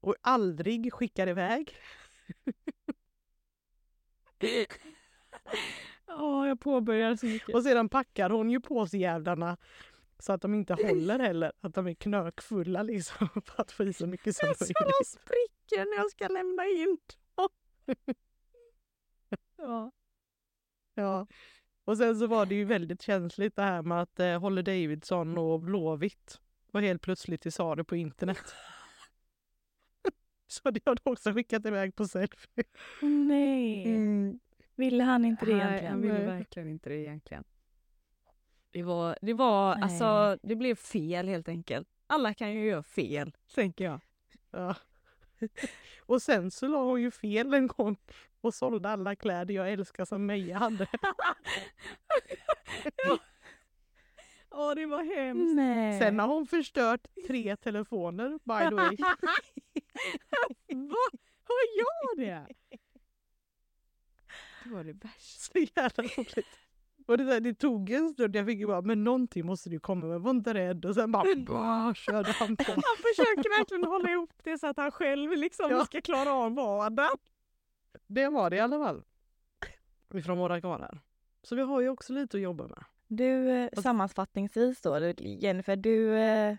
Och 0.00 0.14
aldrig 0.20 0.92
skickar 0.92 1.28
iväg. 1.28 1.76
Ja, 6.06 6.46
jag 6.48 6.60
påbörjar 6.60 7.16
så 7.16 7.26
mycket. 7.26 7.54
Och 7.54 7.62
sedan 7.62 7.88
packar 7.88 8.30
hon 8.30 8.50
ju 8.50 8.60
påsjävlarna 8.60 9.56
så 10.18 10.32
att 10.32 10.42
de 10.42 10.54
inte 10.54 10.74
håller 10.74 11.18
heller. 11.18 11.52
Att 11.60 11.74
de 11.74 11.86
är 11.86 11.94
knökfulla 11.94 12.82
liksom 12.82 13.28
för 13.46 13.60
att 13.62 13.72
få 13.72 13.84
i 13.84 13.92
så 13.92 14.06
mycket 14.06 14.36
som 14.36 14.48
de 14.48 14.64
möjligt. 14.80 15.06
spricker 15.06 15.84
när 15.90 15.96
jag 15.96 16.10
ska 16.10 16.28
lämna 16.28 16.66
in 16.66 16.98
dem. 17.34 17.48
Ja. 19.56 19.90
Ja. 20.94 21.26
Och 21.84 21.98
sen 21.98 22.16
så 22.18 22.26
var 22.26 22.46
det 22.46 22.54
ju 22.54 22.64
väldigt 22.64 23.02
känsligt 23.02 23.56
det 23.56 23.62
här 23.62 23.82
med 23.82 24.02
att 24.02 24.20
eh, 24.20 24.40
Holly 24.40 24.62
Davidson 24.62 25.38
och 25.38 25.60
Blåvitt 25.60 26.40
var 26.70 26.80
helt 26.80 27.02
plötsligt 27.02 27.40
till 27.40 27.52
salu 27.52 27.84
på 27.84 27.96
internet. 27.96 28.54
så 30.46 30.70
det 30.70 30.86
har 30.86 30.94
du 30.94 31.10
också 31.10 31.32
skickat 31.32 31.66
iväg 31.66 31.94
på 31.94 32.08
selfie. 32.08 32.64
Nej. 33.00 33.84
Mm. 33.86 34.40
Ville 34.74 35.04
han 35.04 35.24
inte 35.24 35.46
det 35.46 35.56
Nej, 35.56 35.62
egentligen? 35.62 35.92
han 35.92 36.00
ville 36.00 36.26
verkligen 36.26 36.68
inte 36.68 36.88
det 36.88 36.96
egentligen. 36.96 37.44
Det 38.70 38.82
var, 38.82 39.18
det 39.22 39.34
var 39.34 39.74
Nej. 39.74 39.82
alltså, 39.82 40.38
det 40.42 40.56
blev 40.56 40.74
fel 40.74 41.28
helt 41.28 41.48
enkelt. 41.48 41.88
Alla 42.06 42.34
kan 42.34 42.52
ju 42.52 42.66
göra 42.66 42.82
fel, 42.82 43.36
tänker 43.54 43.84
jag. 43.84 44.00
Ja. 44.50 44.74
Och 46.06 46.22
sen 46.22 46.50
så 46.50 46.68
la 46.68 46.82
hon 46.82 47.02
ju 47.02 47.10
fel 47.10 47.54
en 47.54 47.66
gång 47.66 47.96
och 48.40 48.54
sålde 48.54 48.88
alla 48.90 49.16
kläder 49.16 49.54
jag 49.54 49.72
älskar 49.72 50.04
som 50.04 50.26
Meja 50.26 50.58
hade. 50.58 50.86
Åh, 54.50 54.74
det 54.74 54.86
var 54.86 55.04
hemskt. 55.16 55.56
Nej. 55.56 55.98
Sen 55.98 56.18
har 56.18 56.28
hon 56.28 56.46
förstört 56.46 57.06
tre 57.26 57.56
telefoner 57.56 58.30
by 58.30 58.68
the 58.68 58.74
way. 58.74 58.96
Va? 60.88 60.96
Har 61.44 61.64
jag 61.76 62.18
det? 62.18 62.46
Det 64.64 64.70
var 64.70 64.84
det 64.84 64.92
värsta. 64.92 65.52
Så 65.52 65.58
jävla 65.58 66.02
roligt. 66.02 66.58
Och 67.06 67.18
det, 67.18 67.24
där, 67.24 67.40
det 67.40 67.54
tog 67.54 67.90
en 67.90 68.08
stund, 68.08 68.36
jag 68.36 68.46
fick 68.46 68.58
ju 68.58 68.66
bara, 68.66 68.80
men 68.82 69.04
någonting 69.04 69.46
måste 69.46 69.70
du 69.70 69.80
komma 69.80 70.06
med, 70.06 70.20
var 70.20 70.30
inte 70.30 70.54
rädd. 70.54 70.84
Och 70.84 70.94
sen 70.94 71.12
bara, 71.12 71.24
bah, 71.46 71.94
körde 71.94 72.32
han 72.32 72.56
på. 72.56 72.64
Han 72.72 72.96
försöker 72.96 73.58
verkligen 73.58 73.84
hålla 73.84 74.10
ihop 74.10 74.30
det 74.44 74.58
så 74.58 74.66
att 74.66 74.76
han 74.76 74.90
själv 74.90 75.30
liksom 75.32 75.70
Ja. 75.70 75.84
ska 75.84 76.00
klara 76.00 76.32
av 76.32 76.54
vardagen. 76.54 77.16
Det 78.06 78.28
var 78.28 78.50
det 78.50 78.56
i 78.56 78.60
alla 78.60 78.78
fall. 78.78 79.02
Ifrån 80.14 80.38
våra 80.38 80.60
kvar 80.60 80.98
Så 81.42 81.56
vi 81.56 81.62
har 81.62 81.80
ju 81.80 81.88
också 81.88 82.12
lite 82.12 82.36
att 82.36 82.42
jobba 82.42 82.66
med. 82.68 82.84
Du, 83.06 83.50
eh, 83.50 83.68
sammanfattningsvis 83.82 84.80
då, 84.80 84.98
Jennifer, 85.18 85.76
du 85.76 86.18
eh, 86.18 86.56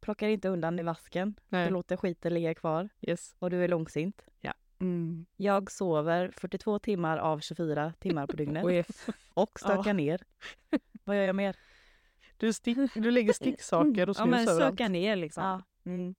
plockar 0.00 0.28
inte 0.28 0.48
undan 0.48 0.78
i 0.78 0.82
vasken. 0.82 1.34
Nej. 1.48 1.66
Du 1.66 1.72
låter 1.72 1.96
skiten 1.96 2.34
ligga 2.34 2.54
kvar 2.54 2.88
Yes. 3.00 3.34
och 3.38 3.50
du 3.50 3.64
är 3.64 3.68
långsint. 3.68 4.24
Mm. 4.82 5.26
Jag 5.36 5.70
sover 5.70 6.30
42 6.36 6.78
timmar 6.78 7.18
av 7.18 7.40
24 7.40 7.92
timmar 7.98 8.26
på 8.26 8.36
dygnet 8.36 8.64
Och 8.64 8.72
är 8.72 8.86
och 9.34 9.60
stökar 9.60 9.94
ner. 9.94 10.22
Vad 11.04 11.16
gör 11.16 11.22
jag 11.22 11.36
mer? 11.36 11.56
Du, 12.36 12.52
stick, 12.52 12.78
du 12.94 13.10
lägger 13.10 13.32
sticksaker 13.32 14.10
och 14.10 14.16
Ja 14.18 14.26
men 14.26 14.38
snus 14.38 14.50
överallt. 14.50 14.72
söka 14.78 14.88
ner 14.88 15.16
liksom. 15.16 15.44
Ja. 15.44 15.62
Mm. 15.90 16.14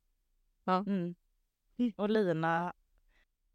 Mm. 0.88 1.16
Och 1.96 2.10
Lina, 2.10 2.74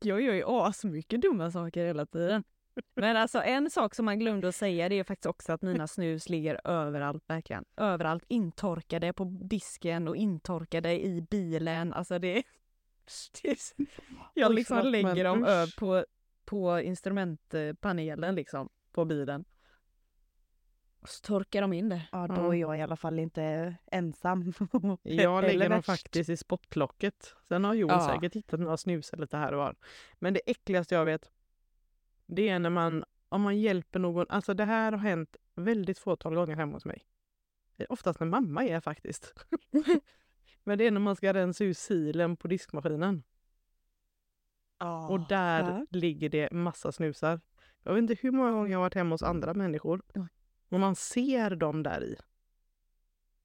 Jag 0.00 0.20
gör 0.20 0.34
ju 0.34 0.44
asmycket 0.46 1.20
dumma 1.20 1.50
saker 1.50 1.86
hela 1.86 2.06
tiden. 2.06 2.44
Men 2.94 3.16
alltså 3.16 3.42
en 3.42 3.70
sak 3.70 3.94
som 3.94 4.04
man 4.04 4.18
glömde 4.18 4.48
att 4.48 4.54
säga 4.54 4.88
det 4.88 4.98
är 4.98 5.04
faktiskt 5.04 5.26
också 5.26 5.52
att 5.52 5.62
mina 5.62 5.86
snus 5.86 6.28
ligger 6.28 6.60
överallt 6.64 7.24
verkligen. 7.26 7.64
Överallt. 7.76 8.24
Intorkade 8.28 9.12
på 9.12 9.24
disken 9.24 10.08
och 10.08 10.16
intorkade 10.16 11.06
i 11.06 11.22
bilen. 11.30 11.92
Alltså 11.92 12.18
det, 12.18 12.42
Jag 14.34 14.50
Oj, 14.50 14.54
liksom 14.56 14.76
förlåt, 14.76 14.92
lägger 14.92 15.24
dem 15.24 15.44
ö- 15.44 15.64
usch. 15.64 15.76
på, 15.78 16.04
på 16.44 16.80
instrumentpanelen 16.80 18.34
liksom 18.34 18.68
på 18.92 19.04
bilen. 19.04 19.44
Och 21.00 21.08
så 21.08 21.26
torkar 21.26 21.60
de 21.60 21.72
in 21.72 21.88
det. 21.88 22.08
Ja, 22.12 22.26
då 22.26 22.34
Ja. 22.34 22.54
är 22.54 22.58
jag 22.58 22.78
i 22.78 22.82
alla 22.82 22.96
fall 22.96 23.18
inte 23.18 23.74
ensam. 23.86 24.52
Jag 25.02 25.44
lägger 25.44 25.68
dem 25.68 25.82
faktiskt 25.82 26.30
i 26.30 26.36
spottlocket. 26.36 27.34
Sen 27.48 27.64
har 27.64 27.74
Joel 27.74 27.94
Ja. 27.98 28.08
säkert 28.14 28.34
hittat 28.36 28.60
några 28.60 28.76
snusar 28.76 29.16
lite 29.18 29.36
här 29.36 29.52
och 29.52 29.58
var. 29.58 29.76
Men 30.14 30.34
det 30.34 30.40
äckligaste 30.46 30.94
jag 30.94 31.04
vet, 31.04 31.30
det 32.26 32.48
är 32.48 32.58
när 32.58 32.70
man, 32.70 33.04
om 33.28 33.42
man 33.42 33.58
hjälper 33.60 33.98
någon, 33.98 34.26
alltså 34.28 34.54
det 34.54 34.64
här 34.64 34.92
har 34.92 34.98
hänt 34.98 35.36
väldigt 35.54 35.98
fåtal 35.98 36.34
gånger 36.34 36.56
hemma 36.56 36.72
hos 36.72 36.84
mig. 36.84 37.04
Oftast 37.88 38.20
när 38.20 38.26
mamma 38.26 38.64
är 38.64 38.80
faktiskt. 38.80 39.34
Men 40.68 40.78
det 40.78 40.86
är 40.86 40.90
när 40.90 41.00
man 41.00 41.16
ska 41.16 41.32
rensa 41.34 41.64
ut 41.64 41.76
silen 41.78 42.36
på 42.36 42.48
diskmaskinen. 42.48 43.22
Och 45.08 45.20
där 45.28 45.62
Ja. 45.62 45.86
ligger 45.90 46.28
det 46.28 46.50
massa 46.52 46.92
snusar. 46.92 47.40
Jag 47.82 47.94
vet 47.94 47.98
inte 48.02 48.14
hur 48.20 48.30
många 48.30 48.50
gånger 48.52 48.70
jag 48.70 48.78
har 48.78 48.84
varit 48.84 48.94
hemma 48.94 49.14
hos 49.14 49.22
andra 49.22 49.54
människor. 49.54 50.02
Och 50.68 50.80
man 50.80 50.96
ser 50.96 51.56
dem 51.56 51.82
där 51.82 52.04
i. 52.04 52.16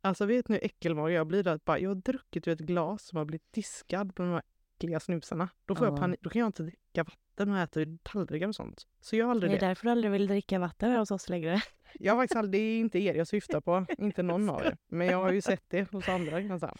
Alltså 0.01 0.25
vet 0.25 0.47
ni 0.49 0.55
hur 0.55 0.65
äckelmage 0.65 1.11
jag 1.11 1.27
blir? 1.27 1.47
Att 1.47 1.65
bara, 1.65 1.79
jag 1.79 1.89
har 1.89 1.95
druckit 1.95 2.47
ur 2.47 2.51
ett 2.51 2.59
glas 2.59 3.03
som 3.05 3.17
har 3.17 3.25
blivit 3.25 3.53
diskad 3.53 4.15
på 4.15 4.23
de 4.23 4.31
här 4.31 4.41
äckliga 4.77 4.99
snusarna. 4.99 5.49
Då 5.65 5.75
får 5.75 5.87
jag 5.87 5.93
Ja. 5.93 5.97
panik. 5.97 6.19
Då 6.21 6.29
kan 6.29 6.39
jag 6.39 6.47
inte 6.47 6.63
dricka 6.63 7.03
vatten 7.03 7.51
och 7.51 7.57
äta 7.57 7.79
ur 7.81 7.97
tallrikar 8.03 8.47
och 8.47 8.55
sånt. 8.55 8.87
Så 9.01 9.15
jag 9.15 9.25
har 9.25 9.29
Det 9.29 9.31
aldrig 9.31 9.51
är 9.51 9.59
det. 9.59 9.65
därför 9.67 9.83
du 9.85 9.91
aldrig 9.91 10.11
vill 10.11 10.27
dricka 10.27 10.59
vatten 10.59 10.91
här 10.91 10.99
hos 10.99 11.11
oss 11.11 11.29
längre. 11.29 11.61
Jag 11.99 12.13
har 12.13 12.21
faktiskt 12.21 12.37
aldrig, 12.37 12.51
det 12.61 12.65
är 12.65 12.79
inte 12.79 12.99
er 12.99 13.13
jag 13.13 13.27
syftar 13.27 13.61
på. 13.61 13.85
inte 13.97 14.23
någon 14.23 14.49
av 14.49 14.61
er. 14.65 14.77
Men 14.87 15.07
jag 15.07 15.17
har 15.17 15.31
ju 15.31 15.41
sett 15.41 15.63
det 15.67 15.91
hos 15.91 16.09
andra 16.09 16.31
kan 16.31 16.49
jag 16.49 16.59
säga. 16.59 16.75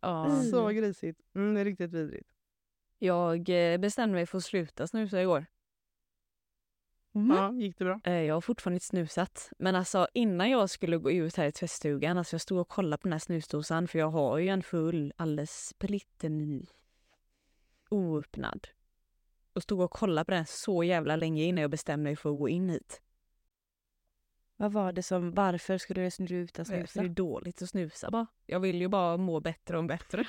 Ja. 0.00 0.42
Så 0.50 0.68
grisigt. 0.68 1.20
Mm, 1.34 1.54
det 1.54 1.60
är 1.60 1.64
riktigt 1.64 1.92
vidrigt. 1.92 2.28
Jag 2.98 3.48
eh, 3.72 3.78
bestämde 3.78 4.14
mig 4.14 4.26
för 4.26 4.38
att 4.38 4.44
sluta 4.44 4.86
snusa 4.86 5.22
igår. 5.22 5.46
Mm. 7.14 7.36
Ja, 7.36 7.52
gick 7.52 7.78
det 7.78 7.84
bra? 7.84 8.00
Eh, 8.04 8.12
Jag 8.22 8.34
har 8.34 8.40
fortfarande 8.40 8.76
inte 8.76 8.86
snusat. 8.86 9.50
Men 9.58 9.74
alltså 9.74 10.08
innan 10.14 10.50
jag 10.50 10.70
skulle 10.70 10.96
gå 10.96 11.10
ut 11.10 11.36
här 11.36 11.46
i 11.46 11.52
tvättstugan, 11.52 12.18
alltså 12.18 12.34
jag 12.34 12.40
stod 12.40 12.58
och 12.58 12.68
kollade 12.68 13.00
på 13.00 13.02
den 13.08 13.12
här 13.12 13.18
snusdosan 13.18 13.88
för 13.88 13.98
jag 13.98 14.10
har 14.10 14.38
ju 14.38 14.48
en 14.48 14.62
full, 14.62 15.12
alldeles 15.16 15.66
splitterny, 15.68 16.66
oöppnad. 17.90 18.68
Och 19.52 19.62
stod 19.62 19.80
och 19.80 19.90
kollade 19.90 20.24
på 20.24 20.30
den 20.30 20.46
så 20.46 20.84
jävla 20.84 21.16
länge 21.16 21.44
innan 21.44 21.62
jag 21.62 21.70
bestämde 21.70 22.04
mig 22.04 22.16
för 22.16 22.30
att 22.32 22.38
gå 22.38 22.48
in 22.48 22.68
hit. 22.68 23.02
Vad 24.56 24.72
var 24.72 24.92
det 24.92 25.02
som, 25.02 25.30
varför 25.30 25.78
skulle 25.78 26.04
du 26.04 26.10
sluta 26.10 26.64
För 26.64 26.76
det 26.76 26.86
snusa? 26.86 27.04
är 27.04 27.08
dåligt 27.08 27.62
att 27.62 27.68
snusa 27.68 28.10
bara. 28.10 28.26
Jag 28.46 28.60
vill 28.60 28.80
ju 28.80 28.88
bara 28.88 29.16
må 29.16 29.40
bättre 29.40 29.78
och 29.78 29.84
bättre. 29.84 30.24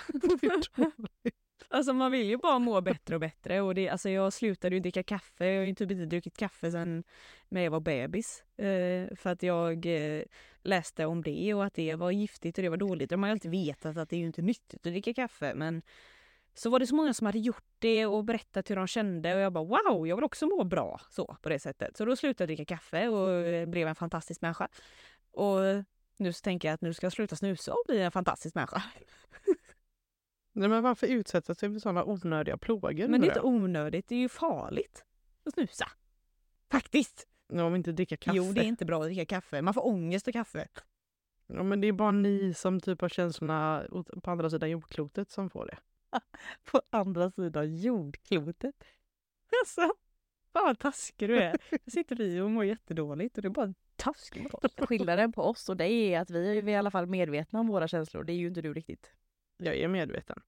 alltså 1.69 1.93
man 1.93 2.11
vill 2.11 2.27
ju 2.27 2.37
bara 2.37 2.59
må 2.59 2.81
bättre 2.81 3.15
och 3.15 3.21
bättre. 3.21 3.61
Och 3.61 3.75
det, 3.75 3.89
alltså 3.89 4.09
jag 4.09 4.33
slutade 4.33 4.75
ju 4.75 4.79
dricka 4.79 5.03
kaffe. 5.03 5.45
Jag 5.45 5.61
har 5.61 5.65
ju 5.65 5.75
typ 5.75 5.91
inte 5.91 6.05
druckit 6.05 6.37
kaffe 6.37 6.71
sedan 6.71 7.03
när 7.49 7.61
jag 7.61 7.71
var 7.71 7.79
bebis. 7.79 8.43
Eh, 8.57 9.15
för 9.15 9.29
att 9.29 9.43
jag 9.43 9.85
eh, 9.85 10.23
läste 10.63 11.05
om 11.05 11.23
det 11.23 11.53
och 11.53 11.65
att 11.65 11.73
det 11.73 11.95
var 11.95 12.11
giftigt 12.11 12.57
och 12.57 12.63
det 12.63 12.69
var 12.69 12.77
dåligt. 12.77 13.09
De 13.09 13.23
har 13.23 13.29
ju 13.29 13.31
alltid 13.31 13.51
vetat 13.51 13.97
att 13.97 14.09
det 14.09 14.15
är 14.15 14.19
ju 14.19 14.25
inte 14.25 14.41
nyttigt 14.41 14.85
att 14.85 14.93
dricka 14.93 15.13
kaffe. 15.13 15.53
Men 15.55 15.81
så 16.57 16.69
var 16.69 16.79
det 16.79 16.87
så 16.87 16.95
många 16.95 17.13
som 17.13 17.25
hade 17.25 17.39
gjort 17.39 17.65
det 17.79 18.05
och 18.05 18.23
berättat 18.23 18.69
hur 18.69 18.75
de 18.75 18.87
kände 18.87 19.35
och 19.35 19.41
jag 19.41 19.53
bara 19.53 19.63
wow, 19.63 20.07
jag 20.07 20.15
vill 20.15 20.23
också 20.23 20.45
må 20.45 20.63
bra 20.63 21.01
så 21.09 21.37
på 21.41 21.49
det 21.49 21.59
sättet. 21.59 21.97
Så 21.97 22.05
då 22.05 22.15
slutade 22.15 22.43
jag 22.43 22.57
dricka 22.57 22.75
kaffe 22.75 23.07
och 23.07 23.67
blev 23.67 23.87
en 23.87 23.95
fantastisk 23.95 24.41
människa. 24.41 24.67
Och 25.31 25.59
nu 26.17 26.33
så 26.33 26.41
tänker 26.41 26.67
jag 26.67 26.73
att 26.73 26.81
nu 26.81 26.93
ska 26.93 27.05
jag 27.05 27.13
sluta 27.13 27.35
snusa 27.35 27.73
och 27.73 27.83
bli 27.87 28.01
en 28.01 28.11
fantastisk 28.11 28.55
människa. 28.55 28.83
Nej, 30.51 30.69
men 30.69 30.83
varför 30.83 31.07
utsätta 31.07 31.55
sig 31.55 31.73
för 31.73 31.79
sådana 31.79 32.03
onödiga 32.05 32.57
plågor? 32.57 33.07
Men 33.07 33.21
det 33.21 33.27
är 33.27 33.29
inte 33.29 33.41
onödigt, 33.41 34.07
det 34.07 34.15
är 34.15 34.19
ju 34.19 34.29
farligt 34.29 35.05
att 35.45 35.53
snusa. 35.53 35.91
Faktiskt! 36.71 37.27
Ja, 37.47 37.63
Om 37.63 37.75
inte 37.75 37.91
dricka 37.91 38.17
kaffe. 38.17 38.37
Jo, 38.37 38.51
det 38.51 38.61
är 38.61 38.65
inte 38.65 38.85
bra 38.85 38.99
att 38.99 39.05
dricka 39.07 39.25
kaffe. 39.25 39.61
Man 39.61 39.73
får 39.73 39.87
ångest 39.87 40.27
av 40.27 40.31
kaffe. 40.31 40.67
Ja, 41.47 41.63
men 41.63 41.81
det 41.81 41.87
är 41.87 41.91
bara 41.91 42.11
ni 42.11 42.53
som 42.53 42.79
typ 42.79 43.01
har 43.01 43.09
känslorna 43.09 43.83
på 44.23 44.31
andra 44.31 44.49
sidan 44.49 44.69
jordklotet 44.69 45.31
som 45.31 45.49
får 45.49 45.65
det. 45.65 45.77
På 46.71 46.81
andra 46.89 47.31
sidan 47.31 47.75
jordklotet. 47.77 48.83
Alltså, 49.61 49.81
fan 50.53 50.65
vad 50.65 50.79
taskig 50.79 51.29
du 51.29 51.37
är. 51.39 51.57
Jag 51.69 51.93
sitter 51.93 52.15
vi 52.15 52.39
och 52.39 52.51
mår 52.51 52.65
jättedåligt 52.65 53.35
och 53.37 53.41
det 53.41 53.47
är 53.47 53.49
bara 53.49 53.73
taskigt 53.95 54.43
mot 54.43 54.65
oss. 54.65 54.75
Skillnaden 54.77 55.31
på 55.31 55.41
oss 55.41 55.69
och 55.69 55.77
dig 55.77 56.13
är 56.13 56.21
att 56.21 56.29
vi 56.29 56.57
är 56.57 56.67
i 56.69 56.75
alla 56.75 56.91
fall 56.91 57.05
medvetna 57.07 57.59
om 57.59 57.67
våra 57.67 57.87
känslor. 57.87 58.23
Det 58.23 58.33
är 58.33 58.37
ju 58.37 58.47
inte 58.47 58.61
du 58.61 58.73
riktigt. 58.73 59.11
Jag 59.57 59.75
är 59.75 59.87
medveten. 59.87 60.41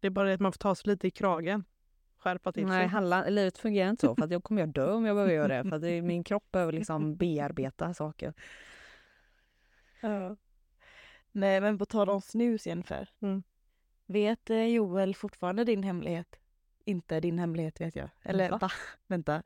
Det 0.00 0.06
är 0.06 0.10
bara 0.10 0.28
det 0.28 0.34
att 0.34 0.40
man 0.40 0.52
får 0.52 0.58
ta 0.58 0.74
sig 0.74 0.90
lite 0.90 1.06
i 1.06 1.10
kragen. 1.10 1.64
Skärpa 2.16 2.52
till 2.52 2.66
Nej, 2.66 2.80
sig. 2.82 2.88
handla, 2.88 3.28
livet 3.28 3.58
fungerar 3.58 3.90
inte 3.90 4.06
så 4.06 4.14
för 4.14 4.24
att 4.24 4.30
jag 4.30 4.44
kommer 4.44 4.62
jag 4.62 4.68
dö 4.68 4.92
om 4.92 5.04
jag 5.06 5.16
behöver 5.16 5.34
göra 5.34 5.48
det. 5.62 5.68
För 5.70 5.76
att 5.76 5.82
det, 5.82 5.90
är- 5.90 6.02
min 6.02 6.24
kropp 6.24 6.50
behöver 6.50 6.72
liksom 6.72 7.16
bearbeta 7.16 7.94
saker. 7.94 8.34
Nej, 11.32 11.60
men 11.60 11.78
på 11.78 11.86
tal 11.86 12.10
om 12.10 12.20
snus 12.20 12.66
Jennifer. 12.66 13.08
Mm. 13.22 13.42
Vet 14.12 14.50
eh, 14.50 14.66
Joel 14.66 15.14
fortfarande 15.14 15.64
din 15.64 15.82
hemlighet? 15.82 16.36
Inte 16.84 17.20
din 17.20 17.38
hemlighet 17.38 17.80
vet 17.80 17.96
jag. 17.96 18.08
Eller 18.22 18.50
Va? 18.50 18.58
va? 18.58 18.70
Vänta. 19.06 19.42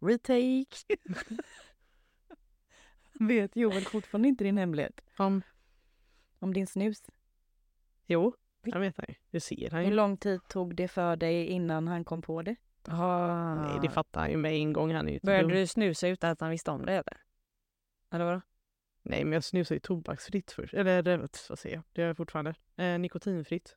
Retake. 0.00 0.66
vet 3.20 3.56
Joel 3.56 3.84
fortfarande 3.84 4.28
inte 4.28 4.44
din 4.44 4.58
hemlighet? 4.58 5.00
Om, 5.18 5.42
Om 6.38 6.54
din 6.54 6.66
snus? 6.66 7.02
jo, 8.06 8.34
jag 8.62 8.80
vet 8.80 8.98
ju. 9.08 9.14
Det 9.30 9.40
ser 9.40 9.70
han 9.70 9.80
Hur 9.80 9.88
ju. 9.90 9.94
lång 9.96 10.16
tid 10.16 10.40
tog 10.48 10.74
det 10.74 10.88
för 10.88 11.16
dig 11.16 11.46
innan 11.46 11.88
han 11.88 12.04
kom 12.04 12.22
på 12.22 12.42
det? 12.42 12.56
Ah. 12.84 13.54
Nej, 13.54 13.78
det 13.82 13.90
fattar 13.90 14.20
han 14.20 14.30
ju 14.30 14.36
med 14.36 14.52
en 14.52 14.72
gång. 14.72 14.94
Han 14.94 15.08
är 15.08 15.12
ju 15.12 15.20
Började 15.22 15.54
du 15.54 15.66
snusa 15.66 16.08
utan 16.08 16.30
att 16.30 16.40
han 16.40 16.50
visste 16.50 16.70
om 16.70 16.86
det 16.86 16.92
eller? 16.92 17.20
Eller 18.10 18.24
vadå? 18.24 18.40
Nej, 19.02 19.24
men 19.24 19.32
jag 19.32 19.44
snusar 19.44 19.74
ju 19.74 19.78
tobaksfritt 19.80 20.52
först. 20.52 20.74
Eller 20.74 21.08
eh, 21.08 21.18
vad 21.48 21.58
säger 21.58 21.76
jag? 21.76 21.84
Det 21.92 22.02
är 22.02 22.06
jag 22.06 22.16
fortfarande. 22.16 22.54
Eh, 22.76 22.98
nikotinfritt. 22.98 23.76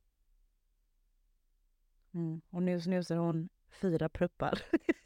Mm. 2.13 2.41
Och 2.49 2.63
nu 2.63 2.81
snusar 2.81 3.15
hon 3.15 3.49
fyra 3.71 4.09
pluppar. 4.09 4.59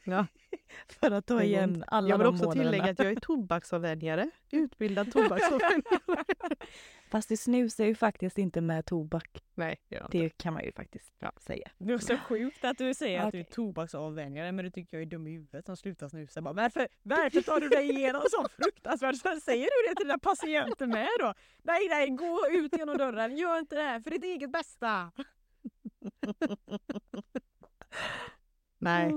Ja. 0.04 0.28
för 0.88 1.12
att 1.12 1.26
ta 1.26 1.44
igen 1.44 1.84
alla 1.88 2.10
Jag 2.10 2.18
vill 2.18 2.26
de 2.26 2.34
också 2.34 2.44
månaderna. 2.46 2.72
tillägga 2.72 2.92
att 2.92 3.00
jag 3.00 3.12
är 3.12 3.16
tobaksavvänjare. 3.16 4.30
Utbildad 4.52 5.12
tobaksavvänjare. 5.12 6.26
Fast 7.10 7.30
det 7.30 7.38
snusar 7.38 7.86
ju 7.86 7.96
faktiskt 7.96 8.38
inte 8.38 8.62
med 8.62 8.86
tobak. 8.86 9.44
Nej, 9.56 9.76
det. 9.90 10.08
Det 10.12 10.30
kan 10.38 10.54
man 10.54 10.64
ju 10.64 10.72
faktiskt 10.72 11.12
Ja. 11.20 11.32
säga. 11.40 11.70
Det 11.78 11.94
är 11.94 11.98
så 11.98 12.18
sjukt 12.18 12.64
att 12.66 12.78
du 12.78 12.94
säger 12.94 13.20
att 13.22 13.32
du 13.32 13.40
är 13.40 13.44
tobaksavvänjare 13.44 14.52
men 14.52 14.66
du 14.66 14.72
tycker 14.72 14.98
jag 14.98 15.02
är 15.02 15.06
dum 15.10 15.28
i 15.28 15.32
huvudet 15.32 15.66
som 15.66 15.78
slutar 15.78 16.08
snusa. 16.10 16.42
Bara, 16.42 16.54
varför, 16.54 16.88
varför 17.04 17.42
tar 17.42 17.60
du 17.60 17.70
dig 17.70 17.90
igenom 17.90 18.22
så 18.32 18.48
fruktansvärt? 18.64 19.16
Så 19.16 19.40
Säger 19.40 19.64
du 19.66 19.90
det 19.90 19.96
till 19.96 20.08
dina 20.08 20.18
patienter 20.20 20.88
med 20.88 21.08
då? 21.20 21.34
Nej, 21.64 21.88
nej, 21.90 22.10
gå 22.10 22.40
ut 22.52 22.78
genom 22.78 22.98
dörren. 22.98 23.38
Gör 23.38 23.60
inte 23.60 23.76
det 23.76 23.82
här 23.84 24.00
för 24.00 24.12
ditt 24.12 24.24
eget 24.24 24.52
bästa. 24.52 25.12
Nej, 28.78 29.14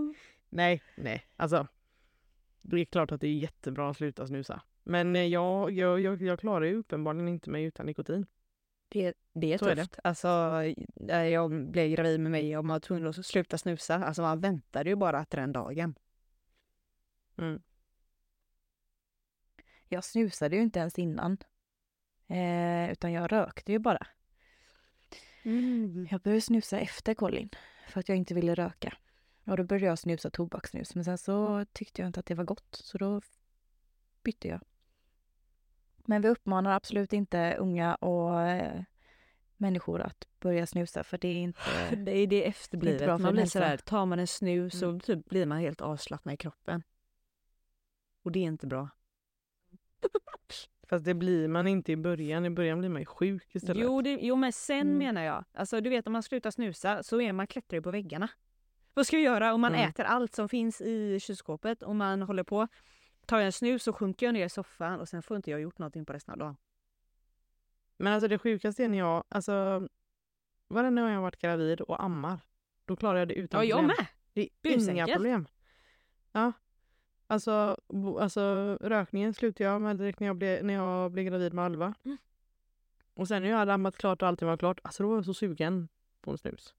nej, 0.48 0.82
nej. 0.96 1.26
Alltså, 1.36 1.66
det 2.62 2.80
är 2.80 2.84
klart 2.84 3.12
att 3.12 3.20
det 3.20 3.26
är 3.26 3.32
jättebra 3.32 3.90
att 3.90 3.96
sluta 3.96 4.26
snusa. 4.26 4.62
Men 4.82 5.16
eh, 5.16 5.22
jag, 5.22 5.70
jag, 5.70 6.00
jag, 6.00 6.22
jag 6.22 6.40
klarar 6.40 6.64
ju 6.64 6.76
uppenbarligen 6.76 7.28
inte 7.28 7.50
mig 7.50 7.64
utan 7.64 7.86
nikotin. 7.86 8.26
Det, 8.88 9.14
det 9.32 9.52
är 9.52 9.58
Så 9.58 9.68
är 9.68 9.76
tufft. 9.76 9.98
Alltså, 10.04 10.28
när 10.94 11.24
jag 11.24 11.50
blev 11.70 11.90
gravid 11.90 12.20
med 12.20 12.32
mig 12.32 12.56
och 12.56 12.64
man 12.64 12.74
var 12.74 12.80
tvungen 12.80 13.06
att 13.06 13.26
sluta 13.26 13.58
snusa. 13.58 13.94
Alltså 13.94 14.22
man 14.22 14.40
väntade 14.40 14.90
ju 14.90 14.96
bara 14.96 15.24
till 15.24 15.38
den 15.38 15.52
dagen. 15.52 15.94
Mm. 17.38 17.62
Jag 19.88 20.04
snusade 20.04 20.56
ju 20.56 20.62
inte 20.62 20.78
ens 20.78 20.98
innan. 20.98 21.38
Eh, 22.26 22.92
utan 22.92 23.12
jag 23.12 23.32
rökte 23.32 23.72
ju 23.72 23.78
bara. 23.78 24.06
Jag 26.10 26.20
började 26.20 26.40
snusa 26.40 26.78
efter 26.78 27.14
Colin. 27.14 27.50
För 27.88 28.00
att 28.00 28.08
jag 28.08 28.18
inte 28.18 28.34
ville 28.34 28.54
röka. 28.54 28.96
Och 29.44 29.56
då 29.56 29.64
började 29.64 29.86
jag 29.86 29.98
snusa 29.98 30.30
tobakssnus. 30.30 30.94
Men 30.94 31.04
sen 31.04 31.18
så 31.18 31.64
tyckte 31.72 32.02
jag 32.02 32.06
inte 32.08 32.20
att 32.20 32.26
det 32.26 32.34
var 32.34 32.44
gott. 32.44 32.68
Så 32.84 32.98
då 32.98 33.20
bytte 34.22 34.48
jag. 34.48 34.60
Men 35.96 36.22
vi 36.22 36.28
uppmanar 36.28 36.70
absolut 36.70 37.12
inte 37.12 37.56
unga 37.58 37.94
och 37.94 38.42
eh, 38.42 38.82
människor 39.56 40.00
att 40.00 40.28
börja 40.40 40.66
snusa. 40.66 41.04
För 41.04 41.18
det 41.18 41.28
är 41.28 41.34
inte... 41.36 41.60
Det 41.96 42.16
är 42.18 42.26
det 42.26 42.46
efterblivet. 42.48 43.02
bra 43.04 43.16
för 43.18 43.22
man 43.22 43.32
blir 43.32 43.44
sådär, 43.46 43.76
tar 43.76 44.06
man 44.06 44.18
en 44.18 44.26
snus 44.26 44.78
så 44.78 44.86
Mm. 44.88 45.00
typ 45.00 45.24
blir 45.28 45.46
man 45.46 45.58
helt 45.58 45.80
avslappnad 45.80 46.34
i 46.34 46.36
kroppen. 46.36 46.82
Och 48.22 48.32
det 48.32 48.38
är 48.38 48.44
inte 48.44 48.66
bra. 48.66 48.88
Fast 50.88 51.04
det 51.04 51.14
blir 51.14 51.48
man 51.48 51.66
inte 51.66 51.92
i 51.92 51.96
början. 51.96 52.44
I 52.46 52.50
början 52.50 52.78
blir 52.78 52.88
man 52.88 53.02
ju 53.02 53.06
sjuk 53.06 53.54
istället. 53.54 53.82
Jo, 53.82 54.02
det, 54.02 54.18
jo, 54.20 54.36
men 54.36 54.52
sen 54.52 54.80
Mm. 54.80 54.98
menar 54.98 55.22
jag. 55.22 55.44
Alltså 55.54 55.80
du 55.80 55.90
vet 55.90 56.06
om 56.06 56.12
man 56.12 56.22
slutar 56.22 56.50
snusa 56.50 57.02
så 57.02 57.20
är 57.20 57.32
man 57.32 57.46
klättrar 57.46 57.76
ju 57.76 57.82
på 57.82 57.90
väggarna. 57.90 58.28
Vad 58.94 59.06
ska 59.06 59.16
jag 59.16 59.24
göra 59.24 59.54
om 59.54 59.60
man 59.60 59.74
Mm. 59.74 59.88
äter 59.88 60.04
allt 60.04 60.34
som 60.34 60.48
finns 60.48 60.80
i 60.80 61.20
kylskåpet 61.20 61.82
och 61.82 61.96
man 61.96 62.22
håller 62.22 62.42
på. 62.42 62.68
Tar 63.26 63.36
jag 63.38 63.46
en 63.46 63.52
snus 63.52 63.82
så 63.82 63.92
sjunker 63.92 64.26
jag 64.26 64.32
ner 64.32 64.46
i 64.46 64.48
soffan 64.48 65.00
och 65.00 65.08
sen 65.08 65.22
får 65.22 65.36
inte 65.36 65.50
jag 65.50 65.60
gjort 65.60 65.78
någonting 65.78 66.06
på 66.06 66.12
resten 66.12 66.32
av 66.32 66.38
dagen. 66.38 66.56
Men 67.96 68.12
alltså 68.12 68.28
det 68.28 68.38
sjukaste 68.38 68.84
är 68.84 68.88
när 68.88 68.98
jag, 68.98 69.24
alltså 69.28 69.88
varenda 70.68 71.02
gång 71.02 71.10
jag 71.10 71.20
varit 71.22 71.38
gravid 71.38 71.80
och 71.80 72.02
ammar. 72.04 72.40
Då 72.84 72.96
klarar 72.96 73.18
jag 73.18 73.28
det 73.28 73.34
utan 73.34 73.60
Ja, 73.60 73.64
jag 73.64 73.78
problem. 73.78 73.96
med. 73.98 74.06
Det 74.32 74.40
är 74.40 74.48
inga 74.70 74.76
Busenkelt. 74.76 75.12
problem. 75.12 75.48
Ja. 76.32 76.52
Alltså, 77.30 77.76
bo- 77.88 78.18
alltså 78.18 78.42
rökningen 78.80 79.34
slutade 79.34 79.70
jag 79.70 79.82
med 79.82 79.96
direkt 79.96 80.20
när 80.20 80.26
jag 80.26 80.36
blev, 80.36 80.64
när 80.64 80.74
jag 80.74 81.10
blev 81.10 81.24
gravid 81.24 81.52
med 81.54 81.64
Alva. 81.64 81.94
Mm. 82.04 82.16
Och 83.14 83.28
sen 83.28 83.42
när 83.42 83.50
jag 83.50 83.56
hade 83.58 83.72
ammat 83.74 83.96
klart 83.96 84.22
och 84.22 84.28
allting 84.28 84.48
var 84.48 84.56
klart, 84.56 84.80
alltså 84.82 85.02
då 85.02 85.08
var 85.08 85.16
jag 85.16 85.24
så 85.24 85.34
sugen 85.34 85.88
på 86.20 86.30
en 86.30 86.38
snus. 86.38 86.74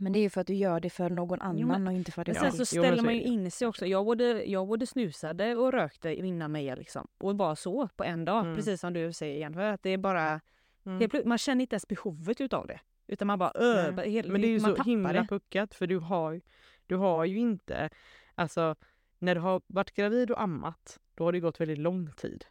Men 0.00 0.12
det 0.12 0.18
är 0.18 0.20
ju 0.20 0.30
för 0.30 0.40
att 0.40 0.46
du 0.46 0.54
gör 0.54 0.80
det 0.80 0.90
för 0.90 1.10
någon 1.10 1.38
Jo, 1.58 1.66
men- 1.66 1.70
annan 1.76 1.86
och 1.86 1.92
inte 1.92 2.12
för 2.12 2.24
dig 2.24 2.34
Ja. 2.34 2.40
sen 2.40 2.52
så 2.52 2.76
Jo, 2.76 2.82
ställer 2.82 2.96
så 2.96 3.04
man 3.04 3.14
ju 3.14 3.20
det. 3.20 3.26
in 3.26 3.50
sig 3.50 3.68
också. 3.68 3.86
Jag 3.86 4.04
både, 4.04 4.44
jag 4.44 4.68
både 4.68 4.86
snusade 4.86 5.56
och 5.56 5.72
rökte 5.72 6.14
innan 6.14 6.52
Meja 6.52 6.74
liksom. 6.74 7.08
Och 7.18 7.36
bara 7.36 7.56
så 7.56 7.88
på 7.96 8.04
en 8.04 8.24
dag. 8.24 8.40
Mm. 8.44 8.56
Precis 8.56 8.80
som 8.80 8.92
du 8.92 9.12
säger 9.12 9.36
igen. 9.36 9.54
För 9.54 9.60
att 9.62 9.82
det 9.82 9.90
är 9.90 9.98
bara, 9.98 10.40
Mm. 10.86 11.10
man 11.24 11.38
känner 11.38 11.62
inte 11.62 11.74
ens 11.74 11.88
behovet 11.88 12.40
utav 12.40 12.66
det. 12.66 12.80
Utan 13.06 13.26
man 13.26 13.38
bara, 13.38 13.52
öh, 13.54 14.04
helt, 14.10 14.28
Men 14.28 14.40
det 14.40 14.46
är 14.46 14.50
ju 14.50 14.60
så 14.60 14.82
himla 14.82 15.12
det. 15.12 15.26
puckat 15.28 15.74
för 15.74 15.86
du 15.86 15.98
har, 15.98 16.40
du 16.86 16.96
har 16.96 17.24
ju 17.24 17.38
inte, 17.38 17.90
alltså 18.34 18.74
när 19.18 19.34
du 19.34 19.40
har 19.40 19.62
varit 19.66 19.90
gravid 19.94 20.30
och 20.30 20.42
ammat, 20.42 21.00
då 21.14 21.24
har 21.24 21.32
det 21.32 21.40
gått 21.40 21.60
väldigt 21.60 21.78
lång 21.78 22.12
tid. 22.12 22.44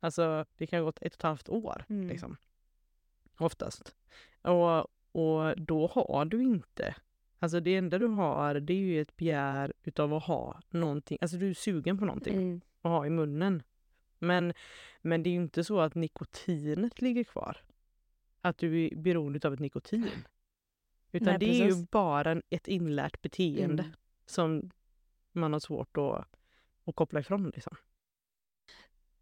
Alltså 0.00 0.44
det 0.56 0.66
kan 0.66 0.78
ha 0.78 0.84
gått 0.84 0.98
ett 1.02 1.12
och 1.12 1.18
ett 1.18 1.22
halvt 1.22 1.48
år 1.48 1.84
Mm. 1.88 2.08
liksom. 2.08 2.36
Oftast. 3.38 3.96
Och, 4.42 4.78
och 5.12 5.56
då 5.62 5.86
har 5.86 6.24
du 6.24 6.42
inte, 6.42 6.94
alltså 7.38 7.60
det 7.60 7.76
enda 7.76 7.98
du 7.98 8.06
har 8.06 8.54
det 8.54 8.72
är 8.72 8.78
ju 8.78 9.00
ett 9.00 9.16
begär 9.16 9.72
utav 9.82 10.14
att 10.14 10.24
ha 10.24 10.60
någonting, 10.70 11.18
alltså 11.20 11.36
du 11.36 11.50
är 11.50 11.54
sugen 11.54 11.98
på 11.98 12.04
någonting 12.04 12.34
Mm. 12.36 12.60
att 12.82 12.90
ha 12.90 13.06
i 13.06 13.10
munnen. 13.10 13.62
Men, 14.18 14.52
men 15.02 15.22
det 15.22 15.30
är 15.30 15.32
ju 15.32 15.40
inte 15.40 15.64
så 15.64 15.80
att 15.80 15.94
nikotinet 15.94 17.00
ligger 17.00 17.24
kvar. 17.24 17.56
Att 18.40 18.58
du 18.58 18.86
är 18.86 18.96
beroende 18.96 19.48
av 19.48 19.54
ett 19.54 19.60
nikotin. 19.60 20.08
Utan 21.12 21.26
Nej, 21.28 21.38
det 21.38 21.62
är 21.62 21.66
ju 21.66 21.86
bara 21.90 22.42
ett 22.50 22.68
inlärt 22.68 23.22
beteende 23.22 23.82
Mm. 23.82 23.96
som 24.26 24.70
man 25.38 25.52
har 25.52 25.60
svårt 25.60 25.96
att, 25.96 26.26
att 26.84 26.96
koppla 26.96 27.20
ifrån. 27.20 27.50
Liksom. 27.54 27.76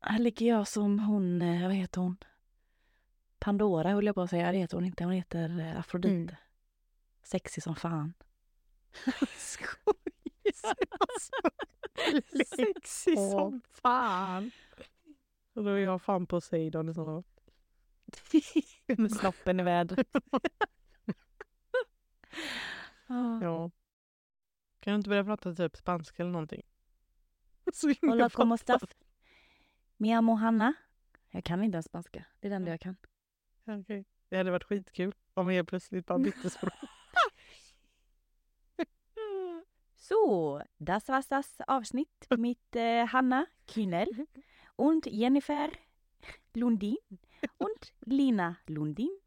Här 0.00 0.18
ligger 0.18 0.46
jag 0.46 0.68
som 0.68 0.98
hon, 0.98 1.42
eh, 1.42 1.62
vad 1.62 1.74
heter 1.74 2.00
hon? 2.00 2.16
Pandora 3.38 3.92
höll 3.92 4.06
jag 4.06 4.14
på 4.14 4.22
att 4.22 4.30
säga, 4.30 4.52
det 4.52 4.58
heter 4.58 4.76
hon 4.76 4.84
inte. 4.84 5.04
Hon 5.04 5.12
heter 5.12 5.60
eh, 5.60 5.78
Afrodite. 5.78 6.14
Mm. 6.14 6.34
Sexig 7.22 7.62
som 7.62 7.76
fan. 7.76 8.14
Sexig 12.56 13.18
Åh. 13.18 13.30
som 13.30 13.60
fan. 13.72 14.50
Och 15.52 15.64
då 15.64 15.70
är 15.70 15.78
jag 15.78 16.02
fan 16.02 16.26
Poseidon 16.26 16.88
i 16.88 16.94
sådana. 16.94 17.22
Med 18.86 19.12
snoppen 19.12 19.60
i 19.60 19.62
vädret. 19.62 20.08
Ja. 23.42 23.70
Kan 24.86 24.92
du 24.92 24.96
inte 24.96 25.08
börja 25.08 25.24
prata 25.24 25.54
typ 25.54 25.76
spanska 25.76 26.22
eller 26.22 26.32
någonting? 26.32 26.62
Så 27.72 27.92
Hola, 28.02 28.30
como 28.30 28.54
estás? 28.54 28.82
Mi 29.96 30.12
amo 30.12 30.34
Hanna. 30.34 30.74
Jag 31.30 31.44
kan 31.44 31.64
inte 31.64 31.76
ens 31.76 31.86
spanska. 31.86 32.24
Det 32.40 32.48
är 32.48 32.50
det 32.50 32.56
enda 32.56 32.70
jag 32.70 32.80
kan. 32.80 32.96
Okej. 33.64 34.04
Det 34.28 34.36
hade 34.36 34.50
varit 34.50 34.64
skitkul 34.64 35.14
om 35.34 35.48
helt 35.48 35.68
plötsligt 35.68 36.06
bara 36.06 36.18
bytte 36.18 36.50
språk. 36.50 36.72
So, 39.94 40.60
das 40.78 41.08
war 41.08 41.22
das 41.28 41.60
Avsnitt 41.66 42.26
mit 42.38 42.76
äh, 42.76 43.06
Hanna 43.06 43.46
Kühnel 43.66 44.26
und 44.76 45.06
Jennifer 45.06 45.70
Lundin 46.54 46.96
und 47.58 47.92
Lina 48.00 48.56
Lundin. 48.66 49.18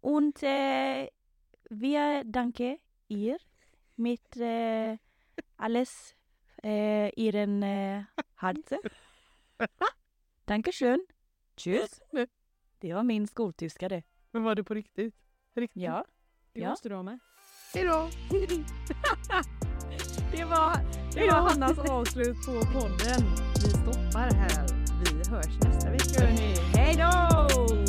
Und 0.00 0.42
äh, 0.42 1.10
wir 1.70 2.24
danke 2.24 2.78
ihr 3.08 3.38
mit 3.94 4.36
äh, 4.36 4.96
alles 5.56 6.14
äh, 6.62 7.10
ihren 7.16 7.62
äh, 7.62 8.04
Herzen. 8.36 8.78
Dankeschön. 10.48 11.06
Tschüss. 11.56 12.00
Det 12.80 12.94
var 12.94 13.02
min 13.02 13.26
skoltyska 13.26 13.88
det. 13.88 14.02
Men 14.32 14.42
var 14.44 14.54
det 14.54 14.64
på 14.64 14.74
riktigt? 14.74 15.14
Riktigt? 15.56 15.82
Ja. 15.82 16.04
Det 16.52 16.60
Ja. 16.60 16.70
måste 16.70 16.88
du 16.88 16.94
ha 16.94 17.02
med. 17.02 17.18
Hejdå! 17.74 18.08
Det 20.32 20.44
var, 20.44 20.76
det 21.14 21.26
var 21.30 21.40
Hannas 21.50 21.78
avslut 21.78 22.36
på 22.46 22.52
podden. 22.72 23.22
Vi 23.54 23.68
stoppar 23.70 24.34
här. 24.34 24.66
Vi 25.04 25.30
hörs 25.30 25.58
nästa 25.64 25.90
vecka 25.90 26.20
hörni. 26.26 26.54
Hej 26.74 26.96
då! 26.96 27.83